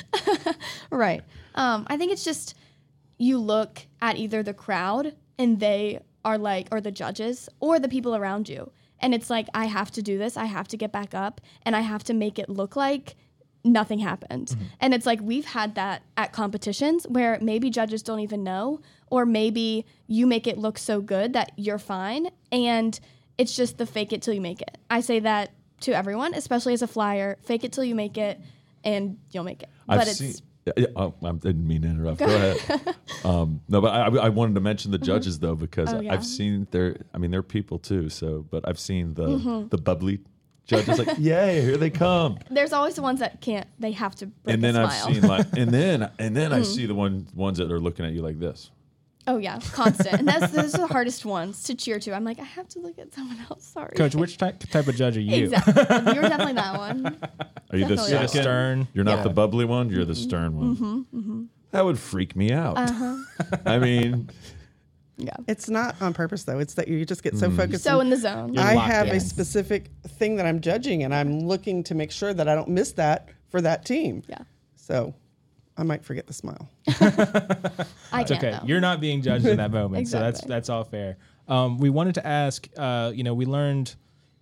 Right. 0.91 1.21
Um, 1.55 1.85
I 1.87 1.95
think 1.97 2.11
it's 2.11 2.23
just 2.25 2.55
you 3.17 3.37
look 3.37 3.79
at 4.01 4.17
either 4.17 4.43
the 4.43 4.53
crowd 4.53 5.15
and 5.37 5.59
they 5.61 5.99
are 6.25 6.37
like, 6.37 6.67
or 6.71 6.81
the 6.81 6.91
judges, 6.91 7.47
or 7.61 7.79
the 7.79 7.87
people 7.87 8.15
around 8.15 8.49
you. 8.49 8.69
And 9.01 9.13
it's 9.13 9.29
like, 9.29 9.47
I 9.53 9.65
have 9.65 9.91
to 9.91 10.01
do 10.01 10.17
this. 10.17 10.37
I 10.37 10.45
have 10.45 10.67
to 10.69 10.77
get 10.77 10.91
back 10.91 11.13
up 11.13 11.41
and 11.63 11.75
I 11.75 11.81
have 11.81 12.03
to 12.05 12.13
make 12.13 12.39
it 12.39 12.49
look 12.49 12.75
like 12.75 13.15
nothing 13.63 13.99
happened. 13.99 14.47
Mm-hmm. 14.47 14.63
And 14.79 14.93
it's 14.93 15.05
like, 15.05 15.19
we've 15.21 15.45
had 15.45 15.75
that 15.75 16.03
at 16.17 16.31
competitions 16.33 17.05
where 17.07 17.37
maybe 17.41 17.69
judges 17.69 18.03
don't 18.03 18.21
even 18.21 18.43
know, 18.43 18.81
or 19.07 19.25
maybe 19.25 19.85
you 20.07 20.27
make 20.27 20.47
it 20.47 20.57
look 20.57 20.77
so 20.77 21.01
good 21.01 21.33
that 21.33 21.51
you're 21.57 21.79
fine. 21.79 22.29
And 22.51 22.99
it's 23.37 23.55
just 23.55 23.77
the 23.77 23.85
fake 23.85 24.13
it 24.13 24.21
till 24.21 24.33
you 24.33 24.41
make 24.41 24.61
it. 24.61 24.77
I 24.89 25.01
say 25.01 25.19
that 25.19 25.51
to 25.81 25.93
everyone, 25.93 26.33
especially 26.33 26.73
as 26.73 26.81
a 26.81 26.87
flyer 26.87 27.37
fake 27.43 27.63
it 27.63 27.71
till 27.71 27.83
you 27.83 27.95
make 27.95 28.17
it 28.17 28.39
and 28.83 29.17
you'll 29.31 29.43
make 29.43 29.63
it. 29.63 29.69
I've 29.87 29.99
but 29.99 30.07
it's. 30.07 30.17
seen. 30.17 30.35
Yeah, 30.77 30.85
Oh, 30.95 31.13
I 31.23 31.31
didn't 31.31 31.67
mean 31.67 31.81
to 31.83 31.87
interrupt. 31.87 32.19
Go 32.19 32.25
ahead. 32.35 32.95
um, 33.23 33.61
no, 33.69 33.81
but 33.81 33.89
I, 33.93 34.05
I 34.25 34.29
wanted 34.29 34.55
to 34.55 34.61
mention 34.61 34.91
the 34.91 34.97
judges 34.97 35.39
though 35.39 35.55
because 35.55 35.91
Oh, 35.93 35.99
yeah. 36.01 36.13
I've 36.13 36.25
seen 36.25 36.67
their. 36.71 36.97
I 37.13 37.17
mean, 37.17 37.31
they're 37.31 37.43
people 37.43 37.79
too. 37.79 38.09
So, 38.09 38.45
but 38.49 38.67
I've 38.67 38.79
seen 38.79 39.13
the 39.13 39.27
Mm-hmm. 39.27 39.67
the 39.69 39.77
bubbly 39.77 40.19
judges 40.67 40.99
like, 40.99 41.09
yay, 41.17 41.61
here 41.61 41.77
they 41.77 41.89
come. 41.89 42.37
there's 42.51 42.73
always 42.73 42.93
the 42.95 43.01
ones 43.01 43.19
that 43.21 43.41
can't 43.41 43.67
they 43.79 43.91
have 43.93 44.13
to 44.15 44.31
and 44.45 44.63
then 44.63 44.75
I've 44.75 44.93
seen 44.93 45.21
like, 45.27 45.47
and 45.57 45.71
then 45.71 46.11
and 46.19 46.35
then 46.35 46.53
I 46.53 46.61
see 46.73 46.85
the 46.85 46.93
one 46.95 47.27
ones 47.33 47.57
that 47.57 47.71
are 47.71 47.79
looking 47.79 48.05
at 48.05 48.11
you 48.13 48.21
like 48.21 48.39
this. 48.39 48.69
Oh 49.29 49.37
yeah 49.37 49.59
constant 49.71 50.19
and 50.19 50.27
that's 50.27 50.51
those 50.51 50.73
are 50.75 50.79
the 50.87 50.87
hardest 50.87 51.23
ones 51.25 51.63
to 51.63 51.75
cheer 51.75 51.99
to 51.99 52.13
i'm 52.13 52.23
like 52.23 52.39
i 52.39 52.43
have 52.43 52.67
to 52.67 52.79
look 52.79 52.97
at 52.99 53.13
someone 53.13 53.37
else 53.49 53.63
sorry 53.65 53.93
coach 53.95 54.15
which 54.15 54.37
type, 54.37 54.59
type 54.71 54.87
of 54.87 54.95
judge 54.95 55.15
are 55.17 55.21
you 55.21 55.45
exactly 55.45 55.73
you're 56.13 56.23
definitely 56.23 56.53
that 56.53 56.77
one 56.77 57.17
Are 57.71 57.77
you 57.77 57.85
the 57.85 57.95
Definitely 57.95 58.11
the 58.17 58.27
second? 58.27 58.41
stern 58.43 58.87
You're 58.93 59.03
not 59.05 59.17
Yeah. 59.17 59.23
the 59.23 59.29
bubbly 59.29 59.65
one. 59.65 59.89
You're 59.89 60.03
the 60.05 60.13
Mm-hmm. 60.13 60.23
stern 60.29 60.55
one. 60.55 61.49
That 61.71 61.85
would 61.85 61.99
freak 61.99 62.35
me 62.35 62.51
out. 62.51 62.77
Uh-huh. 62.79 63.17
I 63.65 63.77
mean, 63.77 64.31
yeah 65.17 65.35
It's 65.47 65.69
not 65.69 65.95
on 66.01 66.13
purpose 66.15 66.45
though. 66.45 66.57
It's 66.57 66.73
that 66.73 66.87
you 66.87 67.05
just 67.05 67.21
get 67.21 67.37
so 67.37 67.51
focused. 67.51 67.83
so 67.83 67.99
in 67.99 68.09
the 68.09 68.17
zone 68.17 68.53
You're 68.55 68.63
I 68.63 68.73
have 68.73 69.09
in. 69.09 69.15
a 69.17 69.19
specific 69.19 69.91
thing 70.17 70.37
that 70.37 70.47
I'm 70.47 70.61
judging, 70.61 71.03
and 71.03 71.13
I'm 71.13 71.41
looking 71.41 71.83
to 71.83 71.93
make 71.93 72.11
sure 72.11 72.33
that 72.33 72.47
I 72.49 72.55
don't 72.55 72.69
miss 72.69 72.93
that 72.93 73.29
for 73.51 73.61
that 73.61 73.85
team. 73.85 74.23
yeah 74.27 74.39
So 74.75 75.13
I 75.79 75.83
might 75.83 76.03
forget 76.03 76.27
the 76.27 76.33
smile. 76.33 76.69
i 76.87 76.93
It's 78.21 78.29
can't 78.29 78.31
okay. 78.31 78.51
though. 78.51 78.59
You're 78.65 78.81
not 78.81 78.99
being 78.99 79.21
judged 79.21 79.45
in 79.45 79.57
that 79.57 79.71
moment, 79.81 80.07
so 80.07 80.19
that's 80.19 80.41
that's 80.41 80.69
all 80.69 80.83
fair. 80.83 81.17
Um, 81.47 81.77
we 81.77 81.89
wanted 81.89 82.15
to 82.15 82.27
ask. 82.27 82.67
Uh, 82.77 83.11
you 83.15 83.23
know, 83.23 83.33
we 83.33 83.45
learned. 83.45 83.95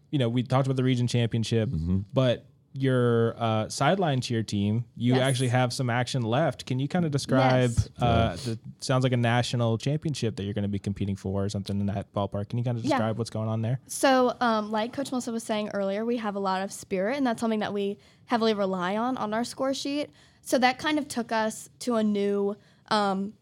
You 0.09 0.19
know, 0.19 0.29
we 0.29 0.41
talked 0.43 0.67
about 0.67 0.77
the 0.77 0.83
region 0.83 1.05
championship, 1.07 1.69
Mm-hmm. 1.69 1.99
but 2.13 2.45
your 2.73 3.33
uh, 3.37 3.67
sideline 3.69 4.21
your 4.27 4.43
team, 4.43 4.85
you 4.95 5.15
Yes. 5.15 5.21
actually 5.23 5.47
have 5.49 5.73
some 5.73 5.89
action 5.89 6.21
left. 6.21 6.65
Can 6.65 6.79
you 6.79 6.87
kind 6.87 7.05
of 7.05 7.11
describe? 7.11 7.71
Yes. 7.71 7.89
Uh, 7.99 8.37
the 8.45 8.59
sounds 8.79 9.03
like 9.03 9.13
a 9.13 9.17
national 9.17 9.77
championship 9.79 10.35
that 10.37 10.43
you're 10.43 10.53
going 10.53 10.63
to 10.63 10.69
be 10.69 10.79
competing 10.79 11.15
for, 11.15 11.43
or 11.45 11.49
something 11.49 11.79
in 11.79 11.87
that 11.87 12.13
ballpark. 12.13 12.49
Can 12.49 12.57
you 12.59 12.63
kind 12.65 12.77
of 12.77 12.85
Yeah. 12.85 12.91
describe 12.91 13.17
what's 13.17 13.29
going 13.31 13.49
on 13.49 13.61
there? 13.63 13.79
So, 13.87 14.35
um, 14.41 14.71
like 14.71 14.93
Coach 14.93 15.11
Melissa 15.11 15.31
was 15.31 15.43
saying 15.43 15.69
earlier, 15.73 16.05
we 16.05 16.17
have 16.17 16.35
a 16.35 16.39
lot 16.39 16.61
of 16.61 16.71
spirit, 16.71 17.17
and 17.17 17.25
that's 17.27 17.41
something 17.41 17.59
that 17.59 17.73
we 17.73 17.97
heavily 18.25 18.53
rely 18.53 18.95
on 18.95 19.17
on 19.17 19.33
our 19.33 19.43
score 19.43 19.73
sheet. 19.73 20.09
So 20.47 20.57
that 20.59 20.79
kind 20.79 20.97
of 20.97 21.09
took 21.09 21.33
us 21.33 21.67
to 21.79 21.95
a 21.95 22.03
new 22.05 22.55
um, 22.87 23.33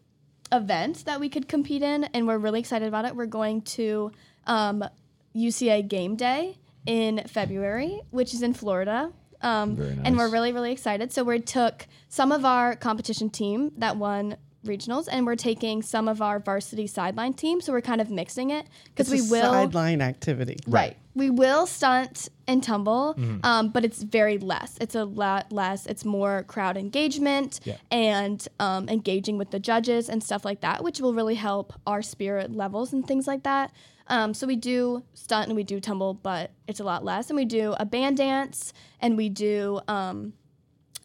event 0.50 1.04
that 1.04 1.20
we 1.20 1.28
could 1.28 1.46
compete 1.46 1.80
in, 1.80 2.02
and 2.02 2.26
we're 2.26 2.36
really 2.36 2.58
excited 2.58 2.88
about 2.88 3.04
it. 3.04 3.14
We're 3.14 3.26
going 3.26 3.62
to 3.62 4.10
um, 4.48 4.84
UCA 5.32 5.86
Game 5.86 6.16
Day 6.16 6.58
in 6.84 7.22
February, 7.28 8.00
which 8.10 8.34
is 8.34 8.42
in 8.42 8.54
Florida. 8.54 9.12
Um, 9.40 9.76
Very 9.76 10.00
And 10.02 10.16
we're 10.16 10.28
really, 10.28 10.50
really 10.50 10.72
excited. 10.72 11.12
So 11.12 11.22
we 11.22 11.38
took 11.38 11.86
some 12.08 12.32
of 12.32 12.44
our 12.44 12.74
competition 12.74 13.30
team 13.30 13.70
that 13.78 13.96
won 13.96 14.36
regionals, 14.64 15.08
and 15.10 15.26
we're 15.26 15.36
taking 15.36 15.82
some 15.82 16.08
of 16.08 16.20
our 16.22 16.38
varsity 16.40 16.86
sideline 16.86 17.34
team. 17.34 17.60
So 17.60 17.72
we're 17.72 17.80
kind 17.80 18.00
of 18.00 18.10
mixing 18.10 18.50
it 18.50 18.66
because 18.86 19.10
we 19.10 19.20
a 19.20 19.24
will 19.30 19.52
sideline 19.52 20.00
activity. 20.00 20.56
Right. 20.66 20.96
We 21.14 21.30
will 21.30 21.66
stunt 21.66 22.28
and 22.46 22.62
tumble, 22.62 23.14
Mm-hmm. 23.18 23.44
um, 23.44 23.68
but 23.70 23.84
it's 23.84 24.02
very 24.02 24.38
less. 24.38 24.76
It's 24.80 24.94
a 24.94 25.04
lot 25.04 25.50
less. 25.52 25.86
It's 25.86 26.04
more 26.04 26.42
crowd 26.44 26.76
engagement 26.76 27.60
Yeah. 27.64 27.76
and 27.90 28.46
um, 28.60 28.88
engaging 28.88 29.38
with 29.38 29.50
the 29.50 29.58
judges 29.58 30.08
and 30.08 30.22
stuff 30.22 30.44
like 30.44 30.60
that, 30.60 30.82
which 30.84 31.00
will 31.00 31.14
really 31.14 31.34
help 31.36 31.72
our 31.86 32.02
spirit 32.02 32.54
levels 32.54 32.92
and 32.92 33.06
things 33.06 33.26
like 33.26 33.44
that. 33.44 33.72
Um, 34.08 34.34
so 34.34 34.46
we 34.46 34.54
do 34.56 35.02
stunt 35.14 35.48
and 35.48 35.56
we 35.56 35.64
do 35.64 35.80
tumble, 35.80 36.14
but 36.14 36.52
it's 36.68 36.78
a 36.80 36.84
lot 36.84 37.04
less. 37.04 37.28
And 37.30 37.36
we 37.36 37.44
do 37.44 37.74
a 37.80 37.84
band 37.84 38.18
dance 38.18 38.72
and 39.00 39.16
we 39.16 39.28
do 39.28 39.80
um, 39.88 40.32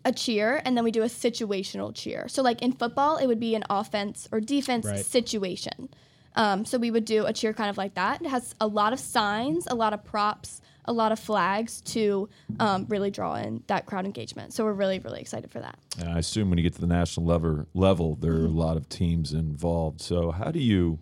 a 0.03 0.11
cheer 0.11 0.61
and 0.65 0.75
then 0.75 0.83
we 0.83 0.91
do 0.91 1.01
a 1.03 1.07
situational 1.07 1.93
cheer. 1.93 2.27
So 2.27 2.41
like 2.41 2.61
in 2.61 2.71
football, 2.71 3.17
it 3.17 3.27
would 3.27 3.39
be 3.39 3.55
an 3.55 3.63
offense 3.69 4.27
or 4.31 4.39
defense 4.39 4.85
Right. 4.85 5.05
situation. 5.05 5.89
Um, 6.35 6.63
so 6.65 6.77
we 6.77 6.91
would 6.91 7.05
do 7.05 7.25
a 7.25 7.33
cheer 7.33 7.53
kind 7.53 7.69
of 7.69 7.77
like 7.77 7.95
that. 7.95 8.21
It 8.21 8.29
has 8.29 8.55
a 8.61 8.67
lot 8.67 8.93
of 8.93 8.99
signs, 8.99 9.67
a 9.69 9.75
lot 9.75 9.93
of 9.93 10.03
props, 10.05 10.61
a 10.85 10.93
lot 10.93 11.11
of 11.11 11.19
flags 11.19 11.81
to 11.81 12.29
um, 12.59 12.85
really 12.89 13.11
draw 13.11 13.35
in 13.35 13.63
that 13.67 13.85
crowd 13.85 14.05
engagement. 14.05 14.53
So 14.53 14.63
we're 14.63 14.73
really, 14.73 14.97
really 14.99 15.19
excited 15.19 15.51
for 15.51 15.59
that. 15.59 15.77
and 15.99 16.09
I 16.09 16.19
assume 16.19 16.49
when 16.49 16.57
you 16.57 16.63
get 16.63 16.73
to 16.75 16.81
the 16.81 16.87
national 16.87 17.25
level, 17.25 17.67
level 17.73 18.15
there 18.15 18.33
are 18.33 18.45
a 18.45 18.49
lot 18.49 18.77
of 18.77 18.87
teams 18.89 19.33
involved. 19.33 20.01
So 20.01 20.31
how 20.31 20.51
do 20.51 20.59
you? 20.59 20.99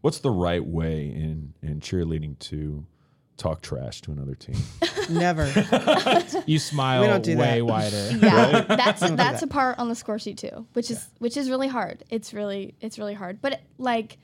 What's 0.00 0.18
the 0.18 0.30
right 0.30 0.64
way 0.64 1.04
in 1.08 1.52
in 1.62 1.80
cheerleading 1.80 2.38
to 2.40 2.86
talk 3.40 3.62
trash 3.62 4.00
to 4.02 4.12
another 4.12 4.34
team? 4.34 4.56
Never. 5.10 5.46
You 6.46 6.58
smile 6.58 7.00
We 7.00 7.06
don't 7.06 7.22
do 7.24 7.36
way 7.36 7.58
that. 7.60 7.64
wider. 7.66 8.10
Yeah, 8.20 8.62
that's 8.62 9.00
that's 9.00 9.42
a 9.42 9.46
part 9.46 9.78
on 9.78 9.88
the 9.88 9.94
score 9.94 10.18
sheet 10.18 10.38
too, 10.38 10.66
which 10.74 10.90
is 10.90 11.08
which 11.18 11.36
is 11.36 11.48
really 11.48 11.68
hard. 11.68 12.04
It's 12.10 12.34
really 12.34 12.74
it's 12.80 12.98
really 12.98 13.14
hard, 13.14 13.40
but 13.40 13.52
it, 13.54 13.60
like 13.78 14.18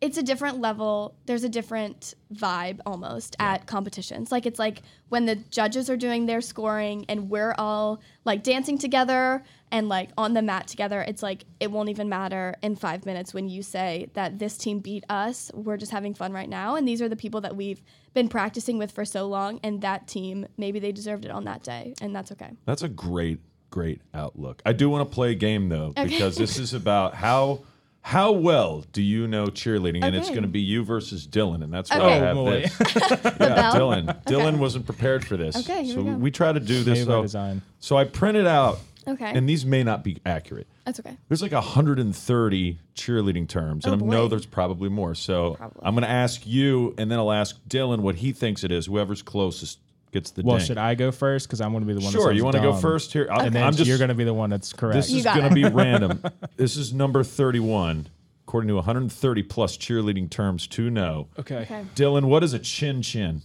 it's 0.00 0.16
a 0.16 0.22
different 0.22 0.60
level. 0.60 1.14
There's 1.26 1.44
a 1.44 1.48
different 1.48 2.14
vibe 2.32 2.80
almost 2.86 3.34
at 3.38 3.66
competitions. 3.66 4.30
Like 4.30 4.46
it's 4.46 4.58
like 4.58 4.82
when 5.08 5.26
the 5.26 5.36
judges 5.36 5.90
are 5.90 5.96
doing 5.96 6.26
their 6.26 6.40
scoring 6.40 7.04
and 7.08 7.28
we're 7.30 7.54
all 7.58 8.00
like 8.24 8.42
dancing 8.42 8.78
together 8.78 9.42
and 9.72 9.88
like 9.88 10.10
on 10.16 10.34
the 10.34 10.42
mat 10.42 10.66
together. 10.66 11.02
It's 11.02 11.22
like 11.22 11.44
it 11.60 11.70
won't 11.70 11.88
even 11.88 12.08
matter 12.08 12.54
in 12.62 12.76
five 12.76 13.06
minutes 13.06 13.34
when 13.34 13.48
you 13.48 13.62
say 13.62 14.08
that 14.14 14.38
this 14.38 14.56
team 14.56 14.78
beat 14.78 15.04
us. 15.08 15.50
We're 15.54 15.76
just 15.76 15.92
having 15.92 16.14
fun 16.14 16.32
right 16.32 16.48
now, 16.48 16.76
and 16.76 16.86
these 16.86 17.02
are 17.02 17.08
the 17.08 17.16
people 17.16 17.40
that 17.42 17.56
we've 17.56 17.82
been 18.14 18.28
practicing 18.28 18.78
with 18.78 18.92
for 18.92 19.04
so 19.04 19.26
long. 19.26 19.60
And 19.62 19.82
that 19.82 20.06
team, 20.06 20.46
maybe 20.56 20.78
they 20.78 20.92
deserved 20.92 21.24
it 21.24 21.30
on 21.30 21.44
that 21.44 21.62
day, 21.62 21.94
and 22.00 22.14
that's 22.14 22.32
okay. 22.32 22.52
That's 22.64 22.82
a 22.82 22.88
great, 22.88 23.40
great 23.70 24.00
outlook. 24.14 24.62
I 24.64 24.72
do 24.72 24.88
want 24.88 25.08
to 25.08 25.14
play 25.14 25.32
a 25.32 25.36
game 25.36 25.68
though, 25.68 25.92
because 25.94 26.36
this 26.36 26.58
is 26.58 26.72
about 26.72 27.14
how 27.14 27.60
how 28.02 28.32
well 28.32 28.84
do 28.92 29.02
you 29.02 29.26
know 29.28 29.46
cheerleading, 29.46 30.02
and 30.02 30.16
it's 30.16 30.26
Okay. 30.28 30.34
going 30.34 30.42
to 30.42 30.48
be 30.48 30.60
you 30.60 30.82
versus 30.84 31.26
Dylan, 31.26 31.62
and 31.62 31.72
that's 31.72 31.90
why 31.90 31.96
I 31.96 32.00
Okay. 32.00 32.18
have 32.18 32.36
Oh, 32.36 32.44
boy. 32.44 32.60
this. 32.62 32.78
Yeah, 33.10 33.16
bell? 33.36 33.74
Dylan. 33.74 34.24
Dylan 34.24 34.58
wasn't 34.58 34.86
prepared 34.86 35.26
for 35.26 35.36
this. 35.36 35.56
Okay, 35.56 35.84
here 35.84 35.94
so 35.94 36.02
we 36.02 36.30
go. 36.30 36.34
try 36.34 36.52
to 36.52 36.60
do 36.60 36.82
this. 36.84 36.98
Maybe 36.98 37.04
by 37.04 37.12
So, 37.12 37.22
design. 37.22 37.62
so 37.80 37.96
I 37.98 38.04
printed 38.04 38.46
out, 38.46 38.78
Okay. 39.06 39.30
and 39.34 39.48
these 39.48 39.66
may 39.66 39.82
not 39.82 40.02
be 40.04 40.18
accurate. 40.24 40.66
That's 40.86 41.00
okay. 41.00 41.18
There's 41.28 41.42
like 41.42 41.52
130 41.52 42.78
cheerleading 42.94 43.46
terms, 43.48 43.84
and 43.84 44.00
Oh, 44.00 44.04
I 44.06 44.08
know 44.08 44.22
boy. 44.22 44.28
there's 44.28 44.46
probably 44.46 44.88
more. 44.88 45.14
So 45.14 45.54
Probably. 45.54 45.80
I'm 45.84 45.94
going 45.94 46.02
to 46.04 46.08
ask 46.10 46.46
you, 46.46 46.94
and 46.96 47.10
then 47.10 47.18
I'll 47.18 47.32
ask 47.32 47.56
Dylan 47.68 48.00
what 48.00 48.16
he 48.16 48.32
thinks 48.32 48.64
it 48.64 48.72
is. 48.72 48.86
Whoever's 48.86 49.20
closest 49.22 49.78
gets 50.12 50.30
the 50.30 50.42
Well, 50.42 50.56
ding. 50.58 50.66
should 50.66 50.78
I 50.78 50.94
go 50.94 51.10
first? 51.12 51.46
Because 51.46 51.60
I'm 51.60 51.72
going 51.72 51.82
to 51.82 51.86
be 51.86 51.94
the 51.94 52.00
one. 52.00 52.12
Sure, 52.12 52.28
that 52.28 52.34
you 52.34 52.44
want 52.44 52.56
to 52.56 52.62
go 52.62 52.74
first 52.74 53.12
here? 53.12 53.28
I'll, 53.30 53.40
and 53.46 53.54
then 53.54 53.62
I'm 53.62 53.74
just 53.74 53.88
you're 53.88 53.98
going 53.98 54.08
to 54.08 54.14
be 54.14 54.24
the 54.24 54.34
one 54.34 54.50
that's 54.50 54.72
correct. 54.72 54.94
This 54.96 55.10
You 55.10 55.18
is 55.18 55.24
got 55.24 55.36
going 55.36 55.54
to 55.54 55.60
it. 55.60 55.70
be 55.70 55.74
random. 55.74 56.22
This 56.56 56.76
is 56.76 56.92
number 56.92 57.22
31, 57.24 58.08
according 58.46 58.68
to 58.68 58.74
130 58.76 59.42
plus 59.44 59.76
cheerleading 59.76 60.30
terms 60.30 60.66
to 60.68 60.90
know. 60.90 61.28
okay. 61.38 61.58
Okay. 61.58 61.84
Dylan, 61.94 62.24
what 62.24 62.42
is 62.42 62.52
a 62.54 62.58
chin 62.58 63.02
chin? 63.02 63.42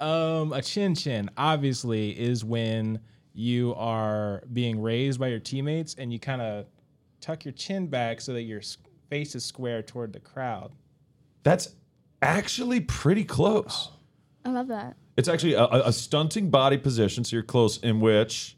Um, 0.00 0.52
a 0.52 0.60
chin 0.62 0.94
chin 0.96 1.30
obviously 1.36 2.10
is 2.18 2.44
when 2.44 3.00
you 3.34 3.72
are 3.76 4.42
being 4.52 4.80
raised 4.82 5.20
by 5.20 5.28
your 5.28 5.38
teammates 5.38 5.94
and 5.94 6.12
you 6.12 6.18
kind 6.18 6.42
of 6.42 6.66
tuck 7.20 7.44
your 7.44 7.52
chin 7.52 7.86
back 7.86 8.20
so 8.20 8.32
that 8.32 8.42
your 8.42 8.58
s- 8.58 8.78
face 9.08 9.36
is 9.36 9.44
square 9.44 9.80
toward 9.80 10.12
the 10.12 10.18
crowd. 10.18 10.72
That's 11.44 11.76
actually 12.22 12.80
pretty 12.80 13.24
close. 13.24 13.90
I 14.44 14.50
love 14.50 14.68
that. 14.68 14.96
It's 15.16 15.28
actually 15.28 15.54
a, 15.54 15.64
a 15.64 15.82
a 15.88 15.92
stunting 15.92 16.48
body 16.50 16.78
position, 16.78 17.24
so 17.24 17.36
you're 17.36 17.42
close, 17.42 17.76
in 17.78 18.00
which 18.00 18.56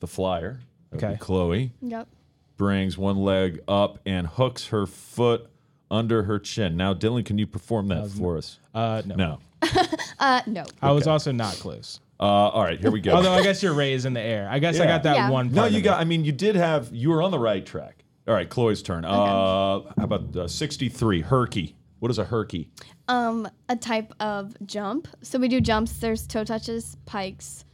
the 0.00 0.06
flyer, 0.06 0.60
that 0.90 0.96
would 0.96 1.00
be 1.00 1.06
Okay. 1.06 1.16
Chloe, 1.18 1.72
Yep. 1.82 2.08
brings 2.56 2.96
one 2.96 3.18
leg 3.18 3.60
up 3.68 3.98
and 4.06 4.26
hooks 4.26 4.68
her 4.68 4.86
foot 4.86 5.50
under 5.90 6.22
her 6.24 6.38
chin. 6.38 6.76
Now, 6.76 6.94
Dylan, 6.94 7.24
can 7.24 7.38
you 7.38 7.46
perform 7.46 7.88
that 7.88 8.08
for 8.08 8.36
us? 8.38 8.58
Uh, 8.74 9.02
no. 9.04 9.14
No. 9.16 9.38
Uh, 10.18 10.40
no. 10.46 10.64
I 10.80 10.92
was 10.92 11.06
also 11.06 11.30
not 11.30 11.52
close. 11.56 12.00
Uh, 12.18 12.22
all 12.22 12.62
right, 12.64 12.80
here 12.80 12.90
we 12.90 13.02
go. 13.02 13.12
Although 13.12 13.32
I 13.34 13.42
guess 13.42 13.62
your 13.62 13.74
ray 13.74 13.92
is 13.92 14.06
in 14.06 14.14
the 14.14 14.20
air. 14.20 14.48
I 14.50 14.58
guess 14.58 14.76
I 14.80 14.84
Yeah. 14.84 14.86
got 14.92 15.02
that 15.02 15.16
Yeah. 15.16 15.30
one. 15.30 15.52
No, 15.52 15.60
part 15.62 15.72
you 15.72 15.78
of 15.78 15.84
got. 15.84 15.98
it. 15.98 16.00
I 16.00 16.04
mean, 16.04 16.24
you 16.24 16.32
did 16.32 16.56
have. 16.56 16.88
You 16.94 17.10
were 17.10 17.20
on 17.20 17.30
the 17.30 17.38
right 17.38 17.64
track. 17.66 18.02
All 18.26 18.32
right, 18.32 18.48
Chloe's 18.48 18.82
turn. 18.82 19.04
Uh, 19.04 19.10
how 19.10 19.82
about 19.98 20.34
uh, 20.34 20.48
sixty-three? 20.48 21.20
Herky. 21.20 21.74
What 21.98 22.10
is 22.10 22.18
a 22.18 22.24
herky? 22.24 22.68
Um, 23.08 23.48
a 23.68 23.76
type 23.76 24.12
of 24.20 24.54
jump. 24.66 25.08
So 25.22 25.38
we 25.38 25.48
do 25.48 25.60
jumps. 25.60 25.92
There's 25.98 26.26
toe 26.26 26.44
touches, 26.44 26.96
pikes, 27.06 27.64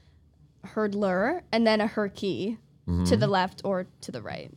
hurdler, 0.66 1.42
and 1.52 1.66
then 1.66 1.80
a 1.80 1.86
herky 1.86 2.58
Mm-hmm. 2.88 3.04
to 3.04 3.16
the 3.16 3.28
left 3.28 3.60
or 3.64 3.86
to 4.00 4.10
the 4.10 4.20
right. 4.20 4.50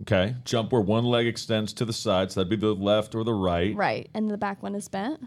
Okay, 0.00 0.34
jump 0.46 0.72
where 0.72 0.80
one 0.80 1.04
leg 1.04 1.26
extends 1.26 1.74
to 1.74 1.84
the 1.84 1.92
side. 1.92 2.32
So 2.32 2.40
that'd 2.40 2.48
be 2.48 2.56
the 2.56 2.74
left 2.74 3.14
or 3.14 3.22
the 3.22 3.34
right. 3.34 3.76
Right. 3.76 4.08
And 4.14 4.30
the 4.30 4.38
back 4.38 4.62
one 4.62 4.74
is 4.74 4.88
bent. 4.88 5.20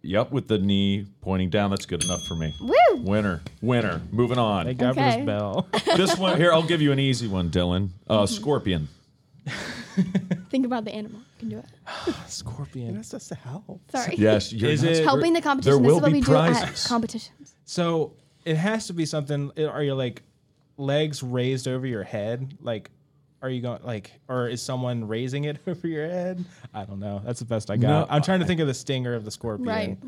Yep, 0.00 0.30
with 0.32 0.48
the 0.48 0.56
knee 0.56 1.04
pointing 1.20 1.50
down. 1.50 1.68
That's 1.68 1.84
good 1.84 2.02
enough 2.04 2.22
for 2.26 2.34
me. 2.36 2.54
Woo! 2.58 2.74
Winner, 3.02 3.42
winner. 3.60 4.00
Moving 4.12 4.38
on. 4.38 4.64
Thank 4.64 4.78
God 4.78 4.94
for 4.94 5.00
Okay. 5.02 5.16
this 5.18 5.26
bell. 5.26 5.68
this 5.96 6.16
one 6.16 6.38
here, 6.38 6.54
I'll 6.54 6.62
give 6.66 6.80
you 6.80 6.90
an 6.90 6.98
easy 6.98 7.28
one, 7.28 7.50
Dylan. 7.50 7.90
Uh, 8.08 8.24
scorpion. 8.38 8.88
Think 10.50 10.64
about 10.66 10.84
the 10.84 10.92
animal. 10.94 11.20
You 11.20 11.38
can 11.38 11.48
do 11.48 11.58
it. 11.58 12.14
Scorpion. 12.26 12.94
That's 12.96 13.10
just 13.10 13.30
a 13.32 13.34
help. 13.34 13.80
Sorry. 13.90 14.14
Yes, 14.16 14.52
you're 14.52 14.70
Is 14.70 14.82
not- 14.82 14.92
it- 14.92 15.04
Helping 15.04 15.32
the 15.32 15.40
competition. 15.42 15.82
will 15.82 15.88
this 15.88 15.96
is 15.96 16.02
what 16.02 16.12
be 16.12 16.18
we 16.18 16.24
prizes. 16.24 16.62
do 16.62 16.66
at 16.68 16.84
competitions. 16.88 17.54
So 17.64 18.14
it 18.44 18.56
has 18.56 18.86
to 18.88 18.92
be 18.92 19.04
something. 19.06 19.50
Are 19.58 19.82
you 19.82 19.94
like 19.94 20.22
legs 20.76 21.22
raised 21.22 21.68
over 21.68 21.86
your 21.86 22.02
head? 22.04 22.56
Like, 22.60 22.90
are 23.42 23.50
you 23.50 23.60
going 23.62 23.80
like, 23.84 24.12
or 24.28 24.48
is 24.48 24.62
someone 24.62 25.06
raising 25.06 25.44
it 25.44 25.58
over 25.66 25.86
your 25.86 26.06
head? 26.08 26.44
I 26.74 26.84
don't 26.84 27.00
know. 27.00 27.20
That's 27.24 27.40
the 27.40 27.44
best 27.46 27.70
I 27.70 27.76
got. 27.76 27.88
No, 27.88 28.06
I'm 28.10 28.22
trying 28.22 28.40
to 28.40 28.46
think 28.46 28.60
of 28.60 28.66
the 28.66 28.74
stinger 28.74 29.14
of 29.14 29.24
the 29.24 29.30
scorpion. 29.30 29.68
Right. 29.68 29.98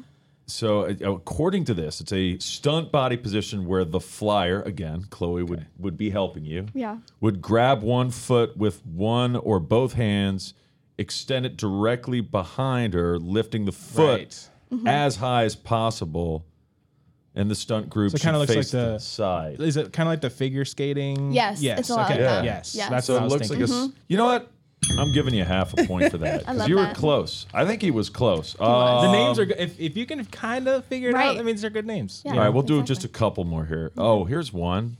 So, 0.50 0.82
uh, 0.82 1.12
according 1.12 1.64
to 1.66 1.74
this, 1.74 2.00
it's 2.00 2.12
a 2.12 2.38
stunt 2.38 2.90
body 2.92 3.16
position 3.16 3.66
where 3.66 3.84
the 3.84 4.00
flyer, 4.00 4.62
again, 4.62 5.06
Chloe 5.10 5.42
would, 5.42 5.66
would 5.78 5.96
be 5.96 6.10
helping 6.10 6.44
you, 6.44 6.66
Yeah. 6.74 6.98
would 7.20 7.40
grab 7.40 7.82
one 7.82 8.10
foot 8.10 8.56
with 8.56 8.84
one 8.84 9.36
or 9.36 9.60
both 9.60 9.94
hands, 9.94 10.54
extend 10.98 11.46
it 11.46 11.56
directly 11.56 12.20
behind 12.20 12.94
her, 12.94 13.18
lifting 13.18 13.64
the 13.64 13.72
foot 13.72 14.18
Right. 14.18 14.48
Mm-hmm. 14.72 14.86
as 14.86 15.16
high 15.16 15.44
as 15.44 15.54
possible. 15.56 16.44
And 17.34 17.48
the 17.50 17.54
stunt 17.54 17.88
group 17.88 18.10
So 18.10 18.16
it 18.16 18.18
should 18.18 18.24
kinda 18.24 18.38
looks 18.40 18.48
like 18.50 18.58
face 18.58 18.70
the- 18.72 18.98
side. 18.98 19.60
Is 19.60 19.76
it 19.76 19.92
kind 19.92 20.08
of 20.08 20.12
like 20.12 20.20
the 20.20 20.30
figure 20.30 20.64
skating? 20.64 21.30
Yes, 21.32 21.62
Yes. 21.62 21.78
it's 21.80 21.90
a 21.90 21.94
lot 21.94 22.10
okay. 22.10 22.14
like 22.20 22.28
that. 22.28 22.44
Yes. 22.44 22.74
Yes. 22.74 22.90
That's 22.90 23.06
So 23.06 23.14
what 23.14 23.20
I 23.20 23.22
it 23.22 23.24
was 23.26 23.32
looks 23.34 23.48
thinking. 23.48 23.66
like 23.68 23.82
a. 23.82 23.84
s- 23.86 23.92
You 24.08 24.16
know 24.16 24.24
what? 24.26 24.50
I'm 24.98 25.12
giving 25.12 25.34
you 25.34 25.44
half 25.44 25.72
a 25.74 25.84
point 25.86 26.10
for 26.10 26.18
that 26.18 26.38
because 26.40 26.56
love 26.58 26.68
you 26.68 26.76
were 26.76 26.82
that. 26.82 26.96
close. 26.96 27.46
I 27.54 27.64
think 27.64 27.80
he 27.82 27.90
was 27.90 28.08
close. 28.10 28.54
the 28.54 28.64
Um, 28.64 29.12
names 29.12 29.38
are 29.38 29.44
good. 29.44 29.58
If, 29.58 29.78
if 29.78 29.96
you 29.96 30.06
can 30.06 30.24
kind 30.26 30.66
of 30.68 30.84
figure 30.86 31.10
it 31.10 31.14
out, 31.14 31.18
Right. 31.18 31.36
that 31.36 31.44
means 31.44 31.60
they're 31.60 31.70
good 31.70 31.86
names. 31.86 32.22
Yeah. 32.24 32.32
All 32.32 32.38
right, 32.38 32.48
we'll 32.48 32.62
do 32.62 32.82
just 32.82 33.04
a 33.04 33.08
couple 33.08 33.44
more 33.44 33.66
here. 33.66 33.92
Oh, 33.96 34.24
here's 34.24 34.52
one. 34.52 34.96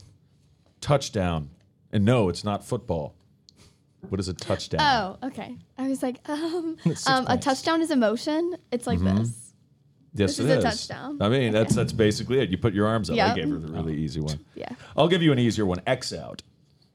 Touchdown. 0.79 1.49
And 1.91 2.05
no, 2.05 2.29
it's 2.29 2.43
not 2.43 2.63
football. 2.65 3.15
What 4.09 4.19
is 4.19 4.27
a 4.27 4.33
touchdown? 4.33 4.79
Oh, 5.21 5.27
okay. 5.27 5.55
I 5.77 5.87
was 5.87 6.01
like, 6.01 6.17
um, 6.29 6.77
Six 6.83 7.05
um 7.07 7.23
a 7.25 7.27
points. 7.29 7.45
touchdown 7.45 7.81
is 7.81 7.91
a 7.91 7.95
motion. 7.95 8.55
It's 8.71 8.87
like 8.87 8.99
Mm-hmm. 8.99 9.17
this. 9.17 9.53
yes, 10.13 10.37
this 10.37 10.39
it 10.39 10.49
is 10.49 10.63
a 10.63 10.67
touchdown. 10.67 11.17
I 11.21 11.29
mean, 11.29 11.51
that's 11.53 11.75
that's 11.75 11.91
basically 11.93 12.39
it. 12.39 12.49
You 12.49 12.57
put 12.57 12.73
your 12.73 12.87
arms 12.87 13.09
up. 13.09 13.15
I 13.15 13.27
Yep. 13.27 13.35
gave 13.35 13.49
her 13.49 13.59
the 13.59 13.67
really 13.71 13.95
easy 13.95 14.21
one. 14.21 14.39
Yeah. 14.55 14.69
I'll 14.95 15.07
give 15.07 15.21
you 15.21 15.31
an 15.31 15.39
easier 15.39 15.65
one. 15.65 15.81
X 15.85 16.13
out. 16.13 16.41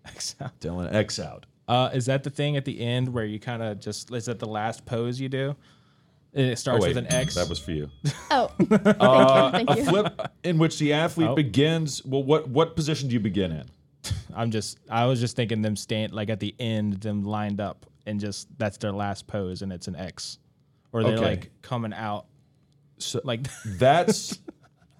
X 0.05 0.35
out. 0.41 0.59
Dylan, 0.61 0.93
X 0.93 1.19
out. 1.21 1.47
Uh, 1.69 1.91
is 1.93 2.07
that 2.07 2.23
the 2.23 2.31
thing 2.31 2.57
at 2.57 2.65
the 2.65 2.81
end 2.81 3.13
where 3.13 3.25
you 3.25 3.41
kind 3.41 3.63
of 3.63 3.81
just 3.81 4.13
is 4.13 4.27
that 4.27 4.39
the 4.39 4.47
last 4.49 4.85
pose 4.87 5.21
you 5.21 5.29
do? 5.29 5.57
It 6.33 6.59
starts 6.59 6.85
oh, 6.85 6.89
with 6.89 6.97
an 6.99 7.07
X. 7.13 7.35
That 7.35 7.49
was 7.49 7.59
for 7.59 7.73
you. 7.73 7.89
Oh, 8.31 8.51
thank 8.59 9.01
Uh, 9.01 9.51
you. 9.53 9.67
Thank 9.67 9.71
a 9.71 9.77
you. 9.79 9.85
flip 9.85 10.33
in 10.45 10.59
which 10.59 10.79
the 10.79 10.93
athlete 10.93 11.29
Oh. 11.31 11.35
begins. 11.35 12.05
Well, 12.05 12.23
what 12.23 12.49
what 12.49 12.77
position 12.77 13.09
do 13.09 13.15
you 13.15 13.21
begin 13.21 13.53
in? 13.53 13.65
I'm 14.35 14.51
just 14.51 14.79
I 14.91 15.07
was 15.07 15.19
just 15.21 15.35
thinking 15.35 15.63
them 15.63 15.77
stand 15.77 16.13
like 16.13 16.29
at 16.31 16.39
the 16.41 16.55
end, 16.61 16.95
them 17.01 17.25
lined 17.25 17.61
up, 17.61 17.87
and 18.07 18.21
just 18.21 18.49
that's 18.59 18.77
their 18.77 18.93
last 18.93 19.27
pose, 19.27 19.63
and 19.63 19.73
it's 19.73 19.89
an 19.89 19.97
X, 19.97 20.39
or 20.93 21.03
they're 21.03 21.15
Okay. 21.15 21.25
like 21.25 21.51
coming 21.63 21.93
out 21.95 22.27
So 22.99 23.21
like 23.25 23.41
That's 23.65 24.39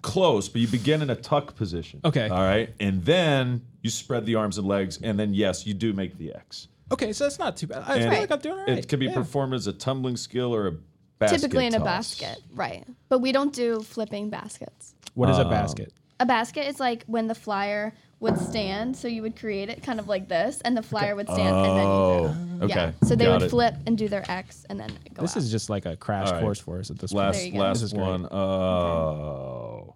close, 0.01 0.49
but 0.49 0.61
you 0.61 0.67
begin 0.67 1.01
in 1.01 1.09
a 1.09 1.15
tuck 1.15 1.55
position. 1.55 1.99
Okay. 2.03 2.27
All 2.29 2.41
right. 2.41 2.73
And 2.79 3.03
then 3.05 3.61
you 3.87 3.91
spread 3.91 4.25
the 4.25 4.35
arms 4.35 4.57
and 4.57 4.67
legs, 4.67 4.99
and 5.01 5.17
then 5.17 5.33
yes, 5.33 5.65
you 5.65 5.73
do 5.73 5.93
make 5.93 6.17
the 6.17 6.33
X. 6.33 6.67
okay, 6.91 7.13
so 7.13 7.23
that's 7.23 7.39
not 7.39 7.55
too 7.55 7.67
bad. 7.67 7.83
I 7.87 7.95
And 7.95 8.11
feel 8.11 8.19
like 8.21 8.31
I'm 8.31 8.39
doing 8.39 8.59
all 8.59 8.65
right. 8.65 8.77
It 8.77 8.87
can 8.89 8.99
be 8.99 9.05
Yeah. 9.05 9.13
performed 9.13 9.53
as 9.53 9.65
a 9.67 9.73
tumbling 9.73 10.17
skill 10.17 10.53
or 10.53 10.67
a 10.67 10.73
basket 11.19 11.39
Typically 11.41 11.65
in 11.67 11.73
a 11.73 11.77
toss. 11.79 11.85
basket, 12.19 12.41
right? 12.53 12.85
But 13.07 13.19
we 13.19 13.31
don't 13.31 13.53
do 13.53 13.79
flipping 13.81 14.29
baskets. 14.29 14.93
What 15.13 15.29
is 15.29 15.37
a 15.37 15.45
Um, 15.45 15.49
basket? 15.49 15.93
A 16.19 16.25
basket 16.25 16.67
is 16.67 16.79
like 16.81 17.05
when 17.07 17.27
the 17.27 17.35
flyer 17.35 17.93
would 18.19 18.37
stand, 18.39 18.97
so 18.97 19.07
you 19.07 19.21
would 19.21 19.35
create 19.35 19.69
it 19.69 19.83
kind 19.83 19.99
of 19.99 20.07
like 20.07 20.27
this, 20.27 20.59
and 20.65 20.75
the 20.75 20.81
flyer 20.81 21.15
would 21.15 21.27
stand, 21.29 21.55
and 21.55 21.65
then 21.77 21.85
you 21.85 21.91
Oh, 21.91 22.35
go. 22.59 22.65
okay. 22.65 22.73
Yeah. 22.75 22.91
So 23.07 23.15
they 23.15 23.25
Got 23.25 23.33
would 23.33 23.43
it. 23.43 23.49
flip 23.49 23.75
and 23.85 23.97
do 23.97 24.07
their 24.09 24.25
X, 24.29 24.65
and 24.69 24.79
then 24.79 24.89
go 25.13 25.21
This 25.21 25.31
out. 25.37 25.37
is 25.43 25.51
just 25.51 25.69
like 25.69 25.85
a 25.85 25.95
crash 25.95 26.27
All 26.27 26.33
right. 26.33 26.41
course 26.41 26.59
for 26.59 26.79
us 26.79 26.89
at 26.89 26.97
this 26.99 27.13
Last 27.13 27.35
There 27.37 27.45
you 27.45 27.51
go. 27.53 27.59
last 27.59 27.77
This 27.81 27.83
is 27.83 27.93
great. 27.93 28.01
one. 28.07 28.25
Oh. 28.33 29.95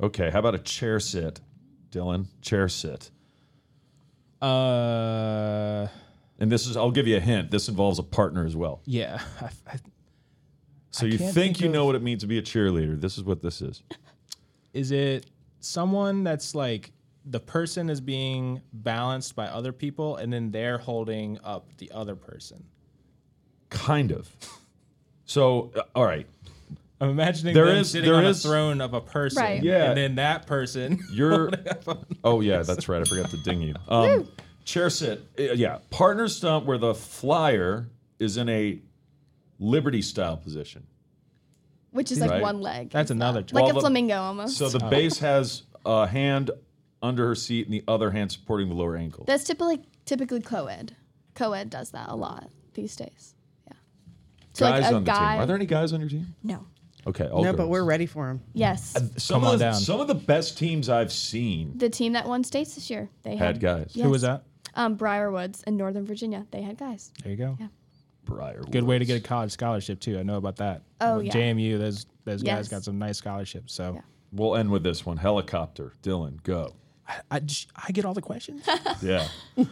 Okay. 0.00 0.30
How 0.30 0.38
about 0.40 0.54
a 0.54 0.58
chair 0.58 1.00
sit, 1.00 1.40
Dylan? 1.90 2.26
Chair 2.40 2.68
sit. 2.68 3.10
Uh, 4.42 5.88
And 6.38 6.50
this 6.52 6.66
is 6.66 6.76
I'll 6.76 6.90
give 6.90 7.06
you 7.06 7.16
a 7.16 7.20
hint. 7.20 7.50
This 7.50 7.68
involves 7.68 7.98
a 7.98 8.02
partner 8.02 8.44
as 8.44 8.54
well. 8.56 8.80
yeah. 8.84 9.20
I, 9.40 9.48
I, 9.66 9.76
So 10.90 11.06
I 11.06 11.08
you 11.10 11.18
can't 11.18 11.34
think, 11.34 11.56
think 11.56 11.60
you 11.60 11.66
of- 11.68 11.72
know 11.72 11.84
what 11.84 11.94
it 11.94 12.02
means 12.02 12.20
to 12.22 12.26
be 12.26 12.38
a 12.38 12.42
cheerleader. 12.42 13.00
This 13.00 13.16
is 13.18 13.24
what 13.24 13.42
this 13.42 13.60
is. 13.62 13.82
is 14.72 14.90
it 14.90 15.26
someone 15.60 16.24
that's 16.24 16.54
like 16.54 16.92
the 17.24 17.40
person 17.40 17.90
is 17.90 18.00
being 18.00 18.60
balanced 18.72 19.34
by 19.34 19.46
other 19.46 19.72
people, 19.72 20.16
and 20.16 20.32
then 20.32 20.50
they're 20.52 20.78
holding 20.78 21.38
up 21.42 21.68
the 21.78 21.90
other 21.92 22.14
person? 22.14 22.62
Kind 23.70 24.12
of. 24.12 24.30
So, 25.24 25.72
uh, 25.74 25.82
all 25.96 26.04
right. 26.04 26.26
I'm 27.00 27.10
imagining 27.10 27.54
There 27.54 27.66
them 27.66 27.78
is- 27.78 27.90
sitting 27.90 28.08
there 28.10 28.18
on 28.18 28.24
is- 28.26 28.44
a 28.44 28.48
throne 28.48 28.80
of 28.80 28.94
a 28.94 29.00
person, 29.00 29.42
Right. 29.42 29.62
Yeah. 29.62 29.88
and 29.90 29.96
then 29.98 30.14
that 30.16 30.46
person. 30.46 30.98
You're. 31.12 31.50
oh 32.24 32.40
yeah, 32.40 32.62
that's 32.62 32.88
right. 32.88 33.00
I 33.00 33.04
forgot 33.04 33.30
to 33.30 33.36
ding 33.42 33.60
you. 33.60 33.74
Um, 33.88 34.28
chair 34.64 34.88
sit. 34.90 35.20
Uh, 35.38 35.42
Yeah, 35.54 35.78
partner 35.90 36.26
stunt 36.28 36.64
where 36.66 36.78
the 36.78 36.94
flyer 36.94 37.88
is 38.18 38.36
in 38.38 38.48
a 38.48 38.80
liberty 39.58 40.02
style 40.02 40.36
position. 40.36 40.86
which 41.92 42.12
is 42.12 42.20
like 42.20 42.30
Right. 42.30 42.42
one 42.42 42.60
leg. 42.60 42.90
That's 42.90 43.10
another 43.10 43.40
not- 43.40 43.48
term. 43.48 43.54
like 43.56 43.62
Well, 43.64 43.70
a 43.70 43.74
the- 43.74 43.80
flamingo 43.80 44.16
almost. 44.20 44.56
So 44.58 44.68
the 44.68 44.80
base 44.80 45.18
has 45.20 45.62
a 45.86 46.06
hand 46.06 46.50
under 47.02 47.28
her 47.28 47.34
seat 47.34 47.64
and 47.66 47.72
the 47.74 47.82
other 47.88 48.10
hand 48.10 48.32
supporting 48.32 48.68
the 48.68 48.74
lower 48.74 48.96
ankle. 48.96 49.24
That's 49.26 49.44
typically 49.44 49.82
typically 50.04 50.40
co-ed. 50.40 50.94
Co-ed 51.34 51.70
does 51.70 51.90
that 51.92 52.08
a 52.10 52.16
lot 52.16 52.50
these 52.74 52.96
days. 52.96 53.34
Yeah. 53.66 53.72
So 54.52 54.66
guys 54.66 54.82
like 54.82 54.92
a 54.92 54.96
on 54.96 55.04
the 55.04 55.10
guy. 55.10 55.32
team. 55.34 55.42
Are 55.42 55.46
there 55.46 55.56
any 55.56 55.66
guys 55.66 55.92
on 55.92 56.00
your 56.00 56.08
team? 56.10 56.34
no. 56.42 56.66
Okay. 57.06 57.26
all 57.28 57.44
no, 57.44 57.52
but 57.52 57.68
we're 57.68 57.84
ready 57.84 58.06
for 58.06 58.28
him. 58.28 58.40
Yes. 58.52 58.94
Some 59.16 59.40
Come 59.40 59.44
of 59.44 59.48
on 59.52 59.58
the, 59.58 59.64
down. 59.66 59.74
Some 59.74 60.00
of 60.00 60.08
the 60.08 60.14
best 60.14 60.58
teams 60.58 60.88
I've 60.88 61.12
seen 61.12 61.76
the 61.78 61.88
team 61.90 62.14
that 62.14 62.26
won 62.26 62.42
states 62.44 62.74
this 62.74 62.90
year, 62.90 63.08
they 63.22 63.36
had 63.36 63.46
had, 63.46 63.60
guys. 63.60 63.90
Yes. 63.94 64.04
Who 64.04 64.10
was 64.10 64.22
that? 64.22 64.44
Um, 64.74 64.94
Briar 64.96 65.30
Woods 65.30 65.62
in 65.66 65.76
Northern 65.76 66.04
Virginia. 66.04 66.46
They 66.50 66.62
had 66.62 66.76
guys. 66.78 67.12
There 67.22 67.30
you 67.30 67.38
go. 67.38 67.56
Yeah. 67.60 67.68
Briar. 68.24 68.60
Good 68.70 68.82
way 68.84 68.98
to 68.98 69.04
get 69.04 69.16
a 69.16 69.20
college 69.20 69.52
scholarship 69.52 70.00
too. 70.00 70.18
I 70.18 70.22
know 70.24 70.36
about 70.36 70.56
that. 70.56 70.82
Oh, 71.00 71.18
With 71.18 71.26
yeah. 71.26 71.32
JMU, 71.32 71.78
those 71.78 72.06
those 72.24 72.42
guys 72.42 72.58
Yes. 72.66 72.68
got 72.68 72.82
some 72.82 72.98
nice 72.98 73.16
scholarships. 73.18 73.72
So 73.72 73.94
Yeah. 73.94 74.00
We'll 74.32 74.56
end 74.56 74.70
with 74.70 74.82
this 74.82 75.06
one. 75.06 75.16
Helicopter. 75.16 75.92
Dylan, 76.02 76.42
go. 76.42 76.74
I, 77.08 77.20
I, 77.30 77.38
j- 77.38 77.68
I 77.76 77.92
get 77.92 78.04
all 78.04 78.12
the 78.14 78.20
questions. 78.20 78.66
Yeah. 79.00 79.28
Uh, 79.56 79.64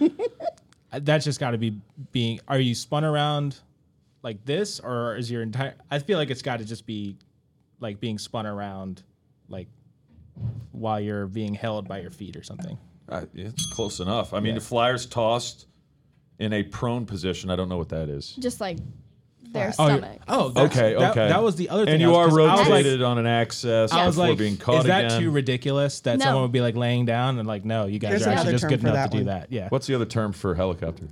That's 1.00 1.24
just 1.24 1.40
got 1.40 1.50
to 1.50 1.58
be 1.58 1.80
being. 2.12 2.38
Are 2.46 2.60
you 2.60 2.74
spun 2.76 3.02
around 3.04 3.58
like 4.24 4.44
this, 4.44 4.80
or 4.80 5.14
is 5.16 5.30
your 5.30 5.42
entire? 5.42 5.74
I 5.90 6.00
feel 6.00 6.18
like 6.18 6.30
it's 6.30 6.42
got 6.42 6.58
to 6.58 6.64
just 6.64 6.86
be 6.86 7.16
like 7.78 8.00
being 8.00 8.18
spun 8.18 8.46
around, 8.46 9.02
like 9.48 9.68
while 10.72 10.98
you're 10.98 11.26
being 11.26 11.54
held 11.54 11.86
by 11.86 12.00
your 12.00 12.10
feet 12.10 12.34
or 12.36 12.42
something. 12.42 12.76
Uh, 13.08 13.26
it's 13.34 13.66
close 13.66 14.00
enough. 14.00 14.32
I 14.34 14.40
mean, 14.40 14.54
Yeah. 14.54 14.58
the 14.60 14.64
flyers 14.64 15.06
tossed 15.06 15.66
in 16.38 16.52
a 16.52 16.62
prone 16.64 17.06
position. 17.06 17.50
I 17.50 17.56
don't 17.56 17.68
know 17.68 17.76
what 17.76 17.90
that 17.90 18.08
is. 18.08 18.32
Just 18.36 18.60
like 18.60 18.78
their 19.52 19.68
Oh, 19.78 19.86
stomach. 19.86 20.20
oh, 20.26 20.48
that's- 20.48 20.76
Okay, 20.76 20.94
that- 20.98 21.10
okay. 21.12 21.28
That, 21.28 21.42
was 21.42 21.54
the 21.54 21.68
other 21.68 21.84
thing. 21.84 21.94
And 21.94 22.02
you 22.02 22.08
was- 22.10 22.16
are 22.16 22.28
'cause 22.30 22.38
I 22.38 22.52
was 22.54 22.60
like- 22.62 22.68
rotated 22.84 23.02
on 23.02 23.18
an 23.18 23.26
access 23.26 23.92
I 23.92 24.06
was 24.06 24.16
before 24.16 24.30
like, 24.30 24.38
being 24.38 24.56
caught 24.56 24.78
is 24.80 24.84
that 24.86 25.04
again. 25.04 25.20
too 25.20 25.30
ridiculous 25.30 26.00
that 26.00 26.18
No. 26.18 26.24
someone 26.24 26.42
would 26.42 26.50
be 26.52 26.60
like 26.62 26.74
laying 26.74 27.04
down 27.04 27.38
and 27.38 27.46
like, 27.46 27.64
no, 27.64 27.84
you 27.86 28.00
guys 28.00 28.10
There's 28.12 28.26
are 28.26 28.30
actually 28.30 28.52
just 28.52 28.66
good 28.68 28.80
enough 28.80 28.94
that 28.94 29.12
to 29.12 29.18
do 29.18 29.24
that. 29.24 29.52
Yeah. 29.52 29.68
What's 29.68 29.86
the 29.86 29.94
other 29.94 30.06
term 30.06 30.32
for 30.32 30.54
helicopter? 30.56 31.06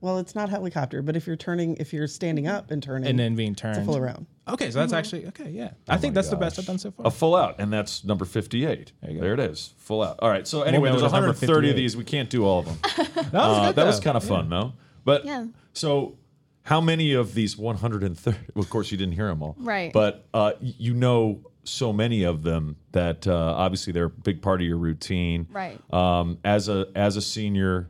Well, 0.00 0.18
it's 0.18 0.34
not 0.34 0.48
helicopter, 0.48 1.02
but 1.02 1.16
if 1.16 1.26
you're 1.26 1.36
turning, 1.36 1.76
if 1.78 1.92
you're 1.92 2.06
standing 2.06 2.46
up 2.46 2.70
and 2.70 2.82
turning, 2.82 3.08
And 3.08 3.18
then 3.18 3.34
being 3.34 3.52
it's 3.52 3.60
turned. 3.60 3.78
a 3.78 3.84
full 3.84 3.96
around. 3.96 4.26
Okay, 4.48 4.70
so 4.70 4.78
that's 4.78 4.92
actually 4.92 5.26
okay. 5.26 5.50
Yeah, 5.50 5.70
I 5.88 5.96
think 5.98 6.12
my 6.14 6.18
that's 6.20 6.28
the 6.30 6.36
best. 6.36 6.58
I've 6.58 6.66
done 6.66 6.78
so 6.78 6.90
far. 6.90 7.06
A 7.06 7.10
full 7.10 7.34
out, 7.36 7.56
and 7.58 7.72
that's 7.72 8.04
number 8.04 8.24
58. 8.24 8.92
There 9.02 9.10
you 9.10 9.16
go. 9.16 9.22
There 9.22 9.34
it 9.34 9.40
is, 9.40 9.74
full 9.78 10.02
out. 10.02 10.18
All 10.20 10.30
right, 10.30 10.46
so 10.46 10.62
anyway, 10.62 10.88
know 10.90 10.98
there's 11.00 11.12
130 11.12 11.70
of 11.70 11.76
these. 11.76 11.96
We 11.96 12.04
can't 12.04 12.30
do 12.30 12.44
all 12.44 12.60
of 12.60 12.66
them. 12.66 12.78
that 12.96 13.32
was, 13.32 13.34
Uh, 13.34 13.66
good, 13.66 13.76
that 13.76 13.86
was 13.86 14.00
kind 14.00 14.16
of 14.16 14.24
fun, 14.24 14.48
though. 14.48 14.72
But 15.04 15.24
Yeah. 15.24 15.46
so 15.72 16.16
how 16.62 16.80
many 16.80 17.12
of 17.14 17.34
these 17.34 17.56
130? 17.58 18.38
Well, 18.54 18.62
of 18.62 18.70
course, 18.70 18.90
you 18.92 18.96
didn't 18.98 19.14
hear 19.14 19.26
them 19.28 19.42
all, 19.42 19.56
Right. 19.58 19.92
But 19.92 20.26
uh, 20.32 20.52
you 20.60 20.94
know 20.94 21.40
so 21.64 21.92
many 21.92 22.22
of 22.22 22.42
them 22.42 22.76
that 22.92 23.26
uh, 23.26 23.34
obviously 23.34 23.92
they're 23.92 24.04
a 24.04 24.10
big 24.10 24.40
part 24.40 24.60
of 24.62 24.66
your 24.66 24.78
routine, 24.78 25.46
Right. 25.50 25.78
Um, 25.92 26.38
as 26.44 26.68
a 26.70 26.86
as 26.94 27.16
a 27.16 27.20
senior 27.22 27.88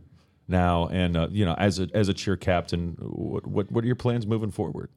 now, 0.48 0.88
and 0.88 1.16
uh, 1.16 1.28
you 1.30 1.44
know, 1.44 1.54
as 1.54 1.78
a 1.78 1.88
as 1.94 2.08
a 2.08 2.14
cheer 2.14 2.36
captain, 2.36 2.96
what, 3.00 3.46
what 3.46 3.70
what 3.70 3.84
are 3.84 3.86
your 3.86 3.96
plans 3.96 4.26
moving 4.26 4.50
forward? 4.50 4.90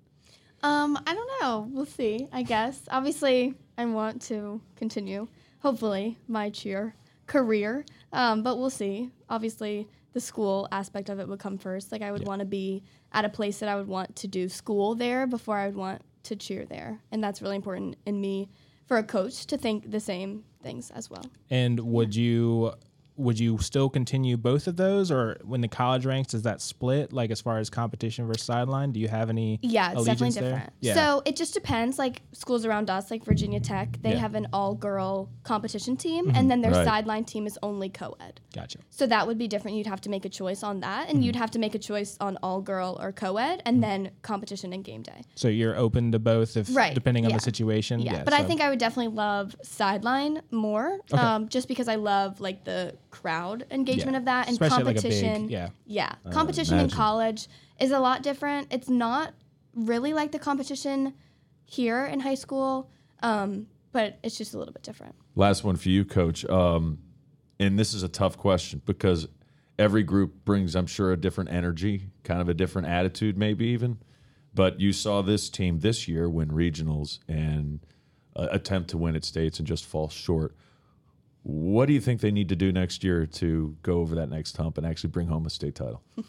Um, 0.64 0.98
I 1.06 1.14
don't 1.14 1.42
know. 1.42 1.70
We'll 1.72 1.86
see. 1.86 2.28
I 2.32 2.44
guess. 2.44 2.82
Obviously, 2.90 3.56
I 3.78 3.86
want 3.86 4.22
to 4.24 4.62
continue. 4.76 5.28
Hopefully, 5.60 6.18
my 6.28 6.50
cheer 6.50 6.96
career. 7.28 7.86
Um, 8.14 8.44
but 8.44 8.58
we'll 8.58 8.70
see. 8.70 9.10
Obviously, 9.30 9.88
the 10.14 10.20
school 10.20 10.68
aspect 10.72 11.10
of 11.10 11.20
it 11.20 11.28
would 11.28 11.40
come 11.40 11.58
first. 11.58 11.92
Like 11.92 12.02
I 12.02 12.12
would 12.12 12.26
want 12.26 12.40
to 12.40 12.46
be 12.46 12.84
at 13.14 13.26
a 13.26 13.30
place 13.30 13.60
that 13.60 13.70
I 13.70 13.76
would 13.76 13.88
want 13.88 14.16
to 14.18 14.28
do 14.28 14.50
school 14.50 14.96
there 14.96 15.28
before 15.28 15.58
I 15.58 15.68
would 15.68 15.76
want 15.76 16.02
to 16.24 16.36
cheer 16.36 16.66
there, 16.66 17.00
and 17.12 17.24
that's 17.24 17.42
really 17.42 17.56
important 17.56 17.98
in 18.06 18.22
me 18.22 18.50
for 18.86 18.98
a 18.98 19.04
coach 19.04 19.46
to 19.48 19.58
think 19.58 19.90
the 19.90 20.00
same 20.00 20.44
things 20.62 20.92
as 20.92 21.10
well. 21.10 21.26
And 21.50 21.80
would 21.80 22.16
you 22.16 22.74
would 23.22 23.40
you 23.40 23.58
still 23.60 23.90
continue 23.90 24.38
both 24.38 24.68
of 24.68 24.78
those, 24.78 25.12
or 25.12 25.38
when 25.44 25.62
the 25.62 25.68
college 25.68 26.06
ranks 26.06 26.34
is 26.34 26.42
that 26.44 26.62
split? 26.62 27.14
Like 27.14 27.32
as 27.32 27.40
far 27.42 27.60
as 27.60 27.70
competition 27.70 28.28
versus 28.28 28.44
sideline, 28.44 28.92
do 28.92 29.00
you 29.00 29.08
have 29.08 29.30
any? 29.30 29.60
Yeah, 29.62 29.92
it's 29.94 30.06
definitely 30.06 30.40
different. 30.40 30.74
Yeah. 30.80 30.96
So 30.96 31.22
it 31.26 31.36
just 31.36 31.54
depends. 31.54 32.00
Like 32.00 32.22
schools 32.32 32.66
around 32.66 32.90
us, 32.90 33.12
like 33.12 33.24
Virginia 33.24 33.60
Tech, 33.60 34.02
they 34.02 34.12
Yeah. 34.12 34.18
have 34.18 34.36
an 34.36 34.48
all-girl 34.54 35.30
competition 35.44 35.96
team, 35.98 36.28
mm-hmm. 36.28 36.36
and 36.36 36.50
then 36.50 36.62
their 36.62 36.72
Right. 36.72 36.86
sideline 36.86 37.26
team 37.26 37.46
is 37.46 37.58
only 37.64 37.90
co-ed. 37.90 38.40
gotcha. 38.54 38.80
So 38.90 39.08
that 39.08 39.28
would 39.28 39.38
be 39.38 39.48
different. 39.48 39.78
You'd 39.78 39.88
have 39.88 40.02
to 40.02 40.10
make 40.10 40.26
a 40.26 40.30
choice 40.30 40.62
on 40.64 40.82
that, 40.82 41.08
and 41.08 41.18
mm-hmm. 41.18 41.24
you'd 41.24 41.36
have 41.38 41.52
to 41.52 41.60
make 41.60 41.74
a 41.74 41.80
choice 41.80 42.18
on 42.20 42.38
all 42.44 42.62
girl 42.62 42.98
or 43.02 43.12
co-ed, 43.12 43.62
and 43.66 43.76
mm-hmm. 43.76 43.82
then 43.82 44.12
competition 44.24 44.74
and 44.74 44.84
game 44.84 45.04
day. 45.04 45.22
So 45.36 45.48
you're 45.48 45.78
open 45.78 46.12
to 46.12 46.20
both, 46.20 46.58
if 46.58 46.76
Right, 46.76 46.94
depending 46.94 47.26
on 47.26 47.32
the 47.32 47.40
situation. 47.40 48.00
Yeah, 48.00 48.24
but 48.24 48.34
I 48.34 48.44
think 48.44 48.62
I 48.62 48.70
would 48.70 48.80
definitely 48.80 49.14
love 49.16 49.56
sideline 49.64 50.42
more, 50.52 51.00
um, 51.14 51.48
just 51.50 51.68
because 51.68 51.88
I 51.88 51.96
love 51.96 52.42
like 52.42 52.64
the 52.66 52.96
crowd 53.12 53.66
engagement 53.70 54.14
Yeah. 54.14 54.18
of 54.18 54.26
that 54.26 54.48
and 54.48 54.54
Especially, 54.54 54.84
like, 54.84 54.98
a 54.98 55.02
big- 55.02 55.12
competition. 55.12 55.50
yeah. 55.50 55.70
yeah, 55.86 56.16
competition 56.32 56.80
in 56.80 56.90
college 56.90 57.48
is 57.80 57.92
a 57.92 58.00
lot 58.00 58.24
different. 58.24 58.68
It's 58.72 58.90
not 58.90 59.34
really 59.76 60.14
like 60.14 60.32
the 60.32 60.40
competition 60.40 61.14
here 61.66 62.06
in 62.06 62.20
high 62.22 62.36
school, 62.36 62.90
um, 63.22 63.68
but 63.92 64.18
it's 64.24 64.38
just 64.38 64.54
a 64.54 64.58
little 64.58 64.74
bit 64.74 64.84
different. 64.84 65.16
Last 65.36 65.64
one 65.64 65.76
for 65.76 65.90
you, 65.90 66.04
Coach. 66.06 66.46
Um, 66.46 67.00
and 67.60 67.78
this 67.78 67.94
is 67.94 68.02
a 68.04 68.10
tough 68.10 68.38
question 68.38 68.82
because 68.86 69.28
every 69.78 70.04
group 70.04 70.44
brings, 70.46 70.76
I'm 70.76 70.88
sure, 70.88 71.12
a 71.12 71.18
different 71.18 71.52
energy, 71.52 72.08
kind 72.24 72.42
of 72.42 72.50
a 72.50 72.54
different 72.54 72.88
attitude, 72.88 73.38
maybe 73.38 73.68
even. 73.68 73.98
But 74.54 74.80
you 74.82 74.92
saw 74.92 75.22
this 75.22 75.50
team 75.50 75.80
this 75.80 76.08
year 76.08 76.30
win 76.30 76.50
regionals 76.50 77.20
and 77.28 77.80
uh, 78.36 78.48
attempt 78.52 78.90
to 78.90 78.98
win 78.98 79.16
at 79.16 79.24
states 79.24 79.60
and 79.60 79.68
just 79.68 79.86
fall 79.86 80.10
short. 80.10 80.56
What 81.44 81.88
do 81.88 81.94
you 81.94 82.02
think 82.02 82.22
they 82.22 82.32
need 82.32 82.50
to 82.50 82.56
do 82.56 82.72
next 82.72 83.04
year 83.04 83.26
to 83.26 83.76
go 83.82 84.00
over 84.00 84.16
that 84.16 84.30
next 84.30 84.56
hump 84.58 84.78
and 84.78 84.86
actually 84.86 85.10
bring 85.10 85.28
home 85.28 85.46
a 85.46 85.50
state 85.50 85.76
title? 85.76 86.04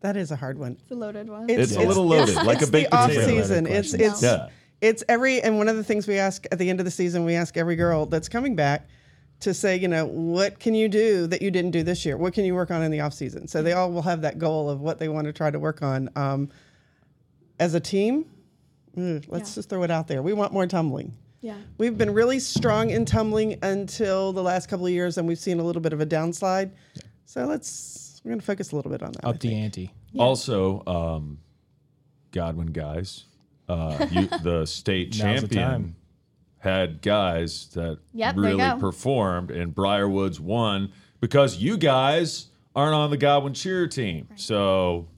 That 0.00 0.16
is 0.16 0.30
a 0.30 0.36
hard 0.36 0.58
one. 0.58 0.78
It's 0.80 0.90
a 0.90 0.94
loaded 0.94 1.28
one. 1.28 1.50
It's 1.50 1.76
a 1.76 1.80
little 1.80 2.06
loaded, 2.06 2.34
like 2.36 2.60
a 2.60 2.62
it's 2.62 2.70
baked 2.70 2.90
the 2.90 2.96
off 2.96 3.12
season. 3.12 3.66
It's 3.66 3.92
it's 3.92 4.22
Yeah. 4.22 4.48
it's 4.80 5.04
every 5.10 5.42
and 5.42 5.58
one 5.58 5.68
of 5.68 5.76
the 5.76 5.84
things 5.84 6.06
we 6.08 6.18
ask 6.18 6.46
at 6.50 6.58
the 6.58 6.70
end 6.70 6.80
of 6.80 6.84
the 6.86 6.90
season, 6.90 7.26
we 7.26 7.34
ask 7.34 7.56
every 7.58 7.76
girl 7.76 8.06
that's 8.06 8.26
coming 8.28 8.56
back 8.56 8.88
to 9.40 9.52
say, 9.52 9.76
you 9.76 9.88
know, 9.88 10.06
what 10.06 10.58
can 10.58 10.74
you 10.74 10.88
do 10.88 11.26
that 11.26 11.42
you 11.42 11.50
didn't 11.50 11.72
do 11.72 11.82
this 11.82 12.06
year? 12.06 12.16
What 12.16 12.32
can 12.32 12.46
you 12.46 12.54
work 12.54 12.70
on 12.70 12.82
in 12.82 12.90
the 12.90 13.00
off 13.00 13.12
season? 13.12 13.46
So 13.46 13.62
they 13.62 13.72
all 13.74 13.92
will 13.92 14.00
have 14.02 14.22
that 14.22 14.38
goal 14.38 14.70
of 14.70 14.80
what 14.80 14.98
they 14.98 15.08
want 15.10 15.26
to 15.26 15.34
try 15.34 15.50
to 15.50 15.58
work 15.58 15.82
on. 15.82 16.08
Um, 16.16 16.48
as 17.58 17.74
a 17.74 17.80
team, 17.80 18.24
mm, 18.96 19.22
let's 19.28 19.50
Yeah. 19.50 19.54
just 19.56 19.68
throw 19.68 19.82
it 19.82 19.90
out 19.90 20.08
there. 20.08 20.22
We 20.22 20.32
want 20.32 20.54
more 20.54 20.66
tumbling. 20.66 21.12
Yeah. 21.40 21.56
We've 21.78 21.96
been 21.96 22.12
really 22.12 22.38
strong 22.38 22.90
in 22.90 23.04
tumbling 23.04 23.58
until 23.62 24.32
the 24.32 24.42
last 24.42 24.68
couple 24.68 24.86
of 24.86 24.92
years, 24.92 25.16
and 25.18 25.26
we've 25.26 25.38
seen 25.38 25.58
a 25.58 25.62
little 25.62 25.82
bit 25.82 25.92
of 25.92 26.00
a 26.00 26.06
downslide. 26.06 26.70
So 27.24 27.46
let's 27.46 28.20
we're 28.24 28.30
going 28.30 28.40
to 28.40 28.46
focus 28.46 28.72
a 28.72 28.76
little 28.76 28.90
bit 28.90 29.02
on 29.02 29.12
that. 29.12 29.24
I 29.24 29.30
up 29.30 29.40
the 29.40 29.48
think. 29.48 29.62
ante. 29.62 29.94
Also, 30.18 30.84
um, 30.86 31.38
Godwin 32.32 32.68
guys, 32.68 33.24
uh, 33.68 34.06
you, 34.10 34.26
the 34.42 34.66
state 34.66 35.18
Now's 35.18 35.42
the 35.42 35.48
champion 35.48 35.96
had 36.58 37.00
guys 37.00 37.68
that 37.74 37.98
Yep, 38.12 38.36
really 38.36 38.80
performed, 38.80 39.50
and 39.50 39.74
Briar 39.74 40.08
Woods 40.08 40.38
won 40.38 40.92
because 41.20 41.56
you 41.56 41.78
guys 41.78 42.48
aren't 42.76 42.94
on 42.94 43.10
the 43.10 43.16
Godwin 43.16 43.54
cheer 43.54 43.86
team. 43.86 44.28
So, 44.36 45.08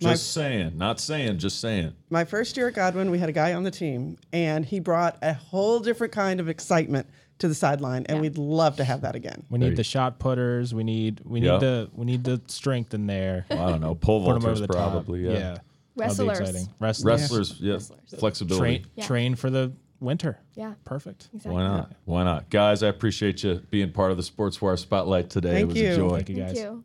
Yep. 0.00 0.12
just 0.12 0.32
saying, 0.32 0.78
not 0.78 0.98
saying, 0.98 1.38
just 1.38 1.60
saying. 1.60 1.92
My 2.08 2.24
first 2.24 2.56
year 2.56 2.68
at 2.68 2.74
Godwin, 2.74 3.10
we 3.10 3.18
had 3.18 3.28
a 3.28 3.32
guy 3.32 3.52
on 3.52 3.62
the 3.64 3.70
team, 3.70 4.16
and 4.32 4.64
he 4.64 4.80
brought 4.80 5.18
a 5.22 5.34
whole 5.34 5.78
different 5.80 6.12
kind 6.12 6.40
of 6.40 6.48
excitement 6.48 7.06
to 7.38 7.48
the 7.48 7.54
sideline, 7.54 8.04
and 8.08 8.16
Yeah. 8.18 8.22
we'd 8.22 8.38
love 8.38 8.76
to 8.76 8.84
have 8.84 9.02
that 9.02 9.14
again. 9.14 9.44
We 9.50 9.58
need 9.58 9.76
the 9.76 9.84
shot 9.84 10.18
putters. 10.18 10.74
We 10.74 10.84
need 10.84 11.20
we 11.24 11.40
need 11.40 11.60
the 11.60 11.90
we 11.94 12.04
need 12.06 12.24
the 12.24 12.40
strength 12.46 12.94
in 12.94 13.06
there. 13.06 13.44
I 13.50 13.54
don't 13.54 13.80
know, 13.80 13.94
pole 13.94 14.22
vaulters 14.26 14.66
probably, 14.66 15.24
top. 15.24 15.32
yeah. 15.34 15.56
That'll 15.96 16.24
be 16.24 16.28
Wrestlers. 16.28 16.38
exciting. 16.40 16.68
Wrestlers. 16.78 17.04
Wrestlers, 17.20 17.60
yeah, 17.60 17.72
Wrestlers. 17.74 18.14
flexibility. 18.18 18.60
Train 18.78 18.86
Yeah. 18.96 19.06
train 19.06 19.34
for 19.34 19.50
the 19.50 19.72
winter. 20.00 20.38
Yeah. 20.54 20.74
Perfect. 20.84 21.28
Exactly. 21.34 21.52
Why 21.52 21.62
not? 21.66 21.92
Why 22.06 22.24
not? 22.24 22.48
Guys, 22.48 22.82
I 22.82 22.88
appreciate 22.88 23.42
you 23.44 23.60
being 23.70 23.92
part 23.92 24.10
of 24.10 24.16
the 24.16 24.22
Sportswire 24.22 24.78
Spotlight 24.78 25.28
today. 25.28 25.52
Thank 25.52 25.62
it 25.62 25.66
was 25.66 25.76
you. 25.78 25.92
a 25.92 25.96
joy. 25.96 26.10
Thank 26.16 26.28
you 26.30 26.36
guys. 26.36 26.52
Thank 26.54 26.58
you. 26.64 26.84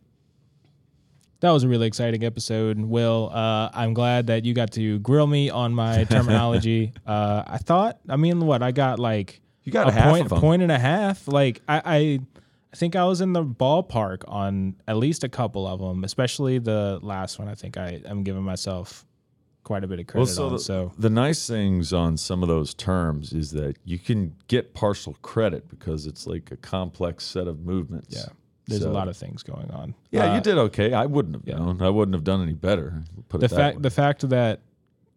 That 1.42 1.52
was 1.52 1.64
a 1.64 1.68
really 1.68 1.88
exciting 1.88 2.24
episode. 2.24 2.80
Will, 2.80 3.30
uh, 3.34 3.70
I'm 3.74 3.94
glad 3.94 4.28
that 4.28 4.46
you 4.46 4.54
got 4.54 4.72
to 4.74 5.00
grill 5.00 5.28
me 5.28 5.50
on 5.50 5.74
my 5.74 6.04
terminology. 6.10 6.94
uh, 7.06 7.44
I 7.46 7.58
thought, 7.58 8.00
I 8.10 8.16
mean, 8.16 8.46
what 8.46 8.64
I 8.64 8.72
got 8.72 9.00
like 9.00 9.42
You 9.64 9.72
got 9.72 9.88
a 9.90 9.92
half 9.92 10.10
point, 10.10 10.30
point 10.30 10.62
and 10.62 10.72
a 10.72 10.80
half. 10.80 11.28
Like 11.28 11.62
I, 11.68 11.82
I, 11.86 12.20
I 12.74 12.76
think 12.78 12.96
I 12.96 13.06
was 13.06 13.22
in 13.22 13.34
the 13.34 13.44
ballpark 13.44 14.24
on 14.28 14.76
at 14.88 14.98
least 14.98 15.24
a 15.24 15.30
couple 15.30 15.68
of 15.68 15.80
them, 15.80 16.04
especially 16.04 16.58
the 16.60 17.00
last 17.02 17.38
one. 17.38 17.48
I 17.48 17.56
think 17.56 17.78
I 17.78 18.02
am 18.06 18.24
giving 18.24 18.44
myself 18.44 19.06
quite 19.64 19.84
a 19.84 19.88
bit 19.88 20.00
of 20.00 20.08
credit 20.08 20.28
so 20.28 20.46
on. 20.46 20.54
the, 20.54 20.60
so 20.60 20.92
the 20.98 21.10
nice 21.10 21.48
things 21.48 21.92
on 21.92 22.16
some 22.18 22.44
of 22.44 22.50
those 22.50 22.74
terms 22.74 23.34
is 23.34 23.52
that 23.52 23.76
you 23.84 23.98
can 23.98 24.36
get 24.48 24.74
partial 24.74 25.18
credit 25.22 25.68
because 25.68 26.06
it's 26.06 26.26
like 26.28 26.52
a 26.52 26.58
complex 26.58 27.26
set 27.26 27.48
of 27.48 27.60
movements. 27.66 28.16
yeah, 28.16 28.32
there's 28.68 28.82
So- 28.82 28.92
a 28.92 28.94
lot 28.94 29.08
of 29.08 29.16
things 29.18 29.44
going 29.44 29.70
on. 29.72 29.94
Yeah, 30.12 30.32
Uh, 30.32 30.36
you 30.36 30.42
did 30.42 30.58
okay. 30.58 30.94
I 30.94 31.06
wouldn't 31.06 31.36
have 31.36 31.44
yeah. 31.46 31.58
known. 31.58 31.82
I 31.82 31.90
wouldn't 31.90 32.16
have 32.16 32.24
done 32.24 32.42
any 32.42 32.54
better. 32.54 33.04
Put 33.30 33.40
the 33.42 33.46
it 33.46 33.52
fact 33.52 33.78
way. 33.78 33.82
the 33.82 33.90
fact 33.92 34.28
that 34.30 34.62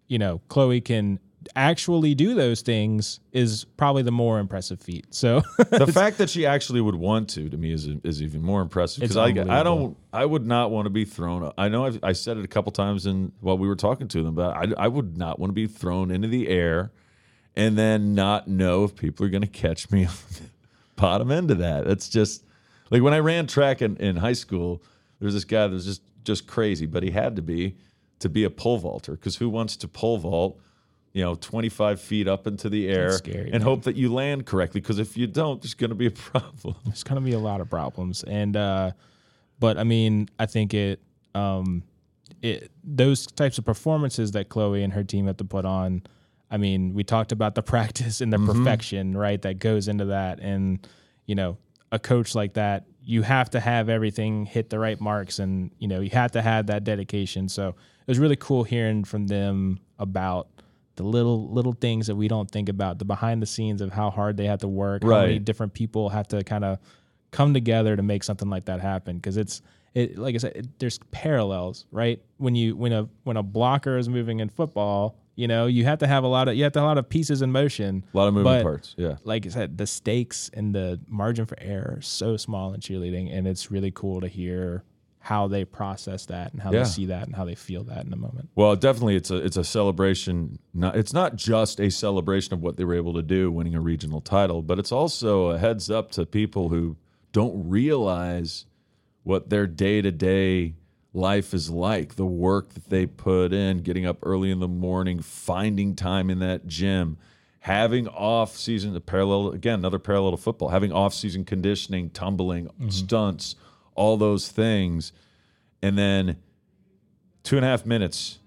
you 0.08 0.18
know 0.18 0.40
Chloe 0.48 0.80
can 0.80 1.18
actually 1.54 2.14
do 2.14 2.34
those 2.34 2.60
things 2.62 3.20
is 3.32 3.64
probably 3.76 4.02
the 4.02 4.10
more 4.10 4.38
impressive 4.38 4.80
feat. 4.80 5.06
So 5.14 5.42
the 5.70 5.86
fact 5.92 6.18
that 6.18 6.28
she 6.28 6.44
actually 6.44 6.80
would 6.80 6.96
want 6.96 7.30
to 7.30 7.48
to 7.48 7.56
me 7.56 7.72
is 7.72 7.86
is 8.04 8.20
even 8.22 8.42
more 8.42 8.60
impressive 8.60 9.00
because 9.02 9.16
I 9.16 9.26
I 9.28 9.62
don't 9.62 9.96
I 10.12 10.24
would 10.26 10.46
not 10.46 10.70
want 10.70 10.86
to 10.86 10.90
be 10.90 11.04
thrown. 11.04 11.50
I 11.56 11.68
know 11.68 11.86
I've, 11.86 12.00
I 12.02 12.12
said 12.12 12.36
it 12.38 12.44
a 12.44 12.48
couple 12.48 12.72
times 12.72 13.06
in 13.06 13.32
while 13.40 13.56
we 13.56 13.68
were 13.68 13.76
talking 13.76 14.08
to 14.08 14.22
them, 14.22 14.34
but 14.34 14.54
I 14.56 14.72
I 14.76 14.88
would 14.88 15.16
not 15.16 15.38
want 15.38 15.50
to 15.50 15.54
be 15.54 15.66
thrown 15.66 16.10
into 16.10 16.28
the 16.28 16.48
air 16.48 16.90
and 17.56 17.78
then 17.78 18.14
not 18.14 18.46
know 18.48 18.84
if 18.84 18.94
people 18.94 19.24
are 19.24 19.30
going 19.30 19.42
to 19.42 19.46
catch 19.48 19.90
me 19.90 20.04
on 20.06 20.12
the 20.34 20.42
bottom 20.96 21.30
end 21.30 21.50
of 21.50 21.58
that. 21.58 21.86
It's 21.86 22.08
just 22.08 22.44
like 22.90 23.02
when 23.02 23.14
I 23.14 23.18
ran 23.18 23.46
track 23.46 23.82
in, 23.82 23.96
in 23.96 24.16
high 24.16 24.32
school. 24.34 24.82
There 25.18 25.26
was 25.26 25.34
this 25.34 25.44
guy 25.44 25.66
that 25.66 25.72
was 25.72 25.84
just 25.84 26.02
just 26.22 26.46
crazy, 26.46 26.86
but 26.86 27.02
he 27.02 27.10
had 27.10 27.34
to 27.36 27.42
be 27.42 27.76
to 28.20 28.28
be 28.28 28.44
a 28.44 28.50
pole 28.50 28.78
vaulter 28.78 29.12
because 29.12 29.36
who 29.36 29.48
wants 29.48 29.76
to 29.78 29.88
pole 29.88 30.18
vault? 30.18 30.60
You 31.12 31.24
know, 31.24 31.34
25 31.34 32.00
feet 32.00 32.28
up 32.28 32.46
into 32.46 32.68
the 32.68 32.88
air 32.88 33.10
scary, 33.10 33.44
and 33.44 33.52
man. 33.52 33.60
hope 33.62 33.82
that 33.82 33.96
you 33.96 34.12
land 34.12 34.46
correctly. 34.46 34.80
Because 34.80 35.00
if 35.00 35.16
you 35.16 35.26
don't, 35.26 35.60
there's 35.60 35.74
going 35.74 35.90
to 35.90 35.96
be 35.96 36.06
a 36.06 36.10
problem. 36.30 36.76
there's 36.84 37.02
going 37.02 37.20
to 37.20 37.24
be 37.24 37.32
a 37.32 37.38
lot 37.38 37.60
of 37.60 37.68
problems 37.68 38.22
and 38.24 38.56
uh 38.56 38.92
but 39.58 39.76
i 39.78 39.82
mean 39.82 40.28
i 40.38 40.46
think 40.46 40.74
it 40.74 41.00
um 41.34 41.82
it 42.42 42.70
those 42.84 43.26
types 43.26 43.58
of 43.58 43.64
performances 43.64 44.32
that 44.32 44.48
chloe 44.48 44.84
and 44.84 44.92
her 44.92 45.02
team 45.02 45.26
have 45.26 45.38
to 45.38 45.44
put 45.44 45.64
on 45.64 46.02
I 46.50 46.56
mean, 46.56 46.94
we 46.94 47.04
talked 47.04 47.32
about 47.32 47.54
the 47.54 47.62
practice 47.74 48.20
and 48.20 48.32
the 48.32 48.38
perfection, 48.38 49.16
right, 49.16 49.40
that 49.42 49.58
goes 49.58 49.88
into 49.88 50.06
that. 50.06 50.40
And, 50.40 50.86
you 51.26 51.34
know, 51.34 51.58
a 51.92 51.98
coach 51.98 52.34
like 52.34 52.54
that, 52.54 52.86
you 53.02 53.22
have 53.22 53.50
to 53.50 53.60
have 53.60 53.88
everything 53.88 54.44
hit 54.44 54.70
the 54.70 54.78
right 54.78 55.00
marks 55.00 55.38
and, 55.38 55.70
you 55.78 55.88
know, 55.88 56.00
you 56.00 56.10
have 56.10 56.32
to 56.32 56.42
have 56.42 56.66
that 56.66 56.84
dedication. 56.84 57.48
So 57.48 57.68
it 57.68 58.08
was 58.08 58.18
really 58.18 58.36
cool 58.36 58.64
hearing 58.64 59.04
from 59.04 59.26
them 59.26 59.80
about 59.98 60.48
the 60.96 61.04
little 61.04 61.50
little 61.52 61.72
things 61.72 62.08
that 62.08 62.16
we 62.16 62.28
don't 62.28 62.50
think 62.50 62.68
about, 62.68 62.98
the 62.98 63.04
behind 63.04 63.40
the 63.40 63.46
scenes 63.46 63.80
of 63.80 63.92
how 63.92 64.10
hard 64.10 64.36
they 64.36 64.46
have 64.46 64.58
to 64.60 64.68
work, 64.68 65.02
how 65.02 65.08
many 65.22 65.38
different 65.38 65.72
people 65.72 66.08
have 66.08 66.28
to 66.28 66.42
kind 66.44 66.64
of 66.64 66.78
come 67.30 67.54
together 67.54 67.96
to 67.96 68.02
make 68.02 68.24
something 68.24 68.50
like 68.50 68.66
that 68.66 68.80
happen. 68.80 69.16
Because 69.16 69.36
it's 69.36 69.62
it, 69.94 70.18
like 70.18 70.34
I 70.34 70.38
said, 70.38 70.56
it, 70.56 70.78
there's 70.78 70.98
parallels, 71.10 71.86
right? 71.92 72.20
When 72.36 72.54
you 72.54 72.76
when 72.76 72.92
a 72.92 73.08
when 73.24 73.36
a 73.36 73.42
blocker 73.42 73.96
is 73.96 74.08
moving 74.08 74.40
in 74.40 74.48
football, 74.48 75.16
you 75.38 75.46
know, 75.46 75.66
you 75.66 75.84
have 75.84 76.00
to 76.00 76.06
have 76.08 76.24
a 76.24 76.26
lot 76.26 76.48
of 76.48 76.56
you 76.56 76.64
have 76.64 76.72
to 76.72 76.80
have 76.80 76.84
a 76.86 76.88
lot 76.88 76.98
of 76.98 77.08
pieces 77.08 77.42
in 77.42 77.52
motion. 77.52 78.04
A 78.12 78.16
lot 78.16 78.26
of 78.26 78.34
moving 78.34 78.44
But, 78.52 78.62
parts. 78.64 78.96
Yeah. 78.98 79.18
Like 79.22 79.46
I 79.46 79.50
said, 79.50 79.78
the 79.78 79.86
stakes 79.86 80.50
and 80.52 80.74
the 80.74 80.98
margin 81.06 81.46
for 81.46 81.56
error 81.60 81.94
are 81.98 82.02
so 82.02 82.36
small 82.36 82.74
in 82.74 82.80
cheerleading, 82.80 83.32
and 83.32 83.46
it's 83.46 83.70
really 83.70 83.92
cool 83.92 84.20
to 84.20 84.26
hear 84.26 84.82
how 85.20 85.46
they 85.46 85.64
process 85.64 86.26
that 86.26 86.52
and 86.52 86.60
how 86.60 86.72
Yeah. 86.72 86.80
they 86.80 86.84
see 86.86 87.06
that 87.06 87.26
and 87.28 87.36
how 87.36 87.44
they 87.44 87.54
feel 87.54 87.84
that 87.84 88.02
in 88.02 88.10
the 88.10 88.16
moment. 88.16 88.48
Well, 88.56 88.74
definitely, 88.74 89.14
it's 89.14 89.30
a 89.30 89.36
it's 89.36 89.56
a 89.56 89.62
celebration. 89.62 90.58
Not, 90.74 90.96
it's 90.96 91.12
not 91.12 91.36
just 91.36 91.78
a 91.80 91.88
celebration 91.88 92.52
of 92.52 92.60
what 92.60 92.76
they 92.76 92.84
were 92.84 92.94
able 92.94 93.14
to 93.14 93.22
do, 93.22 93.52
winning 93.52 93.76
a 93.76 93.80
regional 93.80 94.20
title, 94.20 94.60
but 94.60 94.80
it's 94.80 94.90
also 94.90 95.50
a 95.50 95.58
heads 95.58 95.88
up 95.88 96.10
to 96.12 96.26
people 96.26 96.70
who 96.70 96.96
don't 97.32 97.68
realize 97.68 98.66
what 99.22 99.50
their 99.50 99.68
day 99.68 100.02
to 100.02 100.10
day 100.10 100.74
life 101.18 101.52
is 101.52 101.68
like. 101.70 102.14
The 102.14 102.24
work 102.26 102.70
that 102.74 102.88
they 102.88 103.04
put 103.06 103.52
in, 103.52 103.78
getting 103.78 104.06
up 104.06 104.18
early 104.22 104.50
in 104.50 104.60
the 104.60 104.68
morning, 104.68 105.20
finding 105.20 105.94
time 105.94 106.30
in 106.30 106.38
that 106.38 106.66
gym, 106.66 107.18
having 107.60 108.08
off 108.08 108.56
season 108.56 108.94
the 108.94 109.00
parallel 109.00 109.48
again 109.52 109.80
another 109.80 109.98
parallel 109.98 110.30
to 110.30 110.36
football, 110.36 110.68
having 110.70 110.92
off 110.92 111.12
season 111.12 111.44
conditioning, 111.44 112.08
tumbling, 112.10 112.70
stunts, 112.88 113.56
all 113.94 114.16
those 114.16 114.48
things, 114.48 115.12
and 115.82 115.98
then 115.98 116.36
two 117.42 117.56
and 117.56 117.64
a 117.64 117.68
half 117.68 117.84
minutes 117.84 118.38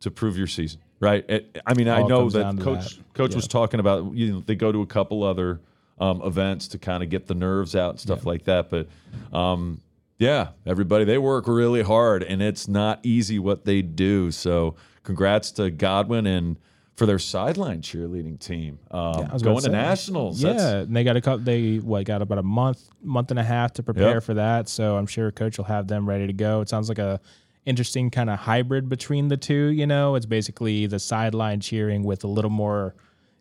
to 0.00 0.10
prove 0.10 0.36
your 0.38 0.46
season, 0.46 0.80
right? 1.00 1.24
It- 1.28 1.60
I 1.66 1.74
mean, 1.74 1.88
I 1.88 2.02
know 2.02 2.30
that 2.30 2.58
coach 2.60 2.96
that. 2.96 3.14
coach 3.14 3.30
Yeah. 3.32 3.36
was 3.36 3.48
talking 3.48 3.80
about 3.80 4.14
you 4.14 4.32
know 4.32 4.40
they 4.46 4.54
go 4.54 4.70
to 4.72 4.80
a 4.82 4.86
couple 4.86 5.22
other 5.24 5.60
um, 5.98 6.22
events 6.22 6.68
to 6.68 6.78
kind 6.78 7.02
of 7.02 7.10
get 7.10 7.26
the 7.26 7.34
nerves 7.34 7.76
out 7.76 7.90
and 7.90 8.00
stuff 8.00 8.24
like 8.24 8.44
that, 8.44 8.70
but 8.70 8.88
um, 9.36 9.80
yeah, 10.20 10.50
everybody 10.64 11.04
they 11.04 11.18
work 11.18 11.48
really 11.48 11.82
hard 11.82 12.22
and 12.22 12.40
it's 12.40 12.68
not 12.68 13.00
easy 13.02 13.38
what 13.40 13.64
they 13.64 13.82
do. 13.82 14.30
So 14.30 14.76
congrats 15.02 15.50
to 15.52 15.70
Godwin 15.70 16.26
and 16.26 16.56
for 16.96 17.06
their 17.06 17.18
sideline 17.18 17.80
cheerleading 17.80 18.38
team 18.38 18.78
um, 18.90 19.24
I 19.30 19.32
was 19.32 19.42
going 19.42 19.56
to 19.56 19.62
say. 19.62 19.70
nationals. 19.70 20.42
Yeah, 20.42 20.52
That's- 20.52 20.86
and 20.86 20.94
they 20.94 21.02
got 21.02 21.16
a 21.16 21.22
couple. 21.22 21.38
They 21.44 21.76
what 21.78 22.04
got 22.04 22.20
about 22.20 22.36
a 22.36 22.42
month, 22.42 22.86
month 23.02 23.30
and 23.30 23.40
a 23.40 23.42
half 23.42 23.72
to 23.74 23.82
prepare 23.82 24.14
Yep. 24.16 24.22
for 24.24 24.34
that. 24.34 24.68
So 24.68 24.96
I'm 24.98 25.06
sure 25.06 25.30
coach 25.32 25.56
will 25.56 25.64
have 25.64 25.88
them 25.88 26.06
ready 26.06 26.26
to 26.26 26.34
go. 26.34 26.60
It 26.60 26.68
sounds 26.68 26.90
like 26.90 26.98
a 26.98 27.18
interesting 27.64 28.10
kind 28.10 28.28
of 28.28 28.38
hybrid 28.38 28.90
between 28.90 29.28
the 29.28 29.38
two. 29.38 29.68
You 29.68 29.86
know, 29.86 30.14
it's 30.14 30.26
basically 30.26 30.86
the 30.86 30.98
sideline 30.98 31.60
cheering 31.60 32.02
with 32.04 32.22
a 32.24 32.26
little 32.26 32.50
more, 32.50 32.94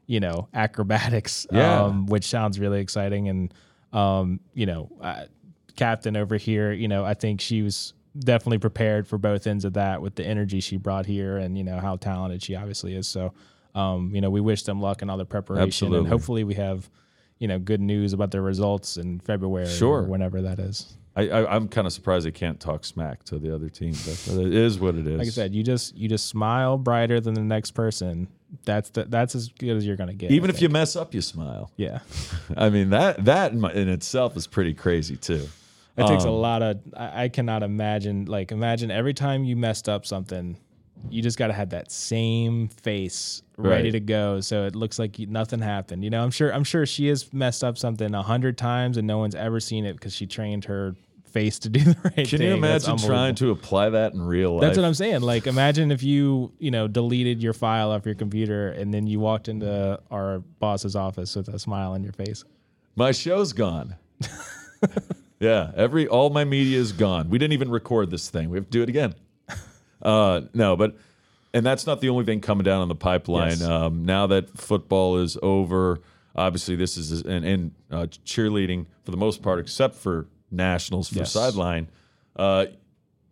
you 0.07 0.21
know, 0.21 0.47
acrobatics. 0.53 1.45
Yeah. 1.51 1.83
um, 1.83 2.05
which 2.05 2.23
sounds 2.23 2.59
really 2.61 2.79
exciting. 2.79 3.27
And 3.27 3.53
um, 3.91 4.39
you 4.53 4.67
know, 4.67 4.89
uh, 5.01 5.25
captain 5.75 6.15
over 6.17 6.37
here, 6.37 6.71
you 6.71 6.87
know, 6.87 7.05
I 7.05 7.13
think 7.13 7.41
she 7.41 7.61
was 7.61 7.93
definitely 8.17 8.57
prepared 8.57 9.07
for 9.07 9.17
both 9.17 9.45
ends 9.47 9.65
of 9.65 9.73
that 9.73 10.01
with 10.01 10.15
the 10.15 10.25
energy 10.25 10.59
she 10.59 10.77
brought 10.77 11.05
here 11.05 11.37
and 11.37 11.57
you 11.57 11.63
know 11.63 11.79
how 11.79 11.95
talented 11.95 12.41
she 12.43 12.55
obviously 12.55 12.95
is. 12.95 13.07
So, 13.07 13.33
um, 13.75 14.13
you 14.13 14.21
know, 14.21 14.29
we 14.29 14.41
wish 14.41 14.63
them 14.63 14.81
luck 14.81 15.01
in 15.01 15.09
all 15.09 15.17
the 15.17 15.25
preparation 15.25 15.63
Absolutely. 15.67 15.99
and 15.99 16.07
hopefully 16.07 16.43
we 16.43 16.55
have, 16.55 16.89
you 17.37 17.47
know, 17.47 17.59
good 17.59 17.81
news 17.81 18.13
about 18.13 18.31
their 18.31 18.41
results 18.41 18.97
in 18.97 19.19
February 19.19 19.67
Sure. 19.67 19.99
or 19.99 20.03
whenever 20.03 20.41
that 20.41 20.59
is. 20.59 20.95
I, 21.15 21.27
I, 21.29 21.55
I'm 21.55 21.67
kind 21.67 21.85
of 21.85 21.91
surprised 21.93 22.25
they 22.25 22.31
can't 22.31 22.59
talk 22.59 22.85
smack 22.85 23.23
to 23.25 23.39
the 23.39 23.53
other 23.53 23.67
team, 23.67 23.93
but, 24.05 24.27
it 24.37 24.53
is 24.53 24.79
what 24.79 24.95
it 24.95 25.05
is. 25.05 25.17
Like 25.17 25.27
I 25.27 25.31
said, 25.31 25.53
you 25.53 25.63
just 25.63 25.95
you 25.97 26.07
just 26.07 26.27
smile 26.27 26.77
brighter 26.77 27.19
than 27.19 27.33
the 27.33 27.41
next 27.41 27.71
person. 27.71 28.27
That's 28.63 28.89
the, 28.91 29.03
that's 29.05 29.35
as 29.35 29.49
good 29.49 29.75
as 29.75 29.85
you're 29.85 29.95
gonna 29.97 30.13
get. 30.13 30.31
even 30.31 30.49
I 30.49 30.53
if 30.53 30.61
you 30.61 30.69
mess 30.69 30.95
up, 30.95 31.13
you 31.13 31.21
smile. 31.21 31.71
yeah, 31.77 31.99
I 32.57 32.69
mean 32.69 32.91
that 32.91 33.25
that 33.25 33.51
in, 33.51 33.59
my, 33.59 33.71
in 33.73 33.89
itself 33.89 34.37
is 34.37 34.47
pretty 34.47 34.73
crazy 34.73 35.17
too. 35.17 35.47
It 35.99 36.07
takes 36.07 36.23
a 36.23 36.27
Um, 36.29 36.33
lot 36.35 36.61
of. 36.61 36.79
I, 36.95 37.23
I 37.25 37.29
cannot 37.29 37.63
imagine. 37.63 38.25
Like 38.25 38.51
imagine 38.51 38.91
every 38.91 39.13
time 39.13 39.43
you 39.43 39.55
messed 39.55 39.87
up 39.89 40.05
something, 40.05 40.57
you 41.09 41.21
just 41.21 41.37
got 41.37 41.47
to 41.47 41.53
have 41.53 41.69
that 41.71 41.91
same 41.91 42.67
face 42.67 43.41
ready 43.57 43.83
Right. 43.85 43.91
to 43.91 43.99
go, 43.99 44.39
so 44.41 44.65
it 44.65 44.75
looks 44.75 44.99
like 44.99 45.17
you, 45.19 45.27
nothing 45.27 45.59
happened. 45.59 46.03
You 46.03 46.09
know, 46.09 46.23
I'm 46.23 46.31
sure 46.31 46.53
I'm 46.53 46.63
sure 46.63 46.85
she 46.85 47.07
has 47.07 47.31
messed 47.33 47.63
up 47.63 47.77
something 47.77 48.13
a 48.13 48.21
hundred 48.21 48.57
times 48.57 48.97
and 48.97 49.05
no 49.07 49.17
one's 49.17 49.35
ever 49.35 49.59
seen 49.59 49.85
it 49.85 49.93
because 49.93 50.13
she 50.13 50.25
trained 50.25 50.65
her 50.65 50.95
face 51.25 51.59
to 51.59 51.69
do 51.69 51.79
the 51.83 51.95
right 52.03 52.13
thing. 52.15 52.25
Can 52.25 52.41
you 52.41 52.53
imagine 52.53 52.97
trying 52.97 53.35
to 53.35 53.51
apply 53.51 53.89
that 53.91 54.13
in 54.13 54.21
real 54.21 54.53
life? 54.55 54.61
That's 54.61 54.77
what 54.77 54.85
I'm 54.85 54.93
saying. 54.95 55.21
Like, 55.21 55.45
imagine 55.47 55.91
if 55.91 56.01
you, 56.03 56.51
you 56.57 56.71
know, 56.71 56.87
deleted 56.87 57.43
your 57.43 57.53
file 57.53 57.91
off 57.91 58.05
your 58.05 58.15
computer 58.15 58.69
and 58.69 58.91
then 58.93 59.05
you 59.07 59.19
walked 59.19 59.47
into 59.47 59.99
our 60.09 60.39
boss's 60.59 60.95
office 60.95 61.35
with 61.35 61.47
a 61.49 61.59
smile 61.59 61.91
on 61.91 62.03
your 62.03 62.13
face. 62.13 62.43
My 62.95 63.11
show's 63.11 63.53
gone. 63.53 63.95
yeah, 65.39 65.71
every 65.75 66.07
all 66.07 66.29
my 66.29 66.43
media 66.43 66.77
is 66.79 66.91
gone. 66.91 67.29
We 67.29 67.37
didn't 67.37 67.53
even 67.53 67.69
record 67.71 68.09
this 68.11 68.29
thing. 68.29 68.49
We 68.49 68.57
have 68.57 68.65
to 68.65 68.71
do 68.71 68.83
it 68.83 68.89
again. 68.89 69.15
Uh, 70.01 70.43
no, 70.53 70.77
but 70.77 70.95
and 71.53 71.65
that's 71.65 71.85
not 71.85 71.99
the 71.99 72.07
only 72.07 72.23
thing 72.23 72.39
coming 72.39 72.63
down 72.63 72.79
on 72.81 72.87
the 72.87 72.95
pipeline. 72.95 73.49
Yes. 73.49 73.63
Um, 73.63 74.05
now 74.05 74.27
that 74.27 74.57
football 74.57 75.17
is 75.17 75.37
over, 75.43 75.99
obviously 76.33 76.77
this 76.77 76.95
is 76.95 77.21
and, 77.21 77.43
and 77.43 77.71
uh, 77.91 78.05
cheerleading 78.23 78.85
for 79.03 79.11
the 79.11 79.17
most 79.17 79.43
part, 79.43 79.59
except 79.59 79.95
for 79.95 80.27
nationals 80.49 81.09
for 81.09 81.15
Yes. 81.19 81.33
sideline. 81.33 81.89
Uh, 82.33 82.67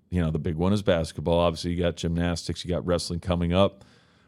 you 0.10 0.20
know, 0.22 0.30
the 0.30 0.40
big 0.40 0.56
one 0.56 0.74
is 0.74 0.82
basketball. 0.82 1.40
Obviously, 1.40 1.72
you 1.72 1.82
got 1.82 1.96
gymnastics, 1.96 2.66
you 2.66 2.70
got 2.70 2.86
wrestling 2.86 3.22
coming 3.22 3.54
up. 3.54 3.86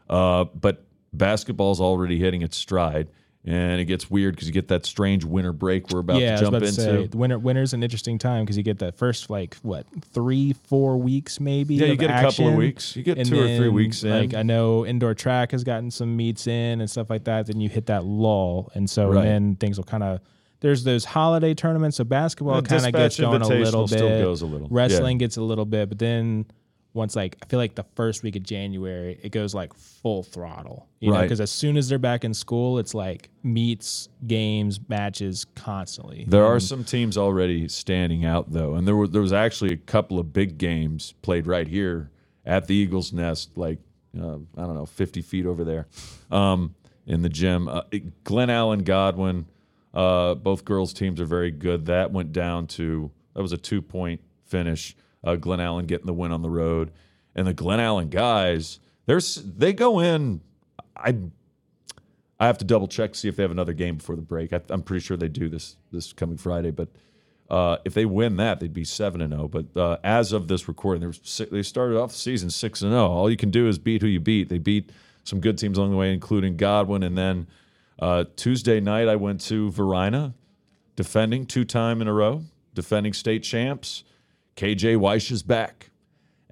Uh, 0.08 0.44
but 0.44 0.82
basketball's 1.12 1.78
already 1.78 2.18
hitting 2.18 2.40
its 2.40 2.56
stride, 2.56 3.08
and 3.44 3.80
it 3.80 3.86
gets 3.86 4.10
weird 4.10 4.34
because 4.34 4.46
you 4.48 4.52
get 4.52 4.68
that 4.68 4.84
strange 4.84 5.24
winter 5.24 5.52
break 5.52 5.88
we're 5.90 6.00
about 6.00 6.20
yeah, 6.20 6.36
to 6.36 6.42
jump 6.42 6.48
about 6.56 6.60
to 6.60 6.66
into. 6.68 6.80
say, 6.80 7.06
the 7.06 7.16
winter 7.16 7.38
winter's 7.38 7.72
an 7.72 7.82
interesting 7.82 8.18
time 8.18 8.44
because 8.44 8.56
you 8.56 8.62
get 8.62 8.78
that 8.80 8.96
first 8.96 9.30
like 9.30 9.56
what 9.62 9.86
three, 10.12 10.52
four 10.52 10.98
weeks 10.98 11.40
maybe. 11.40 11.76
Yeah, 11.76 11.86
you 11.86 11.96
get 11.96 12.10
a 12.10 12.20
couple 12.20 12.48
of 12.48 12.54
weeks. 12.54 12.94
You 12.96 13.02
get 13.02 13.18
And 13.18 13.26
two 13.26 13.40
or 13.40 13.56
three 13.56 13.68
weeks 13.68 14.04
in. 14.04 14.10
Like 14.10 14.34
I 14.34 14.42
know 14.42 14.84
indoor 14.84 15.14
track 15.14 15.52
has 15.52 15.64
gotten 15.64 15.90
some 15.90 16.16
meets 16.16 16.46
in 16.46 16.80
and 16.80 16.90
stuff 16.90 17.08
like 17.08 17.24
that. 17.24 17.46
Then 17.46 17.60
you 17.60 17.68
hit 17.68 17.86
that 17.86 18.04
lull, 18.04 18.70
and 18.74 18.88
so 18.88 19.08
Right. 19.10 19.24
then 19.24 19.56
things 19.56 19.78
will 19.78 19.84
kind 19.84 20.02
of. 20.02 20.20
There's 20.60 20.84
those 20.84 21.06
holiday 21.06 21.54
tournaments, 21.54 21.96
so 21.96 22.04
basketball 22.04 22.60
kind 22.60 22.84
of 22.84 22.92
gets 22.92 23.18
going 23.18 23.40
a 23.40 23.48
little 23.48 23.86
bit. 23.86 23.96
still 23.96 24.22
goes 24.22 24.42
a 24.42 24.46
little. 24.46 24.68
Wrestling 24.70 25.16
gets 25.16 25.38
a 25.38 25.42
little 25.42 25.64
bit, 25.64 25.88
but 25.88 25.98
then 25.98 26.44
once 26.92 27.14
like 27.14 27.36
I 27.42 27.46
feel 27.46 27.58
like 27.58 27.74
the 27.76 27.84
first 27.94 28.22
week 28.22 28.36
of 28.36 28.42
January, 28.42 29.18
it 29.22 29.30
goes 29.30 29.54
like 29.54 29.72
full 29.74 30.22
throttle. 30.22 30.88
You 31.00 31.10
know, 31.10 31.16
Right. 31.16 31.22
because 31.22 31.40
as 31.40 31.50
soon 31.50 31.76
as 31.76 31.88
they're 31.88 31.98
back 31.98 32.24
in 32.24 32.34
school, 32.34 32.78
it's 32.78 32.94
like 32.94 33.30
meets, 33.42 34.08
games, 34.26 34.80
matches 34.88 35.46
constantly. 35.54 36.24
There 36.28 36.44
are 36.44 36.58
some 36.60 36.82
teams 36.84 37.16
already 37.16 37.68
standing 37.68 38.24
out 38.24 38.52
though, 38.52 38.74
and 38.74 38.86
there 38.88 38.96
were 38.96 39.06
there 39.06 39.22
was 39.22 39.32
actually 39.32 39.72
a 39.72 39.76
couple 39.76 40.18
of 40.18 40.32
big 40.32 40.58
games 40.58 41.14
played 41.22 41.46
right 41.46 41.68
here 41.68 42.10
at 42.44 42.66
the 42.66 42.74
Eagles 42.74 43.12
Nest, 43.12 43.56
like 43.56 43.78
uh, 44.18 44.36
I 44.56 44.62
don't 44.62 44.74
know, 44.74 44.86
fifty 44.86 45.22
feet 45.22 45.46
over 45.46 45.62
there, 45.62 45.86
um, 46.32 46.74
in 47.06 47.22
the 47.22 47.28
gym. 47.28 47.68
Uh, 47.68 47.82
Glen 48.24 48.50
Allen, 48.50 48.82
Godwin, 48.82 49.46
uh, 49.94 50.34
both 50.34 50.64
girls 50.64 50.92
teams 50.92 51.20
are 51.20 51.24
very 51.26 51.52
good. 51.52 51.86
That 51.86 52.10
went 52.10 52.32
down 52.32 52.66
to 52.68 53.12
that 53.34 53.42
was 53.42 53.52
a 53.52 53.56
two 53.56 53.80
point 53.80 54.20
finish. 54.44 54.96
Uh, 55.22 55.36
Glen 55.36 55.60
Allen 55.60 55.86
getting 55.86 56.06
the 56.06 56.14
win 56.14 56.32
on 56.32 56.42
the 56.42 56.50
road, 56.50 56.90
and 57.34 57.46
the 57.46 57.54
Glen 57.54 57.80
Allen 57.80 58.08
guys, 58.08 58.80
there's 59.06 59.34
they 59.34 59.72
go 59.72 60.00
in. 60.00 60.40
I 60.96 61.16
I 62.38 62.46
have 62.46 62.58
to 62.58 62.64
double 62.64 62.88
check 62.88 63.14
see 63.14 63.28
if 63.28 63.36
they 63.36 63.42
have 63.42 63.50
another 63.50 63.74
game 63.74 63.96
before 63.96 64.16
the 64.16 64.22
break. 64.22 64.52
I, 64.52 64.60
I'm 64.70 64.82
pretty 64.82 65.04
sure 65.04 65.16
they 65.16 65.28
do 65.28 65.48
this 65.48 65.76
this 65.92 66.12
coming 66.12 66.38
Friday, 66.38 66.70
but 66.70 66.88
uh, 67.50 67.78
if 67.84 67.94
they 67.94 68.06
win 68.06 68.36
that, 68.36 68.60
they'd 68.60 68.72
be 68.72 68.84
seven 68.84 69.20
and 69.20 69.32
zero. 69.32 69.48
But 69.48 69.76
uh, 69.76 69.98
as 70.04 70.32
of 70.32 70.48
this 70.48 70.68
recording, 70.68 71.12
they 71.50 71.62
started 71.62 71.98
off 71.98 72.12
the 72.12 72.18
season 72.18 72.48
six 72.48 72.80
and 72.80 72.92
zero. 72.92 73.08
All 73.08 73.28
you 73.28 73.36
can 73.36 73.50
do 73.50 73.68
is 73.68 73.78
beat 73.78 74.02
who 74.02 74.08
you 74.08 74.20
beat. 74.20 74.48
They 74.48 74.58
beat 74.58 74.90
some 75.24 75.40
good 75.40 75.58
teams 75.58 75.76
along 75.76 75.90
the 75.90 75.96
way, 75.96 76.14
including 76.14 76.56
Godwin, 76.56 77.02
and 77.02 77.18
then 77.18 77.46
uh, 77.98 78.24
Tuesday 78.36 78.80
night 78.80 79.08
I 79.08 79.16
went 79.16 79.40
to 79.42 79.70
Varina, 79.70 80.32
defending 80.96 81.44
two 81.44 81.64
time 81.64 82.00
in 82.00 82.08
a 82.08 82.12
row, 82.12 82.44
defending 82.72 83.12
state 83.12 83.42
champs. 83.42 84.04
KJ 84.56 84.96
Weish 84.96 85.30
is 85.30 85.42
back. 85.42 85.90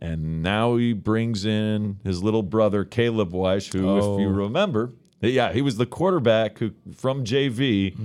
And 0.01 0.43
now 0.45 0.77
he 0.77 0.93
brings 0.93 1.45
in 1.45 1.99
his 2.05 2.23
little 2.23 2.45
brother 2.45 2.85
Caleb 2.85 3.33
Weish, 3.33 3.73
who, 3.73 3.99
if 3.99 4.05
you 4.21 4.29
Oh. 4.29 4.33
remember, 4.33 4.93
yeah, 5.21 5.53
he 5.53 5.61
was 5.61 5.77
the 5.77 5.87
quarterback 5.87 6.59
who 6.59 6.71
from 6.95 7.25
JV 7.25 7.97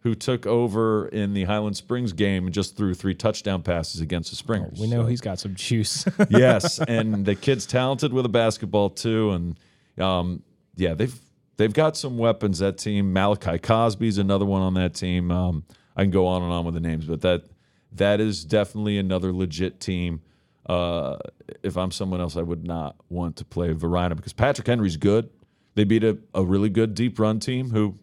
who 0.00 0.14
took 0.14 0.46
over 0.46 1.08
in 1.08 1.32
the 1.32 1.44
Highland 1.44 1.76
Springs 1.78 2.12
game 2.12 2.44
and 2.44 2.52
just 2.54 2.76
threw 2.76 2.92
three 2.92 3.14
touchdown 3.14 3.62
passes 3.62 4.02
against 4.02 4.28
the 4.30 4.36
Springers. 4.36 4.78
we 4.78 4.86
know 4.88 5.02
So- 5.02 5.06
he's 5.06 5.22
got 5.22 5.38
some 5.38 5.54
juice. 5.54 6.04
yes, 6.28 6.78
and 6.80 7.24
the 7.24 7.34
kid's 7.34 7.64
talented 7.64 8.12
with 8.12 8.26
a 8.26 8.28
basketball 8.30 8.90
too, 8.90 9.30
and 9.30 9.58
um, 9.98 10.42
yeah, 10.76 10.92
they've 10.92 11.18
they've 11.56 11.72
got 11.72 11.96
some 11.96 12.18
weapons. 12.18 12.58
That 12.58 12.76
team, 12.76 13.10
Malachi 13.14 13.58
Cosby's 13.58 14.18
another 14.18 14.44
one 14.44 14.60
on 14.60 14.74
that 14.74 14.92
team. 14.94 15.30
Um, 15.32 15.64
I 15.96 16.02
can 16.02 16.10
go 16.10 16.26
on 16.26 16.42
and 16.42 16.52
on 16.52 16.66
with 16.66 16.74
the 16.74 16.80
names, 16.80 17.06
but 17.06 17.22
that 17.22 17.44
that 17.92 18.20
is 18.20 18.44
definitely 18.44 18.98
another 18.98 19.32
legit 19.32 19.80
team. 19.80 20.20
Uh, 20.66 21.16
if 21.62 21.76
I'm 21.76 21.90
someone 21.90 22.20
else, 22.20 22.36
I 22.36 22.42
would 22.42 22.66
not 22.66 22.96
want 23.08 23.36
to 23.36 23.44
play 23.44 23.72
Varina 23.72 24.14
because 24.14 24.32
Patrick 24.34 24.66
Henry's 24.66 24.96
good. 24.96 25.30
They 25.74 25.84
beat 25.84 26.04
a, 26.04 26.18
a 26.34 26.44
really 26.44 26.68
good 26.68 26.94
deep 26.94 27.18
run 27.18 27.40
team 27.40 27.70
who 27.70 27.98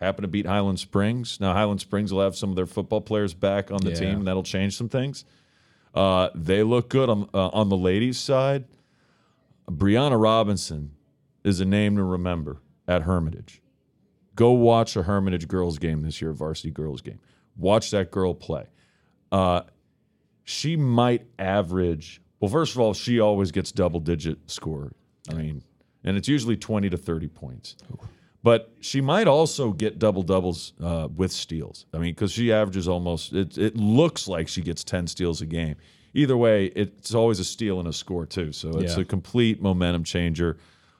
happened 0.00 0.24
to 0.24 0.28
beat 0.28 0.46
Highland 0.46 0.78
Springs. 0.80 1.38
Now 1.40 1.52
Highland 1.52 1.80
Springs 1.80 2.12
will 2.12 2.22
have 2.22 2.36
some 2.36 2.50
of 2.50 2.56
their 2.56 2.66
football 2.66 3.00
players 3.00 3.34
back 3.34 3.70
on 3.70 3.78
the 3.82 3.90
Yeah. 3.90 3.96
team, 3.96 4.18
and 4.18 4.26
that'll 4.26 4.42
change 4.42 4.76
some 4.76 4.88
things. 4.88 5.24
Uh, 5.94 6.28
they 6.34 6.62
look 6.62 6.88
good 6.88 7.08
on 7.10 7.28
uh, 7.34 7.48
on 7.48 7.68
the 7.68 7.76
ladies' 7.76 8.18
side. 8.18 8.64
Brianna 9.70 10.20
Robinson 10.20 10.92
is 11.44 11.60
a 11.60 11.64
name 11.64 11.96
to 11.96 12.02
remember 12.04 12.58
at 12.86 13.02
Hermitage. 13.02 13.60
Go 14.34 14.52
watch 14.52 14.96
a 14.96 15.02
Hermitage 15.04 15.48
girls 15.48 15.78
game 15.78 16.02
this 16.02 16.20
year, 16.20 16.32
varsity 16.32 16.70
girls 16.70 17.00
game. 17.00 17.18
Watch 17.56 17.90
that 17.90 18.10
girl 18.10 18.34
play. 18.34 18.66
Uh, 19.36 19.60
she 20.44 20.76
might 20.76 21.26
average. 21.38 22.20
Well, 22.40 22.50
first 22.50 22.74
of 22.74 22.80
all, 22.80 22.94
she 22.94 23.20
always 23.20 23.50
gets 23.50 23.72
double 23.72 24.00
digit 24.00 24.38
score. 24.50 24.92
I 25.30 25.34
mean, 25.34 25.62
and 26.04 26.16
it's 26.16 26.28
usually 26.28 26.56
twenty 26.56 26.88
to 26.90 26.96
thirty 26.96 27.28
points. 27.28 27.76
But 28.42 28.72
she 28.80 29.00
might 29.00 29.26
also 29.26 29.72
get 29.72 29.98
double 29.98 30.22
doubles 30.22 30.72
uh, 30.80 31.08
with 31.14 31.32
steals. 31.32 31.86
I 31.92 31.98
mean, 31.98 32.14
because 32.14 32.30
she 32.32 32.52
averages 32.52 32.86
almost. 32.86 33.32
It, 33.32 33.58
it 33.58 33.76
looks 33.76 34.28
like 34.28 34.46
she 34.48 34.62
gets 34.62 34.84
ten 34.84 35.06
steals 35.08 35.40
a 35.42 35.46
game. 35.46 35.76
Either 36.14 36.36
way, 36.36 36.66
it's 36.66 37.12
always 37.14 37.40
a 37.40 37.44
steal 37.44 37.78
and 37.80 37.88
a 37.88 37.92
score 37.92 38.24
too. 38.24 38.52
So 38.52 38.78
it's 38.78 38.94
Yeah. 38.96 39.02
a 39.02 39.04
complete 39.04 39.60
momentum 39.60 40.04
changer. 40.04 40.56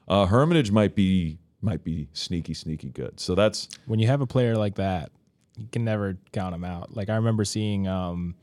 Uh, 0.07 0.25
Hermitage 0.25 0.71
might 0.71 0.93
be 0.93 1.37
might 1.61 1.83
be 1.83 2.07
sneaky, 2.13 2.53
sneaky 2.53 2.89
good. 2.89 3.19
So 3.19 3.33
that's 3.33 3.67
when 3.87 3.99
you 3.99 4.07
have 4.07 4.21
a 4.21 4.27
player 4.27 4.55
like 4.55 4.75
that, 4.75 5.11
you 5.57 5.67
can 5.71 5.83
never 5.83 6.17
count 6.31 6.53
them 6.53 6.63
out. 6.63 6.95
Like 6.95 7.09
I 7.09 7.15
remember 7.15 7.43
seeing, 7.45 7.87
um, 7.87 8.35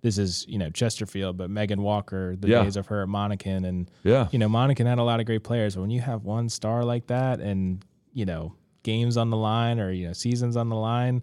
this 0.00 0.18
is 0.18 0.44
you 0.48 0.58
know 0.58 0.68
Chesterfield, 0.70 1.36
but 1.36 1.48
Megan 1.50 1.82
Walker, 1.82 2.34
the 2.36 2.48
Yeah. 2.48 2.64
days 2.64 2.76
of 2.76 2.86
her 2.86 3.02
at 3.02 3.08
Monacan, 3.08 3.66
and 3.66 3.90
yeah. 4.02 4.28
you 4.32 4.38
know 4.38 4.48
Monacan 4.48 4.86
had 4.86 4.98
a 4.98 5.02
lot 5.04 5.20
of 5.20 5.26
great 5.26 5.44
players. 5.44 5.74
But 5.76 5.82
when 5.82 5.90
you 5.90 6.00
have 6.00 6.24
one 6.24 6.48
star 6.48 6.84
like 6.84 7.06
that, 7.06 7.40
and 7.40 7.84
you 8.12 8.24
know 8.26 8.54
games 8.82 9.16
on 9.16 9.30
the 9.30 9.36
line 9.36 9.78
or 9.78 9.92
you 9.92 10.06
know 10.08 10.12
seasons 10.12 10.56
on 10.56 10.68
the 10.68 10.76
line, 10.76 11.22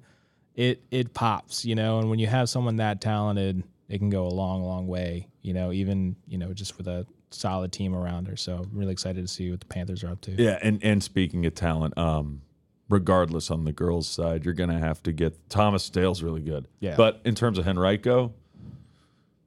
it 0.55 0.81
it 0.91 1.13
pops. 1.13 1.65
You 1.65 1.75
know, 1.75 1.99
and 1.99 2.09
when 2.09 2.19
you 2.19 2.27
have 2.27 2.47
someone 2.49 2.77
that 2.77 3.01
talented, 3.01 3.63
it 3.89 3.97
can 3.97 4.09
go 4.09 4.25
a 4.25 4.29
long, 4.33 4.63
long 4.63 4.87
way. 4.87 5.27
You 5.41 5.53
know, 5.53 5.71
even 5.73 6.15
you 6.27 6.37
know 6.37 6.53
just 6.53 6.77
with 6.77 6.87
a 6.87 7.05
solid 7.31 7.71
team 7.73 7.93
around 7.93 8.27
her. 8.27 8.35
So 8.37 8.55
I'm 8.63 8.69
really 8.77 8.91
excited 8.93 9.21
to 9.21 9.27
see 9.27 9.51
what 9.51 9.59
the 9.59 9.65
Panthers 9.65 10.03
are 10.05 10.09
up 10.11 10.21
to. 10.21 10.31
Yeah, 10.31 10.57
and 10.61 10.81
and 10.83 11.03
speaking 11.03 11.45
of 11.45 11.53
talent, 11.53 11.97
um, 11.97 12.43
regardless 12.89 13.51
on 13.51 13.63
the 13.63 13.71
girls' 13.71 14.07
side, 14.07 14.43
you're 14.43 14.53
gonna 14.53 14.79
have 14.79 15.01
to 15.03 15.11
get 15.11 15.49
Thomas 15.49 15.89
Dale's 15.89 16.21
really 16.21 16.41
good. 16.41 16.67
Yeah. 16.79 16.95
But 16.97 17.21
in 17.23 17.35
terms 17.35 17.57
of 17.57 17.67
Henrico, 17.67 18.33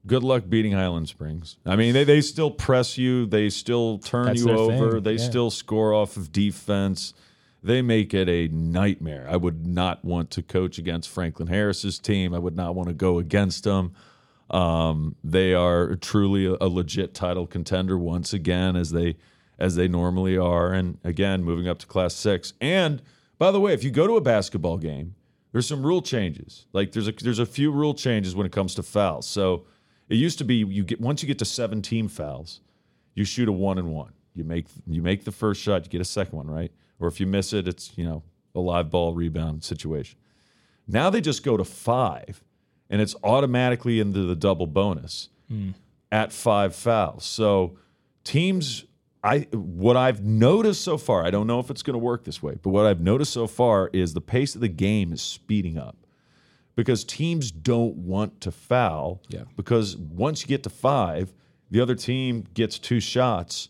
good 0.07 0.23
luck 0.23 0.43
beating 0.49 0.71
Highland 0.71 1.09
Springs. 1.09 1.57
I 1.65 1.75
mean, 1.75 1.93
they, 1.93 2.03
they 2.03 2.21
still 2.21 2.51
press 2.51 2.97
you, 2.97 3.25
they 3.25 3.49
still 3.49 3.99
turn 3.99 4.27
That's 4.27 4.41
you 4.43 4.51
over, 4.51 4.93
thing, 4.93 5.03
they 5.03 5.13
yeah. 5.13 5.29
still 5.29 5.51
score 5.51 5.93
off 5.93 6.17
of 6.17 6.31
defense. 6.31 7.13
They 7.61 7.81
make 7.81 8.13
it 8.13 8.27
a 8.27 8.49
nightmare. 8.53 9.25
I 9.29 9.37
would 9.37 9.65
not 9.65 10.03
want 10.03 10.31
to 10.31 10.41
coach 10.41 10.77
against 10.77 11.09
Franklin 11.09 11.47
Harris's 11.47 11.97
team. 11.97 12.33
I 12.33 12.39
would 12.39 12.57
not 12.57 12.75
want 12.75 12.89
to 12.89 12.93
go 12.93 13.19
against 13.19 13.63
them. 13.63 13.93
Um, 14.49 15.15
they 15.23 15.53
are 15.53 15.95
truly 15.95 16.45
a, 16.45 16.57
a 16.59 16.67
legit 16.67 17.13
title 17.13 17.47
contender 17.47 17.97
once 17.97 18.33
again, 18.33 18.75
as 18.75 18.91
they 18.91 19.15
as 19.57 19.75
they 19.75 19.87
normally 19.87 20.37
are, 20.37 20.73
and 20.73 20.97
again 21.05 21.43
moving 21.43 21.67
up 21.67 21.79
to 21.79 21.87
Class 21.87 22.13
Six. 22.13 22.53
And 22.59 23.01
by 23.43 23.51
the 23.51 23.59
way, 23.59 23.73
if 23.73 23.83
you 23.83 23.91
go 23.91 24.07
to 24.07 24.15
a 24.15 24.21
basketball 24.21 24.77
game, 24.77 25.15
there's 25.51 25.67
some 25.67 25.85
rule 25.85 26.01
changes. 26.01 26.65
Like 26.71 26.93
there's 26.93 27.09
a 27.09 27.11
there's 27.11 27.39
a 27.39 27.45
few 27.45 27.73
rule 27.73 27.93
changes 27.93 28.37
when 28.37 28.45
it 28.45 28.53
comes 28.53 28.73
to 28.75 28.83
fouls. 28.83 29.27
So 29.27 29.65
it 30.07 30.15
used 30.15 30.37
to 30.37 30.45
be 30.45 30.55
you 30.55 30.85
get 30.85 31.01
once 31.01 31.21
you 31.21 31.27
get 31.27 31.39
to 31.39 31.45
17 31.45 32.07
fouls, 32.07 32.61
you 33.15 33.25
shoot 33.25 33.49
a 33.49 33.51
one 33.51 33.77
and 33.77 33.91
one. 33.91 34.13
You 34.33 34.45
make 34.45 34.67
you 34.87 35.01
make 35.01 35.25
the 35.25 35.31
first 35.33 35.59
shot, 35.61 35.83
you 35.83 35.91
get 35.91 35.99
a 35.99 36.05
second 36.05 36.37
one, 36.37 36.49
right? 36.49 36.71
Or 37.01 37.09
if 37.09 37.19
you 37.19 37.27
miss 37.27 37.51
it, 37.51 37.67
it's 37.67 37.91
you 37.97 38.05
know 38.05 38.23
a 38.55 38.61
live 38.61 38.89
ball 38.89 39.13
rebound 39.13 39.65
situation. 39.65 40.17
Now 40.87 41.09
they 41.09 41.19
just 41.19 41.43
go 41.43 41.57
to 41.57 41.65
five, 41.65 42.41
and 42.89 43.01
it's 43.01 43.13
automatically 43.25 43.99
into 43.99 44.21
the 44.21 44.37
double 44.37 44.67
bonus 44.67 45.27
hmm. 45.49 45.71
at 46.13 46.31
five 46.31 46.73
fouls. 46.73 47.25
So 47.25 47.77
teams, 48.23 48.85
I 49.23 49.39
what 49.53 49.95
I've 49.95 50.23
noticed 50.23 50.81
so 50.83 50.97
far, 50.97 51.25
I 51.25 51.31
don't 51.31 51.47
know 51.47 51.59
if 51.59 51.69
it's 51.69 51.81
going 51.83 51.93
to 51.93 51.99
work 51.99 52.23
this 52.25 52.43
way, 52.43 52.57
but 52.61 52.71
what 52.71 52.85
I've 52.85 52.99
noticed 53.01 53.31
so 53.33 53.47
far 53.47 53.89
is 53.93 54.13
the 54.13 54.21
pace 54.21 54.55
of 54.55 54.61
the 54.61 54.67
game 54.67 55.13
is 55.13 55.21
speeding 55.21 55.77
up 55.77 55.95
because 56.75 57.03
teams 57.05 57.51
don't 57.51 57.95
want 57.95 58.41
to 58.41 58.51
foul. 58.51 59.21
Yeah. 59.29 59.43
Because 59.55 59.95
once 59.95 60.41
you 60.41 60.47
get 60.47 60.63
to 60.63 60.69
five, 60.69 61.33
the 61.71 61.79
other 61.79 61.95
team 61.95 62.45
gets 62.53 62.77
two 62.77 62.99
shots. 62.99 63.69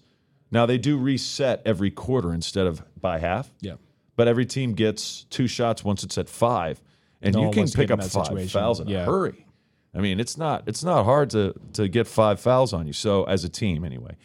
Now 0.51 0.65
they 0.65 0.77
do 0.77 0.97
reset 0.97 1.61
every 1.65 1.91
quarter 1.91 2.33
instead 2.33 2.65
of 2.67 2.81
by 2.99 3.19
half 3.19 3.51
Yeah. 3.61 3.75
but 4.15 4.27
every 4.27 4.45
team 4.45 4.73
gets 4.73 5.23
two 5.25 5.47
shots 5.47 5.83
once 5.83 6.03
it's 6.03 6.17
at 6.17 6.29
five, 6.29 6.81
and 7.21 7.35
No 7.35 7.43
you 7.45 7.51
can 7.51 7.67
pick 7.69 7.91
up 7.91 7.99
five 8.01 8.11
situation. 8.25 8.47
fouls 8.49 8.79
in 8.79 8.87
a 8.87 8.91
Yeah. 8.91 9.05
hurry. 9.05 9.45
I 9.95 9.99
mean, 9.99 10.19
it's 10.19 10.35
not 10.37 10.63
it's 10.67 10.83
not 10.83 11.03
hard 11.05 11.29
to 11.31 11.53
to 11.73 11.87
get 11.87 12.07
five 12.07 12.39
fouls 12.39 12.73
on 12.73 12.87
you. 12.87 12.93
So 12.93 13.23
as 13.25 13.43
a 13.43 13.49
team, 13.49 13.85
anyway, 13.85 14.15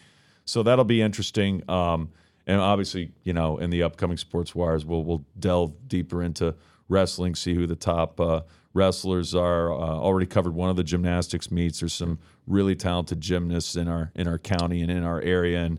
so 0.49 0.63
that'll 0.63 0.85
be 0.85 1.03
interesting. 1.03 1.63
Um, 1.69 2.11
and 2.47 2.59
obviously, 2.59 3.13
you 3.23 3.35
know, 3.35 3.59
in 3.59 3.69
the 3.69 3.83
upcoming 3.83 4.17
sports 4.17 4.55
wires, 4.55 4.87
we'll 4.87 5.05
we'll 5.05 5.25
delve 5.39 5.75
deeper 5.87 6.23
into 6.23 6.55
wrestling, 6.89 7.35
see 7.35 7.55
who 7.55 7.67
the 7.67 7.77
top 7.77 8.19
uh, 8.19 8.41
wrestlers 8.73 9.35
are. 9.35 9.71
Uh, 9.71 9.77
already 9.77 10.25
covered 10.25 10.55
one 10.55 10.71
of 10.71 10.77
the 10.77 10.83
gymnastics 10.83 11.51
meets. 11.51 11.81
There's 11.81 11.93
some 11.93 12.19
really 12.47 12.75
talented 12.75 13.21
gymnasts 13.21 13.77
in 13.77 13.89
our 13.89 14.11
in 14.15 14.27
our 14.27 14.39
county 14.39 14.81
and 14.81 14.91
in 14.91 15.05
our 15.05 15.21
area, 15.21 15.61
and 15.61 15.79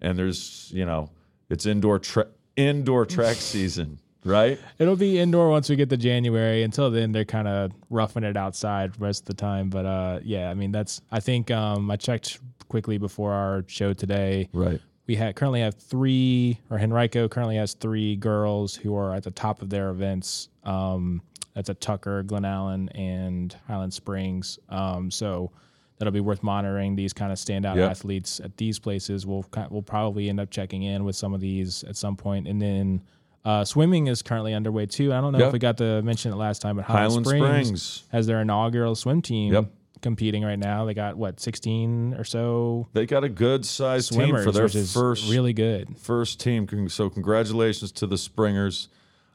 and 0.00 0.18
there's 0.18 0.70
you 0.72 0.86
know 0.86 1.10
it's 1.50 1.66
indoor 1.66 1.98
tra- 1.98 2.28
indoor 2.56 3.04
track 3.04 3.36
season, 3.38 4.00
right? 4.26 4.58
It'll 4.78 4.96
be 4.96 5.18
indoor 5.18 5.48
once 5.50 5.68
we 5.70 5.76
get 5.76 5.88
to 5.90 5.96
January. 5.96 6.62
Until 6.62 6.90
then, 6.90 7.12
they're 7.12 7.24
kind 7.24 7.48
of 7.48 7.72
roughing 7.90 8.24
it 8.24 8.36
outside 8.36 8.98
most 9.00 9.20
of 9.20 9.26
the 9.26 9.34
time. 9.34 9.70
But 9.70 9.86
uh, 9.86 10.20
yeah, 10.22 10.50
I 10.50 10.54
mean 10.54 10.72
that's. 10.72 11.00
I 11.10 11.20
think 11.20 11.50
um, 11.50 11.90
I 11.90 11.96
checked 11.96 12.38
quickly 12.68 12.98
before 12.98 13.32
our 13.32 13.64
show 13.68 13.92
today. 13.92 14.48
Right. 14.52 14.80
We 15.06 15.14
had 15.14 15.36
currently 15.36 15.60
have 15.60 15.76
three, 15.76 16.58
or 16.68 16.78
Henrico 16.78 17.28
currently 17.28 17.56
has 17.56 17.74
three 17.74 18.16
girls 18.16 18.74
who 18.74 18.96
are 18.96 19.14
at 19.14 19.22
the 19.22 19.30
top 19.30 19.62
of 19.62 19.70
their 19.70 19.90
events. 19.90 20.48
Um, 20.64 21.22
that's 21.54 21.70
at 21.70 21.80
Tucker, 21.80 22.22
Glen 22.24 22.44
Allen, 22.44 22.88
and 22.90 23.56
Highland 23.68 23.94
Springs. 23.94 24.58
Um, 24.68 25.10
so 25.10 25.52
that'll 25.98 26.12
be 26.12 26.20
worth 26.20 26.42
monitoring. 26.42 26.96
These 26.96 27.12
kind 27.12 27.30
of 27.32 27.38
standout 27.38 27.76
Yep. 27.76 27.90
athletes 27.90 28.40
at 28.40 28.56
these 28.56 28.78
places. 28.80 29.24
We'll 29.26 29.46
we'll 29.70 29.80
probably 29.82 30.28
end 30.28 30.40
up 30.40 30.50
checking 30.50 30.82
in 30.82 31.04
with 31.04 31.14
some 31.14 31.32
of 31.34 31.40
these 31.40 31.84
at 31.84 31.96
some 31.96 32.16
point, 32.16 32.48
and 32.48 32.60
then. 32.60 33.02
Uh, 33.46 33.64
swimming 33.64 34.08
is 34.08 34.22
currently 34.22 34.52
underway 34.52 34.86
too. 34.86 35.12
I 35.12 35.20
don't 35.20 35.32
know 35.32 35.38
Yep. 35.38 35.46
if 35.46 35.52
we 35.52 35.58
got 35.60 35.76
to 35.78 36.02
mention 36.02 36.32
it 36.32 36.36
last 36.36 36.60
time, 36.60 36.76
but 36.76 36.84
Highland, 36.84 37.24
Highland 37.24 37.26
Springs, 37.26 37.82
Springs. 37.82 38.04
has 38.10 38.26
their 38.26 38.40
inaugural 38.40 38.96
swim 38.96 39.22
team 39.22 39.52
Yep. 39.52 39.70
competing 40.02 40.42
right 40.42 40.58
now. 40.58 40.84
They 40.84 40.94
got 40.94 41.16
what 41.16 41.38
sixteen 41.38 42.14
or 42.14 42.24
so 42.24 42.88
They 42.92 43.06
got 43.06 43.22
a 43.22 43.28
good 43.28 43.64
sized 43.64 44.12
team 44.12 44.36
for 44.36 44.50
their 44.50 44.68
first 44.68 45.30
really 45.30 45.52
good. 45.52 45.96
first 45.96 46.40
team. 46.40 46.88
So 46.88 47.08
congratulations 47.08 47.92
to 47.92 48.06
the 48.08 48.18
Springers. 48.18 48.88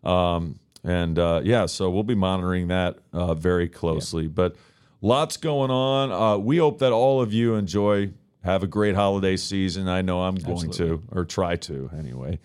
Um, 0.04 0.60
and 0.84 1.18
uh, 1.18 1.40
yeah, 1.44 1.66
so 1.68 1.90
we'll 1.90 2.04
be 2.04 2.16
monitoring 2.16 2.68
that 2.68 2.98
uh, 3.14 3.34
very 3.34 3.70
closely. 3.70 4.28
But 4.28 4.56
lots 5.00 5.38
going 5.38 5.72
on. 5.72 6.12
Uh, 6.12 6.38
we 6.38 6.58
hope 6.58 6.80
that 6.80 6.92
all 6.92 7.22
of 7.22 7.32
you 7.34 7.56
enjoy. 7.56 8.12
Have 8.44 8.64
a 8.64 8.68
great 8.68 8.96
holiday 8.96 9.38
season. 9.38 9.88
I 9.88 10.02
know 10.02 10.24
I'm 10.24 10.34
going 10.36 10.72
to, 10.72 11.02
or 11.12 11.24
try 11.26 11.56
to 11.58 11.92
anyway. 11.98 12.40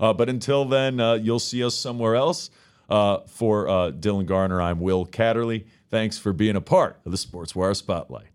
Uh, 0.00 0.12
but 0.12 0.28
until 0.28 0.64
then, 0.64 1.00
uh, 1.00 1.14
you'll 1.14 1.38
see 1.38 1.62
us 1.64 1.76
somewhere 1.76 2.16
else. 2.16 2.50
Uh, 2.88 3.20
for 3.26 3.68
uh, 3.68 3.90
Dylan 3.90 4.26
Garner, 4.26 4.60
I'm 4.60 4.78
Will 4.80 5.06
Kaderli. 5.06 5.64
Thanks 5.88 6.18
for 6.18 6.32
being 6.32 6.56
a 6.56 6.60
part 6.60 6.98
of 7.06 7.12
the 7.12 7.16
Sportswire 7.16 7.74
Spotlight. 7.74 8.31